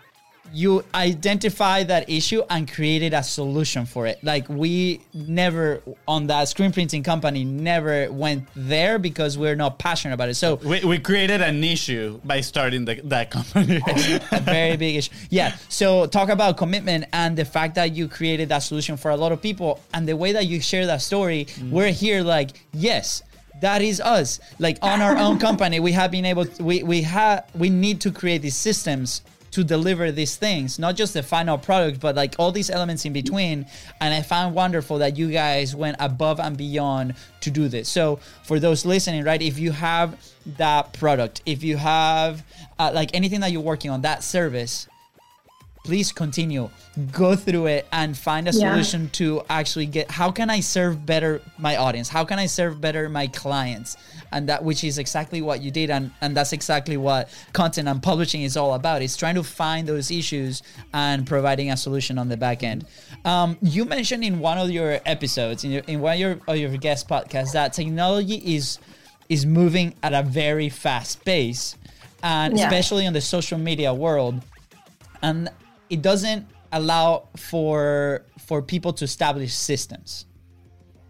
you 0.52 0.84
identify 0.94 1.82
that 1.84 2.08
issue 2.08 2.42
and 2.50 2.70
created 2.70 3.12
a 3.14 3.22
solution 3.22 3.86
for 3.86 4.06
it. 4.06 4.22
Like 4.22 4.48
we 4.48 5.00
never 5.12 5.82
on 6.06 6.26
that 6.28 6.48
screen 6.48 6.72
printing 6.72 7.02
company 7.02 7.44
never 7.44 8.10
went 8.10 8.48
there 8.54 8.98
because 8.98 9.36
we're 9.36 9.56
not 9.56 9.78
passionate 9.78 10.14
about 10.14 10.28
it. 10.28 10.34
So 10.34 10.56
we, 10.56 10.84
we 10.84 10.98
created 10.98 11.40
an 11.40 11.62
issue 11.62 12.20
by 12.24 12.40
starting 12.40 12.84
the, 12.84 13.00
that 13.04 13.30
company. 13.30 13.76
a 14.32 14.40
very 14.40 14.76
big 14.76 14.96
issue. 14.96 15.12
Yeah. 15.30 15.56
So 15.68 16.06
talk 16.06 16.28
about 16.28 16.56
commitment 16.56 17.06
and 17.12 17.36
the 17.36 17.44
fact 17.44 17.74
that 17.76 17.94
you 17.94 18.08
created 18.08 18.48
that 18.50 18.60
solution 18.60 18.96
for 18.96 19.10
a 19.10 19.16
lot 19.16 19.32
of 19.32 19.40
people 19.42 19.80
and 19.94 20.08
the 20.08 20.16
way 20.16 20.32
that 20.32 20.46
you 20.46 20.60
share 20.60 20.86
that 20.86 21.02
story. 21.02 21.46
Mm. 21.46 21.70
We're 21.70 21.92
here 21.92 22.22
like, 22.22 22.64
yes, 22.72 23.22
that 23.60 23.82
is 23.82 24.00
us. 24.00 24.40
Like 24.58 24.78
on 24.82 25.00
our 25.00 25.16
own 25.16 25.38
company, 25.46 25.80
we 25.80 25.92
have 25.92 26.10
been 26.10 26.24
able 26.24 26.46
to, 26.46 26.62
we, 26.62 26.82
we 26.82 27.02
have, 27.02 27.48
we 27.54 27.70
need 27.70 28.00
to 28.02 28.10
create 28.10 28.42
these 28.42 28.56
systems 28.56 29.22
to 29.56 29.64
deliver 29.64 30.12
these 30.12 30.36
things, 30.36 30.78
not 30.78 30.96
just 30.96 31.14
the 31.14 31.22
final 31.22 31.56
product, 31.56 31.98
but 31.98 32.14
like 32.14 32.34
all 32.38 32.52
these 32.52 32.68
elements 32.68 33.06
in 33.06 33.14
between. 33.14 33.64
And 34.02 34.12
I 34.12 34.20
found 34.20 34.54
wonderful 34.54 34.98
that 34.98 35.16
you 35.16 35.30
guys 35.30 35.74
went 35.74 35.96
above 35.98 36.40
and 36.40 36.58
beyond 36.58 37.14
to 37.40 37.50
do 37.50 37.66
this. 37.66 37.88
So 37.88 38.16
for 38.44 38.60
those 38.60 38.84
listening, 38.84 39.24
right, 39.24 39.40
if 39.40 39.58
you 39.58 39.72
have 39.72 40.22
that 40.58 40.92
product, 40.92 41.40
if 41.46 41.64
you 41.64 41.78
have 41.78 42.44
uh, 42.78 42.90
like 42.92 43.14
anything 43.14 43.40
that 43.40 43.50
you're 43.50 43.62
working 43.62 43.90
on, 43.90 44.02
that 44.02 44.22
service, 44.22 44.88
please 45.86 46.12
continue. 46.12 46.68
Go 47.12 47.36
through 47.36 47.66
it 47.66 47.86
and 47.92 48.16
find 48.16 48.48
a 48.48 48.50
Yeah. 48.52 48.70
solution 48.72 49.08
to 49.20 49.42
actually 49.48 49.86
get 49.86 50.10
how 50.10 50.30
can 50.30 50.50
i 50.50 50.60
serve 50.60 51.06
better 51.06 51.40
my 51.58 51.76
audience? 51.76 52.08
How 52.08 52.24
can 52.24 52.38
i 52.38 52.46
serve 52.46 52.80
better 52.80 53.08
my 53.08 53.26
clients? 53.28 53.96
And 54.32 54.48
that 54.48 54.64
which 54.64 54.82
is 54.84 54.98
exactly 54.98 55.40
what 55.42 55.62
you 55.62 55.70
did. 55.70 55.88
And 55.90 56.10
and 56.20 56.36
that's 56.36 56.52
exactly 56.52 56.96
what 56.96 57.28
content 57.52 57.86
and 57.88 58.02
publishing 58.02 58.42
is 58.42 58.56
all 58.56 58.74
about. 58.74 59.00
It's 59.02 59.16
trying 59.16 59.36
to 59.36 59.44
find 59.44 59.86
those 59.88 60.10
issues 60.10 60.62
and 60.92 61.26
providing 61.26 61.70
a 61.70 61.76
solution 61.76 62.18
on 62.18 62.28
the 62.28 62.36
back 62.36 62.62
end. 62.62 62.84
Um, 63.24 63.56
you 63.62 63.84
mentioned 63.84 64.24
in 64.24 64.40
one 64.40 64.58
of 64.58 64.70
your 64.70 65.00
episodes 65.06 65.64
in, 65.64 65.70
your, 65.70 65.82
in 65.86 66.00
one 66.00 66.14
of 66.14 66.18
your, 66.20 66.40
of 66.48 66.56
your 66.56 66.76
guest 66.76 67.08
podcasts 67.08 67.52
that 67.52 67.72
technology 67.72 68.36
is 68.56 68.78
is 69.28 69.44
moving 69.44 69.94
at 70.02 70.12
a 70.14 70.22
very 70.22 70.68
fast 70.68 71.24
pace 71.24 71.76
and 72.22 72.56
Yeah. 72.56 72.64
especially 72.66 73.04
in 73.06 73.12
the 73.12 73.20
social 73.20 73.58
media 73.58 73.92
world. 73.92 74.34
And 75.22 75.48
it 75.90 76.02
doesn't 76.02 76.46
allow 76.72 77.28
for 77.36 78.22
for 78.46 78.62
people 78.62 78.92
to 78.92 79.04
establish 79.04 79.54
systems 79.54 80.26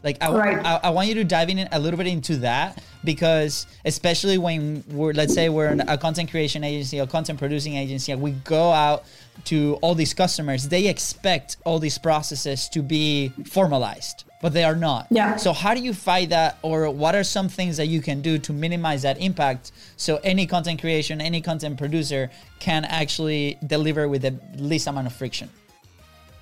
like 0.02 0.22
I, 0.22 0.30
Right. 0.30 0.64
I, 0.64 0.80
I 0.84 0.90
want 0.90 1.08
you 1.08 1.14
to 1.14 1.24
dive 1.24 1.48
in 1.48 1.68
a 1.72 1.78
little 1.78 1.98
bit 1.98 2.06
into 2.06 2.36
that 2.38 2.80
because 3.02 3.66
especially 3.84 4.38
when 4.38 4.84
we're 4.88 5.12
let's 5.12 5.34
say 5.34 5.48
we're 5.48 5.68
in 5.68 5.80
a 5.80 5.98
content 5.98 6.30
creation 6.30 6.62
agency 6.62 6.98
a 6.98 7.06
content 7.06 7.38
producing 7.38 7.76
agency 7.76 8.12
and 8.12 8.20
we 8.20 8.32
go 8.32 8.70
out 8.70 9.04
to 9.44 9.78
all 9.82 9.94
these 9.94 10.14
customers 10.14 10.68
they 10.68 10.86
expect 10.86 11.56
all 11.64 11.78
these 11.78 11.98
processes 11.98 12.68
to 12.68 12.82
be 12.82 13.32
formalized 13.46 14.24
but 14.42 14.52
they 14.52 14.64
are 14.64 14.76
not 14.76 15.06
Yeah. 15.10 15.36
so 15.36 15.52
how 15.52 15.72
do 15.74 15.80
you 15.80 15.94
fight 15.94 16.28
that 16.30 16.58
or 16.62 16.90
what 16.90 17.14
are 17.14 17.24
some 17.24 17.48
things 17.48 17.76
that 17.78 17.86
you 17.86 18.00
can 18.00 18.20
do 18.20 18.38
to 18.38 18.52
minimize 18.52 19.02
that 19.02 19.18
impact 19.18 19.72
so 19.96 20.20
any 20.22 20.46
content 20.46 20.80
creation 20.80 21.20
any 21.20 21.40
content 21.40 21.78
producer 21.78 22.30
can 22.60 22.84
actually 22.84 23.58
deliver 23.66 24.08
with 24.08 24.22
the 24.22 24.34
least 24.56 24.86
amount 24.86 25.06
of 25.06 25.12
friction 25.12 25.48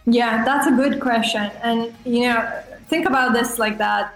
Yeah, 0.07 0.45
that's 0.45 0.67
a 0.67 0.75
good 0.83 1.01
question. 1.01 1.45
And, 1.63 1.79
you 2.05 2.23
know, 2.29 2.39
think 2.91 3.07
about 3.07 3.33
this 3.33 3.59
like 3.59 3.79
that. 3.79 4.13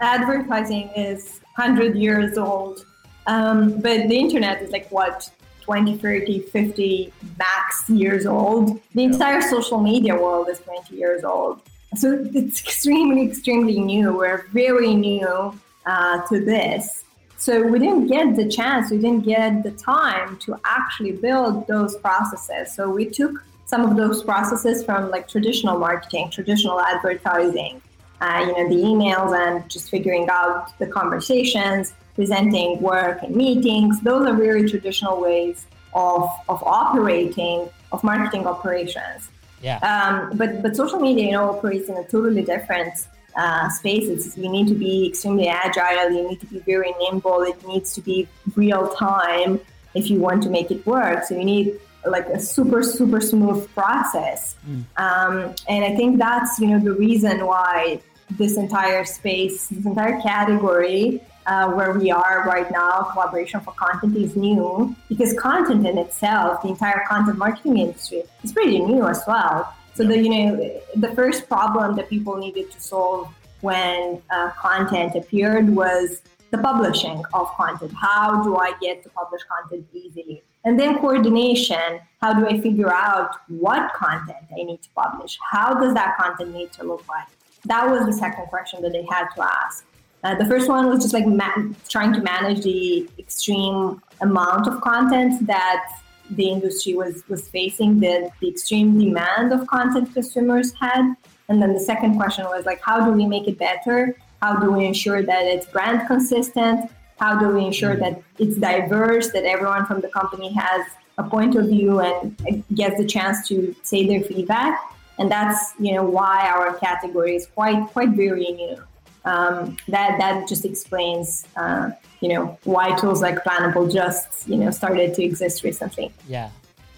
Advertising 0.00 0.88
is 0.96 1.40
100 1.56 1.94
years 1.96 2.38
old, 2.38 2.86
um, 3.26 3.80
but 3.80 4.08
the 4.08 4.18
internet 4.18 4.62
is 4.62 4.70
like 4.70 4.88
what, 4.90 5.28
20, 5.60 5.98
30, 5.98 6.40
50 6.40 7.12
max 7.38 7.90
years 7.90 8.24
old. 8.24 8.80
The 8.94 9.04
entire 9.04 9.42
social 9.42 9.78
media 9.80 10.14
world 10.16 10.48
is 10.48 10.58
20 10.60 10.96
years 10.96 11.22
old. 11.22 11.60
So 11.96 12.24
it's 12.34 12.60
extremely, 12.60 13.26
extremely 13.26 13.78
new. 13.80 14.16
We're 14.16 14.46
very 14.52 14.94
new 14.94 15.58
uh, 15.86 16.22
to 16.28 16.44
this. 16.44 17.04
So 17.36 17.62
we 17.62 17.78
didn't 17.78 18.06
get 18.06 18.36
the 18.36 18.48
chance, 18.48 18.90
we 18.90 18.98
didn't 18.98 19.24
get 19.24 19.62
the 19.62 19.70
time 19.70 20.36
to 20.40 20.60
actually 20.64 21.12
build 21.12 21.66
those 21.66 21.96
processes. 21.96 22.74
So 22.74 22.90
we 22.90 23.06
took 23.06 23.42
some 23.64 23.82
of 23.82 23.96
those 23.96 24.22
processes 24.22 24.84
from 24.84 25.10
like 25.10 25.26
traditional 25.26 25.78
marketing, 25.78 26.30
traditional 26.30 26.80
advertising, 26.80 27.80
uh, 28.20 28.44
you 28.46 28.52
know, 28.52 28.68
the 28.68 28.82
emails 28.82 29.34
and 29.34 29.68
just 29.70 29.90
figuring 29.90 30.28
out 30.28 30.78
the 30.78 30.86
conversations, 30.86 31.94
presenting 32.14 32.80
work 32.82 33.22
and 33.22 33.34
meetings. 33.34 34.00
Those 34.02 34.26
are 34.28 34.34
very 34.34 34.68
traditional 34.68 35.18
ways 35.18 35.64
of, 35.94 36.28
of 36.48 36.62
operating, 36.62 37.70
of 37.90 38.04
marketing 38.04 38.46
operations. 38.46 39.30
Yeah 39.62 39.78
Um, 39.90 40.36
but 40.36 40.62
but 40.62 40.76
social 40.76 41.00
media, 41.00 41.24
you 41.26 41.32
know, 41.32 41.50
operates 41.50 41.88
in 41.88 41.96
a 41.96 42.04
totally 42.04 42.42
different 42.42 42.94
uh, 43.36 43.68
space. 43.70 44.08
It's, 44.08 44.36
you 44.36 44.50
need 44.50 44.68
to 44.68 44.74
be 44.74 45.08
extremely 45.08 45.48
agile. 45.48 46.10
You 46.10 46.28
need 46.30 46.40
to 46.40 46.46
be 46.46 46.58
very 46.60 46.92
nimble. 47.00 47.42
It 47.42 47.66
needs 47.66 47.94
to 47.94 48.00
be 48.00 48.28
real 48.56 48.88
time 48.94 49.60
if 49.94 50.10
you 50.10 50.18
want 50.18 50.42
to 50.44 50.50
make 50.50 50.70
it 50.70 50.84
work. 50.86 51.24
So 51.24 51.36
you 51.36 51.44
need 51.44 51.78
like 52.06 52.26
a 52.26 52.40
super 52.40 52.82
super 52.82 53.20
smooth 53.20 53.68
process. 53.74 54.56
Um, 54.96 55.54
and 55.68 55.84
I 55.84 55.94
think 55.96 56.18
that's 56.18 56.58
you 56.58 56.68
know 56.68 56.78
the 56.78 56.92
reason 56.92 57.46
why 57.46 58.00
this 58.30 58.56
entire 58.56 59.04
space, 59.04 59.66
this 59.68 59.84
entire 59.84 60.20
category 60.20 61.20
uh, 61.46 61.70
where 61.70 61.92
we 61.92 62.10
are 62.10 62.44
right 62.46 62.70
now, 62.70 63.02
collaboration 63.12 63.60
for 63.60 63.72
content 63.72 64.16
is 64.16 64.36
new 64.36 64.94
because 65.08 65.32
content 65.38 65.86
in 65.86 65.98
itself, 65.98 66.62
the 66.62 66.68
entire 66.68 67.04
content 67.08 67.38
marketing 67.38 67.78
industry, 67.78 68.22
is 68.42 68.52
pretty 68.52 68.78
new 68.78 69.06
as 69.06 69.22
well. 69.26 69.74
So 69.94 70.04
the 70.04 70.18
you 70.18 70.30
know 70.30 70.80
the 70.96 71.14
first 71.14 71.48
problem 71.48 71.96
that 71.96 72.08
people 72.08 72.36
needed 72.36 72.70
to 72.70 72.80
solve 72.80 73.32
when 73.60 74.22
uh, 74.30 74.50
content 74.50 75.14
appeared 75.14 75.68
was 75.68 76.22
the 76.50 76.58
publishing 76.58 77.22
of 77.34 77.48
content. 77.56 77.92
How 77.92 78.42
do 78.42 78.56
I 78.56 78.72
get 78.80 79.02
to 79.04 79.08
publish 79.10 79.42
content 79.44 79.86
easily? 79.92 80.42
And 80.64 80.78
then 80.78 80.98
coordination. 80.98 82.00
How 82.20 82.34
do 82.34 82.46
I 82.46 82.60
figure 82.60 82.92
out 82.92 83.36
what 83.48 83.92
content 83.94 84.44
I 84.52 84.62
need 84.62 84.82
to 84.82 84.90
publish? 84.94 85.38
How 85.50 85.74
does 85.74 85.94
that 85.94 86.16
content 86.18 86.54
need 86.54 86.72
to 86.72 86.84
look 86.84 87.06
like? 87.08 87.28
That 87.66 87.90
was 87.90 88.06
the 88.06 88.12
second 88.12 88.46
question 88.46 88.82
that 88.82 88.92
they 88.92 89.06
had 89.10 89.28
to 89.36 89.42
ask. 89.42 89.84
Uh, 90.22 90.34
the 90.34 90.44
first 90.44 90.68
one 90.68 90.86
was 90.88 91.00
just 91.02 91.14
like 91.14 91.26
ma- 91.26 91.68
trying 91.88 92.12
to 92.12 92.20
manage 92.20 92.62
the 92.62 93.08
extreme 93.18 94.02
amount 94.20 94.66
of 94.66 94.80
content 94.80 95.46
that 95.46 95.86
the 96.30 96.48
industry 96.48 96.94
was 96.94 97.24
was 97.28 97.48
facing, 97.48 97.98
the, 98.00 98.30
the 98.40 98.48
extreme 98.48 98.98
demand 98.98 99.52
of 99.52 99.66
content 99.66 100.12
consumers 100.12 100.72
had. 100.74 101.14
And 101.48 101.60
then 101.60 101.72
the 101.72 101.80
second 101.80 102.16
question 102.16 102.44
was 102.44 102.64
like, 102.66 102.80
how 102.82 103.04
do 103.04 103.10
we 103.10 103.26
make 103.26 103.48
it 103.48 103.58
better 103.58 104.14
how 104.42 104.56
do 104.56 104.70
we 104.70 104.86
ensure 104.86 105.22
that 105.22 105.44
it's 105.44 105.66
brand 105.66 106.06
consistent? 106.06 106.90
How 107.18 107.38
do 107.38 107.48
we 107.50 107.64
ensure 107.64 107.96
that 107.96 108.22
it's 108.38 108.56
diverse, 108.56 109.30
that 109.32 109.44
everyone 109.44 109.84
from 109.84 110.00
the 110.00 110.08
company 110.08 110.52
has 110.54 110.86
a 111.18 111.24
point 111.24 111.54
of 111.56 111.66
view 111.66 112.00
and 112.00 112.64
gets 112.74 112.96
the 112.96 113.04
chance 113.04 113.46
to 113.48 113.74
say 113.82 114.06
their 114.06 114.22
feedback? 114.22 114.80
And 115.18 115.30
that's 115.30 115.74
you 115.78 115.92
know 115.94 116.04
why 116.04 116.48
our 116.48 116.72
category 116.78 117.36
is 117.36 117.46
quite 117.46 117.86
quite 117.88 118.10
very 118.10 118.50
new. 118.52 118.82
Um, 119.24 119.76
that 119.88 120.16
that 120.18 120.48
just 120.48 120.64
explains 120.64 121.46
uh, 121.56 121.90
you 122.20 122.28
know 122.28 122.58
why 122.64 122.96
tools 122.96 123.20
like 123.20 123.44
Planable 123.44 123.92
just 123.92 124.48
you 124.48 124.56
know 124.56 124.70
started 124.70 125.14
to 125.14 125.22
exist 125.22 125.62
recently. 125.62 126.12
Yeah, 126.26 126.50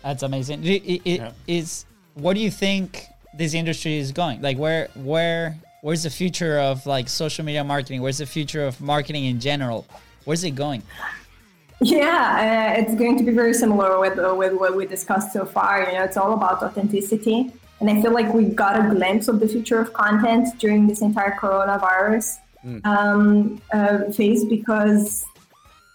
that's 0.02 0.22
amazing. 0.22 0.64
It, 0.64 0.82
it, 1.04 1.20
yeah. 1.20 1.32
Is 1.46 1.84
what 2.14 2.34
do 2.34 2.40
you 2.40 2.50
think 2.50 3.06
this 3.34 3.54
industry 3.54 3.96
is 3.98 4.12
going? 4.12 4.40
Like 4.40 4.58
where 4.58 4.88
where 4.94 5.58
where's 5.80 6.04
the 6.04 6.10
future 6.10 6.58
of 6.58 6.86
like 6.86 7.08
social 7.08 7.44
media 7.44 7.64
marketing? 7.64 8.02
Where's 8.02 8.18
the 8.18 8.26
future 8.26 8.64
of 8.66 8.80
marketing 8.80 9.24
in 9.26 9.40
general? 9.40 9.86
Where's 10.24 10.44
it 10.44 10.52
going? 10.52 10.82
Yeah, 11.80 12.74
uh, 12.76 12.80
it's 12.80 12.94
going 12.94 13.18
to 13.18 13.24
be 13.24 13.32
very 13.32 13.52
similar 13.52 13.98
with 13.98 14.18
uh, 14.18 14.34
with 14.36 14.52
what 14.54 14.76
we 14.76 14.86
discussed 14.86 15.32
so 15.32 15.44
far. 15.44 15.84
You 15.84 15.98
know, 15.98 16.04
it's 16.04 16.16
all 16.16 16.32
about 16.32 16.62
authenticity, 16.62 17.50
and 17.82 17.90
I 17.90 18.00
feel 18.00 18.12
like 18.12 18.32
we 18.32 18.44
got 18.44 18.78
a 18.78 18.88
glimpse 18.94 19.26
of 19.26 19.40
the 19.40 19.48
future 19.48 19.80
of 19.80 19.92
content 19.92 20.56
during 20.58 20.86
this 20.86 21.02
entire 21.02 21.32
coronavirus 21.32 22.38
mm. 22.64 22.86
um, 22.86 23.60
uh, 23.72 24.04
phase 24.12 24.44
because 24.44 25.26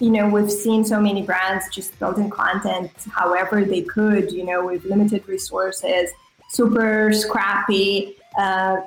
you 0.01 0.11
know 0.11 0.27
we've 0.27 0.51
seen 0.51 0.83
so 0.83 0.99
many 0.99 1.21
brands 1.21 1.63
just 1.73 1.97
building 1.97 2.29
content 2.29 2.91
however 3.09 3.63
they 3.63 3.83
could. 3.83 4.33
You 4.33 4.43
know, 4.43 4.65
with 4.65 4.83
limited 4.83 5.27
resources, 5.27 6.09
super 6.49 7.13
scrappy. 7.13 8.17
Uh, 8.37 8.81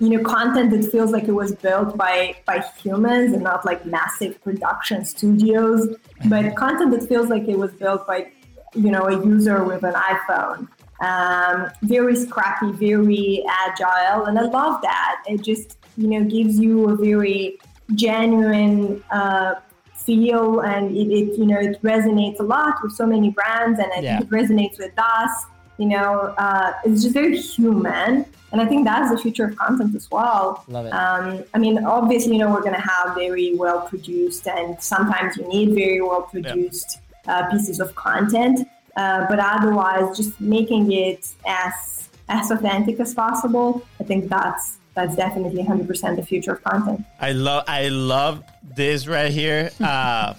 you 0.00 0.10
know 0.10 0.22
content 0.22 0.70
that 0.72 0.90
feels 0.90 1.12
like 1.12 1.24
it 1.24 1.32
was 1.44 1.54
built 1.54 1.96
by 1.96 2.34
by 2.46 2.64
humans 2.82 3.32
and 3.32 3.42
not 3.42 3.64
like 3.64 3.84
massive 3.84 4.40
production 4.44 5.04
studios 5.04 5.88
but 6.26 6.44
mm-hmm. 6.44 6.54
content 6.54 6.92
that 6.92 7.08
feels 7.08 7.28
like 7.28 7.48
it 7.48 7.58
was 7.58 7.72
built 7.72 8.06
by 8.06 8.30
you 8.74 8.92
know 8.92 9.02
a 9.08 9.26
user 9.26 9.64
with 9.64 9.82
an 9.82 9.94
iphone 9.94 10.68
um, 11.00 11.70
very 11.82 12.16
scrappy 12.16 12.72
very 12.72 13.44
agile 13.66 14.26
and 14.26 14.38
i 14.38 14.42
love 14.42 14.80
that 14.82 15.22
it 15.26 15.42
just 15.42 15.78
you 15.96 16.08
know 16.08 16.24
gives 16.24 16.58
you 16.58 16.88
a 16.90 16.96
very 16.96 17.58
genuine 17.94 19.02
uh, 19.10 19.54
feel 19.94 20.60
and 20.60 20.96
it, 20.96 21.08
it, 21.10 21.38
you 21.38 21.46
know 21.46 21.58
it 21.58 21.80
resonates 21.82 22.40
a 22.40 22.42
lot 22.42 22.74
with 22.82 22.92
so 22.92 23.06
many 23.06 23.30
brands 23.30 23.78
and 23.78 23.90
I 23.92 24.00
yeah. 24.00 24.18
think 24.18 24.30
it 24.30 24.34
resonates 24.34 24.78
with 24.78 24.92
us 24.98 25.30
you 25.78 25.86
know 25.86 26.34
uh, 26.38 26.72
it's 26.84 27.02
just 27.02 27.14
very 27.14 27.36
human 27.38 28.24
and 28.50 28.60
I 28.60 28.66
think 28.66 28.86
that's 28.86 29.10
the 29.10 29.18
future 29.18 29.44
of 29.44 29.56
content 29.56 29.94
as 29.94 30.10
well. 30.10 30.64
Love 30.68 30.86
it. 30.86 30.90
Um, 30.90 31.44
I 31.52 31.58
mean, 31.58 31.84
obviously, 31.84 32.32
you 32.32 32.38
know, 32.38 32.50
we're 32.50 32.62
going 32.62 32.74
to 32.74 32.80
have 32.80 33.14
very 33.14 33.54
well 33.56 33.82
produced, 33.82 34.46
and 34.48 34.80
sometimes 34.82 35.36
you 35.36 35.46
need 35.48 35.74
very 35.74 36.00
well 36.00 36.22
produced 36.22 37.00
yeah. 37.26 37.40
uh, 37.40 37.50
pieces 37.50 37.78
of 37.78 37.94
content. 37.94 38.66
Uh, 38.96 39.26
but 39.28 39.38
otherwise, 39.38 40.16
just 40.16 40.40
making 40.40 40.92
it 40.92 41.28
as 41.46 42.08
as 42.28 42.50
authentic 42.50 43.00
as 43.00 43.14
possible. 43.14 43.82
I 44.00 44.04
think 44.04 44.28
that's 44.28 44.78
that's 44.94 45.14
definitely 45.14 45.62
100% 45.62 46.16
the 46.16 46.22
future 46.24 46.52
of 46.52 46.64
content. 46.64 47.04
I 47.20 47.32
love 47.32 47.64
I 47.68 47.88
love 47.88 48.42
this 48.76 49.06
right 49.06 49.30
here. 49.30 49.70
Uh, 49.80 50.34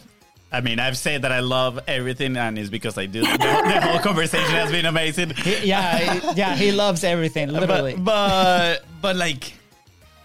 I 0.52 0.62
mean, 0.62 0.80
I've 0.80 0.98
said 0.98 1.22
that 1.22 1.32
I 1.32 1.42
love 1.42 1.80
everything, 1.88 2.36
and 2.36 2.58
it's 2.58 2.72
because 2.72 2.98
I 2.98 3.06
do. 3.06 3.22
The, 3.22 3.38
the 3.38 3.82
whole 3.82 4.00
conversation 4.00 4.50
has 4.56 4.72
been 4.72 4.88
amazing. 4.88 5.30
He, 5.30 5.68
yeah, 5.68 6.34
yeah, 6.36 6.56
he 6.56 6.72
loves 6.72 7.04
everything, 7.04 7.50
literally. 7.50 7.94
But, 7.94 8.04
but, 8.04 8.86
but 9.00 9.16
like, 9.16 9.54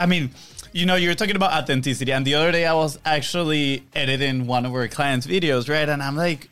I 0.01 0.07
mean, 0.07 0.31
you 0.73 0.87
know, 0.87 0.97
you're 0.97 1.15
talking 1.15 1.37
about 1.37 1.53
authenticity, 1.53 2.11
and 2.11 2.27
the 2.27 2.37
other 2.37 2.53
day 2.53 2.65
I 2.65 2.73
was 2.73 2.99
actually 3.05 3.85
editing 3.95 4.47
one 4.47 4.65
of 4.65 4.73
our 4.73 4.89
clients' 4.89 5.27
videos, 5.27 5.69
right? 5.69 5.89
And 5.89 6.03
I'm 6.03 6.17
like, 6.17 6.49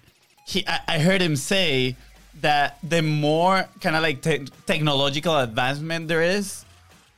he, 0.52 0.66
I, 0.66 0.80
I 0.88 0.98
heard 0.98 1.20
him 1.20 1.36
say 1.36 1.96
that 2.40 2.78
the 2.82 3.02
more 3.02 3.68
kind 3.80 3.96
of 3.96 4.02
like 4.02 4.22
te- 4.22 4.46
technological 4.66 5.36
advancement 5.38 6.08
there 6.08 6.22
is, 6.22 6.64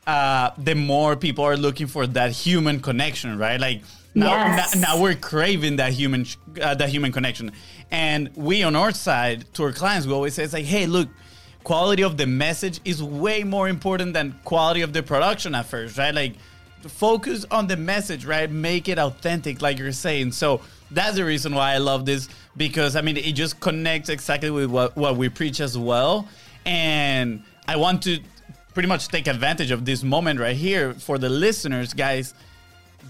uh, 0.07 0.51
the 0.59 0.75
more 0.75 1.17
people 1.17 1.45
are 1.45 1.57
looking 1.57 1.87
for 1.87 2.07
that 2.07 2.33
human 2.33 2.81
connection, 2.81 3.39
right? 3.39 3.59
Like 3.59 3.83
now, 4.15 4.31
yes. 4.31 4.77
now, 4.77 4.95
now, 4.95 5.03
we're 5.03 5.17
craving 5.17 5.77
that 5.77 5.93
human 5.93 6.27
uh, 6.61 6.75
that 6.75 6.89
human 6.89 7.11
connection, 7.11 7.51
and 7.91 8.31
we 8.37 8.63
on 8.63 8.77
our 8.77 8.93
side 8.93 9.53
to 9.55 9.65
our 9.65 9.73
clients, 9.73 10.07
we 10.07 10.13
always 10.13 10.35
say 10.35 10.45
it's 10.45 10.53
like, 10.53 10.67
hey, 10.67 10.87
look, 10.87 11.09
quality 11.65 12.05
of 12.05 12.17
the 12.17 12.27
message 12.27 12.81
is 12.85 13.03
way 13.03 13.43
more 13.43 13.69
important 13.69 14.13
than 14.13 14.39
quality 14.45 14.83
of 14.83 14.93
the 14.93 15.03
production 15.03 15.55
at 15.55 15.67
first, 15.67 15.99
right? 15.99 16.15
Like 16.15 16.35
focus 16.83 17.45
on 17.51 17.67
the 17.67 17.77
message, 17.77 18.25
right? 18.25 18.51
Make 18.51 18.89
it 18.89 18.99
authentic, 18.99 19.63
like 19.63 19.79
you're 19.79 19.93
saying. 19.93 20.33
So 20.33 20.61
that's 20.95 21.17
the 21.17 21.25
reason 21.25 21.55
why 21.55 21.73
I 21.73 21.79
love 21.79 22.07
this 22.07 22.29
because 22.57 22.97
I 22.97 23.03
mean 23.03 23.17
it 23.17 23.33
just 23.33 23.61
connects 23.61 24.09
exactly 24.09 24.51
with 24.51 24.71
what, 24.71 24.97
what 24.97 25.17
we 25.17 25.29
preach 25.29 25.61
as 25.61 25.77
well. 25.77 26.29
And 26.65 27.43
I 27.69 27.77
want 27.77 28.03
to 28.05 28.21
pretty 28.73 28.89
much 28.89 29.09
take 29.09 29.27
advantage 29.27 29.71
of 29.71 29.85
this 29.85 30.03
moment 30.03 30.41
right 30.41 30.57
here 30.57 30.95
for 30.95 31.19
the 31.19 31.29
listeners, 31.29 31.95
guys 31.95 32.35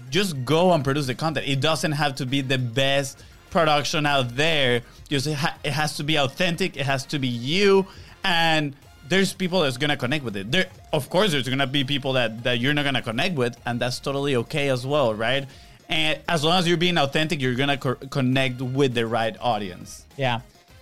just 0.09 0.45
go 0.45 0.71
and 0.71 0.83
produce 0.83 1.07
the 1.07 1.15
content. 1.15 1.47
It 1.47 1.59
doesn't 1.59 1.93
have 1.93 2.15
to 2.15 2.25
be 2.25 2.41
the 2.41 2.57
best 2.57 3.23
production 3.49 4.05
out 4.05 4.35
there. 4.35 4.81
Just 5.09 5.27
it, 5.27 5.33
ha- 5.33 5.57
it 5.63 5.71
has 5.71 5.97
to 5.97 6.03
be 6.03 6.17
authentic. 6.17 6.77
It 6.77 6.85
has 6.85 7.05
to 7.07 7.19
be 7.19 7.27
you, 7.27 7.85
and 8.23 8.75
there's 9.07 9.33
people 9.33 9.61
that's 9.61 9.77
gonna 9.77 9.97
connect 9.97 10.23
with 10.23 10.35
it. 10.35 10.51
There, 10.51 10.67
of 10.93 11.09
course, 11.09 11.31
there's 11.31 11.47
gonna 11.47 11.67
be 11.67 11.83
people 11.83 12.13
that 12.13 12.43
that 12.43 12.59
you're 12.59 12.73
not 12.73 12.85
gonna 12.85 13.01
connect 13.01 13.35
with, 13.35 13.57
and 13.65 13.79
that's 13.79 13.99
totally 13.99 14.35
okay 14.35 14.69
as 14.69 14.85
well, 14.85 15.13
right? 15.13 15.47
And 15.89 16.19
as 16.27 16.43
long 16.43 16.59
as 16.59 16.67
you're 16.67 16.77
being 16.77 16.97
authentic, 16.97 17.41
you're 17.41 17.55
gonna 17.55 17.77
co- 17.77 17.95
connect 17.95 18.61
with 18.61 18.93
the 18.93 19.05
right 19.05 19.35
audience. 19.39 20.05
Yeah. 20.17 20.41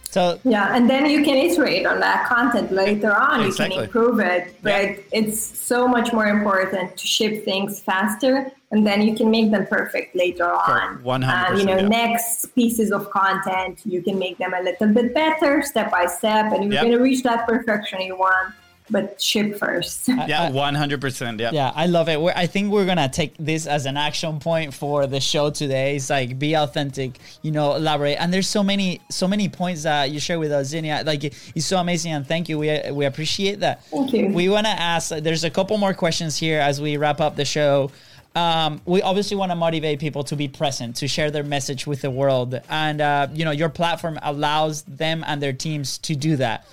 So 0.10 0.40
yeah, 0.44 0.76
and 0.76 0.88
then 0.88 1.10
you 1.10 1.24
can 1.24 1.38
iterate 1.38 1.88
on 1.88 2.00
that 2.00 2.28
content 2.28 2.72
later 2.72 3.16
on. 3.16 3.44
Exactly. 3.44 3.78
You 3.78 3.82
can 3.82 3.84
improve 3.86 4.20
it, 4.20 4.56
but 4.62 4.84
yeah. 4.84 4.96
it's 5.12 5.42
so 5.42 5.88
much 5.88 6.14
more 6.14 6.28
important 6.28 6.96
to 6.98 7.08
ship 7.08 7.44
things 7.44 7.80
faster, 7.80 8.52
and 8.70 8.86
then 8.86 9.02
you 9.02 9.16
can 9.16 9.32
make 9.32 9.50
them 9.50 9.66
perfect 9.66 10.16
later 10.16 10.46
on. 10.46 11.02
One 11.04 11.24
hundred. 11.24 11.62
You 11.62 11.66
know, 11.66 11.78
yeah. 11.78 11.88
next 11.88 12.54
pieces 12.54 12.92
of 12.92 13.10
content, 13.10 13.82
you 13.86 14.04
can 14.04 14.20
make 14.20 14.38
them 14.38 14.54
a 14.54 14.62
little 14.62 14.94
bit 14.94 15.16
better, 15.16 15.64
step 15.64 15.90
by 15.90 16.06
step, 16.06 16.54
and 16.54 16.64
you're 16.64 16.74
yep. 16.74 16.84
going 16.84 16.96
to 16.96 17.04
reach 17.04 17.24
that 17.24 17.48
perfection 17.48 18.00
you 18.02 18.16
want 18.16 18.54
but 18.90 19.22
ship 19.22 19.58
first. 19.58 20.08
yeah, 20.08 20.50
one 20.52 20.76
hundred 20.76 21.02
percent. 21.02 21.40
Yeah, 21.40 21.52
yeah, 21.54 21.72
I 21.76 21.88
love 21.88 22.10
it. 22.10 22.20
We're, 22.20 22.34
I 22.36 22.48
think 22.48 22.72
we're 22.72 22.86
gonna 22.86 23.10
take 23.10 23.36
this 23.38 23.68
as 23.68 23.86
an 23.86 23.98
action 23.98 24.40
point 24.40 24.74
for 24.74 25.08
the 25.08 25.20
show 25.20 25.50
today. 25.50 25.96
It's 25.96 26.10
like 26.10 26.38
be 26.38 26.56
authentic, 26.56 27.20
you 27.42 27.52
know, 27.52 27.76
elaborate. 27.76 28.18
And 28.20 28.34
there's 28.34 28.48
so 28.48 28.64
many, 28.64 29.02
so 29.10 29.28
many 29.28 29.50
points 29.50 29.84
that 29.84 30.12
you 30.12 30.20
share 30.20 30.40
with 30.40 30.52
us, 30.52 30.68
Xenia. 30.68 31.04
Like 31.06 31.24
it's 31.24 31.66
so 31.66 31.78
amazing, 31.78 32.14
and 32.14 32.28
thank 32.28 32.50
you. 32.50 32.60
We 32.60 32.82
we 32.92 33.06
appreciate 33.06 33.60
that. 33.62 33.86
Thank 33.86 34.14
you. 34.14 34.30
We 34.30 34.50
want 34.50 34.66
to 34.66 34.72
ask. 34.72 35.10
There's 35.10 35.44
a 35.44 35.50
couple 35.50 35.78
more 35.78 35.94
questions 35.94 36.38
here 36.38 36.60
as 36.60 36.82
we 36.82 36.98
wrap 36.98 37.22
up 37.22 37.36
the 37.36 37.46
show. 37.46 37.92
Um, 38.36 38.82
we 38.86 39.02
obviously 39.02 39.38
want 39.38 39.52
to 39.52 39.56
motivate 39.56 40.00
people 40.00 40.24
to 40.26 40.36
be 40.36 40.48
present, 40.48 40.96
to 40.98 41.08
share 41.08 41.30
their 41.30 41.44
message 41.44 41.86
with 41.86 42.02
the 42.02 42.10
world, 42.10 42.60
and 42.68 43.00
uh, 43.00 43.28
you 43.32 43.46
know, 43.46 43.52
your 43.52 43.70
platform 43.70 44.20
allows 44.24 44.82
them 44.84 45.24
and 45.28 45.42
their 45.42 45.54
teams 45.54 46.00
to 46.00 46.16
do 46.16 46.36
that. 46.38 46.66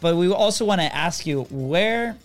But 0.00 0.16
we 0.16 0.30
also 0.30 0.64
want 0.64 0.80
to 0.80 0.94
ask 0.94 1.26
you 1.26 1.42
where 1.44 2.16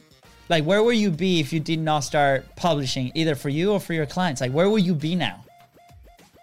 like 0.50 0.66
where 0.66 0.84
will 0.84 0.94
you 0.94 1.12
be 1.12 1.40
if 1.40 1.54
you 1.54 1.60
did 1.60 1.80
not 1.80 2.02
start 2.02 2.46
publishing 2.56 3.12
either 3.16 3.36
for 3.36 3.50
you 3.50 3.72
or 3.72 3.80
for 3.80 3.94
your 3.94 4.06
clients? 4.06 4.42
Like 4.42 4.52
where 4.52 4.70
will 4.70 4.80
you 4.80 4.94
be 4.94 5.16
now? 5.16 5.44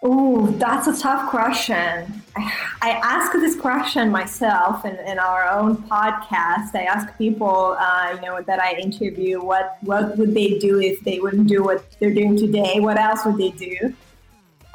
Oh, 0.00 0.46
that's 0.52 0.86
a 0.86 0.96
tough 0.96 1.28
question. 1.28 2.22
I 2.36 3.00
ask 3.02 3.32
this 3.32 3.56
question 3.56 4.10
myself 4.10 4.84
in, 4.84 4.96
in 5.00 5.18
our 5.18 5.48
own 5.48 5.76
podcast. 5.76 6.74
I 6.74 6.84
ask 6.84 7.16
people, 7.18 7.76
uh, 7.78 8.12
you 8.14 8.20
know, 8.20 8.40
that 8.42 8.60
I 8.60 8.74
interview, 8.74 9.42
what 9.42 9.76
what 9.82 10.16
would 10.16 10.34
they 10.34 10.58
do 10.58 10.80
if 10.80 11.00
they 11.00 11.18
wouldn't 11.18 11.48
do 11.48 11.64
what 11.64 11.84
they're 11.98 12.14
doing 12.14 12.36
today? 12.36 12.78
What 12.78 12.96
else 12.96 13.24
would 13.26 13.38
they 13.38 13.50
do? 13.50 13.92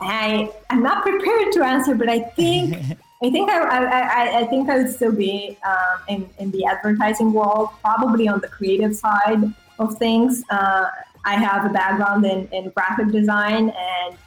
I 0.01 0.51
I'm 0.69 0.83
not 0.83 1.03
prepared 1.03 1.53
to 1.53 1.63
answer, 1.63 1.95
but 1.95 2.09
I 2.09 2.19
think 2.19 2.99
I 3.23 3.29
think 3.31 3.49
I, 3.49 3.59
I, 3.61 4.39
I, 4.39 4.45
think 4.47 4.69
I 4.69 4.79
would 4.79 4.91
still 4.91 5.13
be 5.13 5.57
um, 5.65 5.99
in, 6.09 6.29
in 6.39 6.51
the 6.51 6.65
advertising 6.65 7.31
world, 7.31 7.69
probably 7.81 8.27
on 8.27 8.41
the 8.41 8.49
creative 8.49 8.93
side 8.93 9.53
of 9.79 9.97
things. 9.97 10.43
Uh, 10.49 10.87
I 11.23 11.35
have 11.35 11.65
a 11.65 11.69
background 11.69 12.25
in, 12.25 12.49
in 12.49 12.69
graphic 12.71 13.11
design, 13.13 13.69
and 13.69 14.17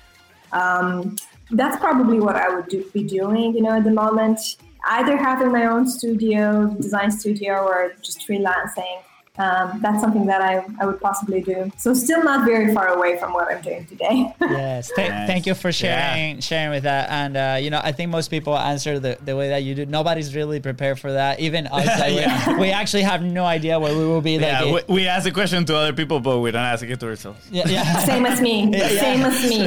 um, 0.53 1.16
that's 1.51 1.76
probably 1.76 2.20
what 2.20 2.36
I 2.36 2.49
would 2.49 2.68
do, 2.68 2.88
be 2.94 3.05
doing, 3.05 3.55
you 3.55 3.61
know, 3.61 3.72
at 3.72 3.84
the 3.84 3.90
moment. 3.90 4.57
Either 4.88 5.18
having 5.18 5.53
my 5.53 5.66
own 5.66 5.86
studio, 5.86 6.74
design 6.80 7.11
studio, 7.11 7.66
or 7.66 7.92
just 8.01 8.26
freelancing. 8.26 9.03
Um, 9.39 9.78
that's 9.82 10.01
something 10.01 10.26
that 10.26 10.41
I, 10.41 10.64
I 10.80 10.87
would 10.87 11.01
possibly 11.01 11.41
do. 11.43 11.70
So 11.76 11.95
still 11.95 12.22
not 12.24 12.45
very 12.47 12.72
far 12.74 12.89
away 12.89 13.18
from 13.18 13.32
what 13.32 13.49
I'm 13.51 13.62
doing 13.62 13.84
today. 13.87 14.32
yes, 14.41 14.91
Th- 14.95 15.09
Nice. 15.09 15.26
thank 15.26 15.47
you 15.47 15.55
for 15.55 15.72
sharing 15.72 16.37
Yeah. 16.37 16.41
sharing 16.41 16.70
with 16.70 16.84
that. 16.84 17.11
And 17.11 17.37
uh, 17.37 17.59
you 17.61 17.70
know, 17.70 17.80
I 17.82 17.93
think 17.93 18.11
most 18.11 18.28
people 18.28 18.57
answer 18.57 18.99
the, 18.99 19.18
the 19.24 19.37
way 19.37 19.49
that 19.49 19.62
you 19.62 19.74
do. 19.74 19.87
Nobody's 19.87 20.34
really 20.34 20.61
prepared 20.61 20.99
for 20.99 21.12
that. 21.12 21.41
Even 21.41 21.66
us, 21.66 21.87
like, 22.01 22.11
we- 22.14 22.20
Yeah. 22.20 22.59
we, 22.59 22.70
actually 22.70 23.03
have 23.03 23.22
no 23.22 23.45
idea 23.45 23.78
where 23.80 23.97
we 23.97 24.05
will 24.07 24.20
be. 24.20 24.32
Yeah, 24.37 24.64
it- 24.64 24.89
we, 24.89 24.95
we 24.95 25.07
ask 25.09 25.26
a 25.28 25.32
question 25.32 25.64
to 25.66 25.76
other 25.76 25.93
people, 25.93 26.20
but 26.20 26.39
we 26.41 26.51
don't 26.51 26.62
ask 26.62 26.84
it 26.84 27.01
to 27.01 27.07
ourselves. 27.09 27.41
yeah, 27.51 27.68
yeah. 27.68 27.99
Same 28.11 28.26
as 28.26 28.41
me. 28.41 28.68
Yeah. 28.70 28.89
Same 28.89 29.22
as 29.22 29.43
me. 29.49 29.66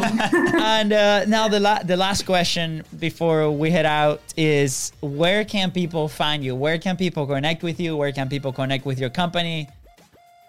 and 0.62 0.94
uh, 0.94 1.26
now 1.26 1.48
the 1.48 1.60
la- 1.60 1.84
the 1.84 1.98
last 1.98 2.26
question 2.26 2.84
before 3.00 3.50
we 3.52 3.72
head 3.72 3.86
out 3.86 4.22
is 4.38 4.92
where 5.02 5.44
can 5.46 5.72
people 5.72 6.08
find 6.08 6.44
you? 6.44 6.56
Where 6.56 6.78
can 6.78 6.98
people 6.98 7.26
connect 7.28 7.64
with 7.64 7.80
you? 7.80 7.96
Where 7.98 8.12
can 8.12 8.30
people 8.30 8.52
connect 8.54 8.86
with 8.86 9.00
your 9.00 9.10
company? 9.10 9.59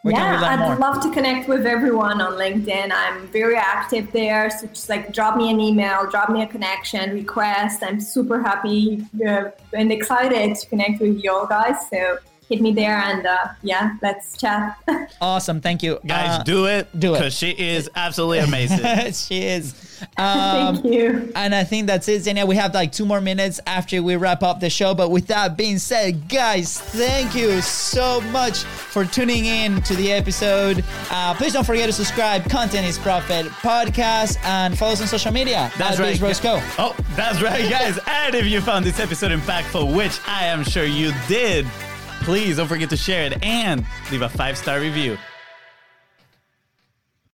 We 0.02 0.12
yeah, 0.12 0.40
I'd 0.42 0.60
more? 0.60 0.76
love 0.76 1.02
to 1.02 1.10
connect 1.10 1.46
with 1.46 1.66
everyone 1.66 2.22
on 2.22 2.32
LinkedIn. 2.32 2.90
I'm 2.90 3.26
very 3.28 3.56
active 3.56 4.10
there. 4.12 4.48
So 4.48 4.66
just 4.68 4.88
like 4.88 5.12
drop 5.12 5.36
me 5.36 5.50
an 5.50 5.60
email, 5.60 6.08
drop 6.10 6.30
me 6.30 6.42
a 6.42 6.46
connection 6.46 7.12
request. 7.12 7.82
I'm 7.82 8.00
super 8.00 8.40
happy 8.40 9.04
uh, 9.26 9.50
and 9.74 9.92
excited 9.92 10.56
to 10.56 10.66
connect 10.68 11.02
with 11.02 11.22
you 11.22 11.30
all 11.30 11.46
guys. 11.46 11.76
So 11.90 12.18
hit 12.50 12.60
me 12.60 12.72
there 12.74 12.98
and 12.98 13.24
uh, 13.26 13.38
yeah, 13.62 13.94
let's 14.02 14.36
chat. 14.36 14.76
awesome, 15.20 15.60
thank 15.60 15.82
you, 15.82 15.98
Guys, 16.04 16.40
Uh, 16.40 16.42
do 16.42 16.66
it. 16.66 16.88
do 16.98 17.14
it. 17.14 17.18
Because 17.18 17.34
she 17.34 17.50
is 17.50 17.88
absolutely 17.94 18.40
amazing. 18.40 19.12
she 19.12 19.46
is. 19.46 19.86
Um, 20.16 20.76
Thank 20.76 20.94
you. 20.94 21.30
And 21.36 21.54
I 21.54 21.62
think 21.62 21.86
that's 21.86 22.08
it, 22.08 22.22
Xenia. 22.22 22.46
We 22.46 22.56
have 22.56 22.72
like 22.72 22.90
two 22.90 23.04
more 23.04 23.20
minutes 23.20 23.60
after 23.66 24.02
we 24.02 24.16
wrap 24.16 24.42
up 24.42 24.58
the 24.58 24.70
show. 24.70 24.94
But 24.94 25.10
with 25.10 25.26
that 25.26 25.58
being 25.58 25.76
said, 25.78 26.26
guys, 26.26 26.80
thank 26.80 27.34
you 27.34 27.60
so 27.60 28.22
much 28.32 28.60
for 28.62 29.04
tuning 29.04 29.44
in 29.44 29.82
to 29.82 29.94
the 29.94 30.10
episode. 30.10 30.82
Uh, 31.10 31.34
please 31.34 31.52
don't 31.52 31.66
forget 31.66 31.84
to 31.86 31.92
subscribe. 31.92 32.48
Content 32.48 32.86
is 32.86 32.98
Profit 32.98 33.44
Podcast 33.60 34.42
and 34.42 34.76
follow 34.78 34.92
us 34.94 35.02
on 35.02 35.06
social 35.06 35.32
media. 35.32 35.70
That's 35.76 35.98
at 36.00 36.02
right. 36.02 36.18
Biz 36.18 36.40
Co. 36.40 36.58
Oh, 36.78 36.96
that's 37.14 37.42
right, 37.42 37.68
guys. 37.70 37.98
and 38.06 38.34
if 38.34 38.46
you 38.46 38.62
found 38.62 38.86
this 38.86 39.00
episode 39.00 39.32
impactful, 39.32 39.94
which 39.94 40.18
I 40.26 40.46
am 40.46 40.64
sure 40.64 40.86
you 40.86 41.12
did, 41.28 41.66
please 42.30 42.58
don't 42.58 42.68
forget 42.68 42.88
to 42.88 42.96
share 42.96 43.24
it 43.24 43.42
and 43.42 43.84
leave 44.12 44.22
a 44.22 44.28
five 44.28 44.56
star 44.56 44.78
review. 44.78 45.18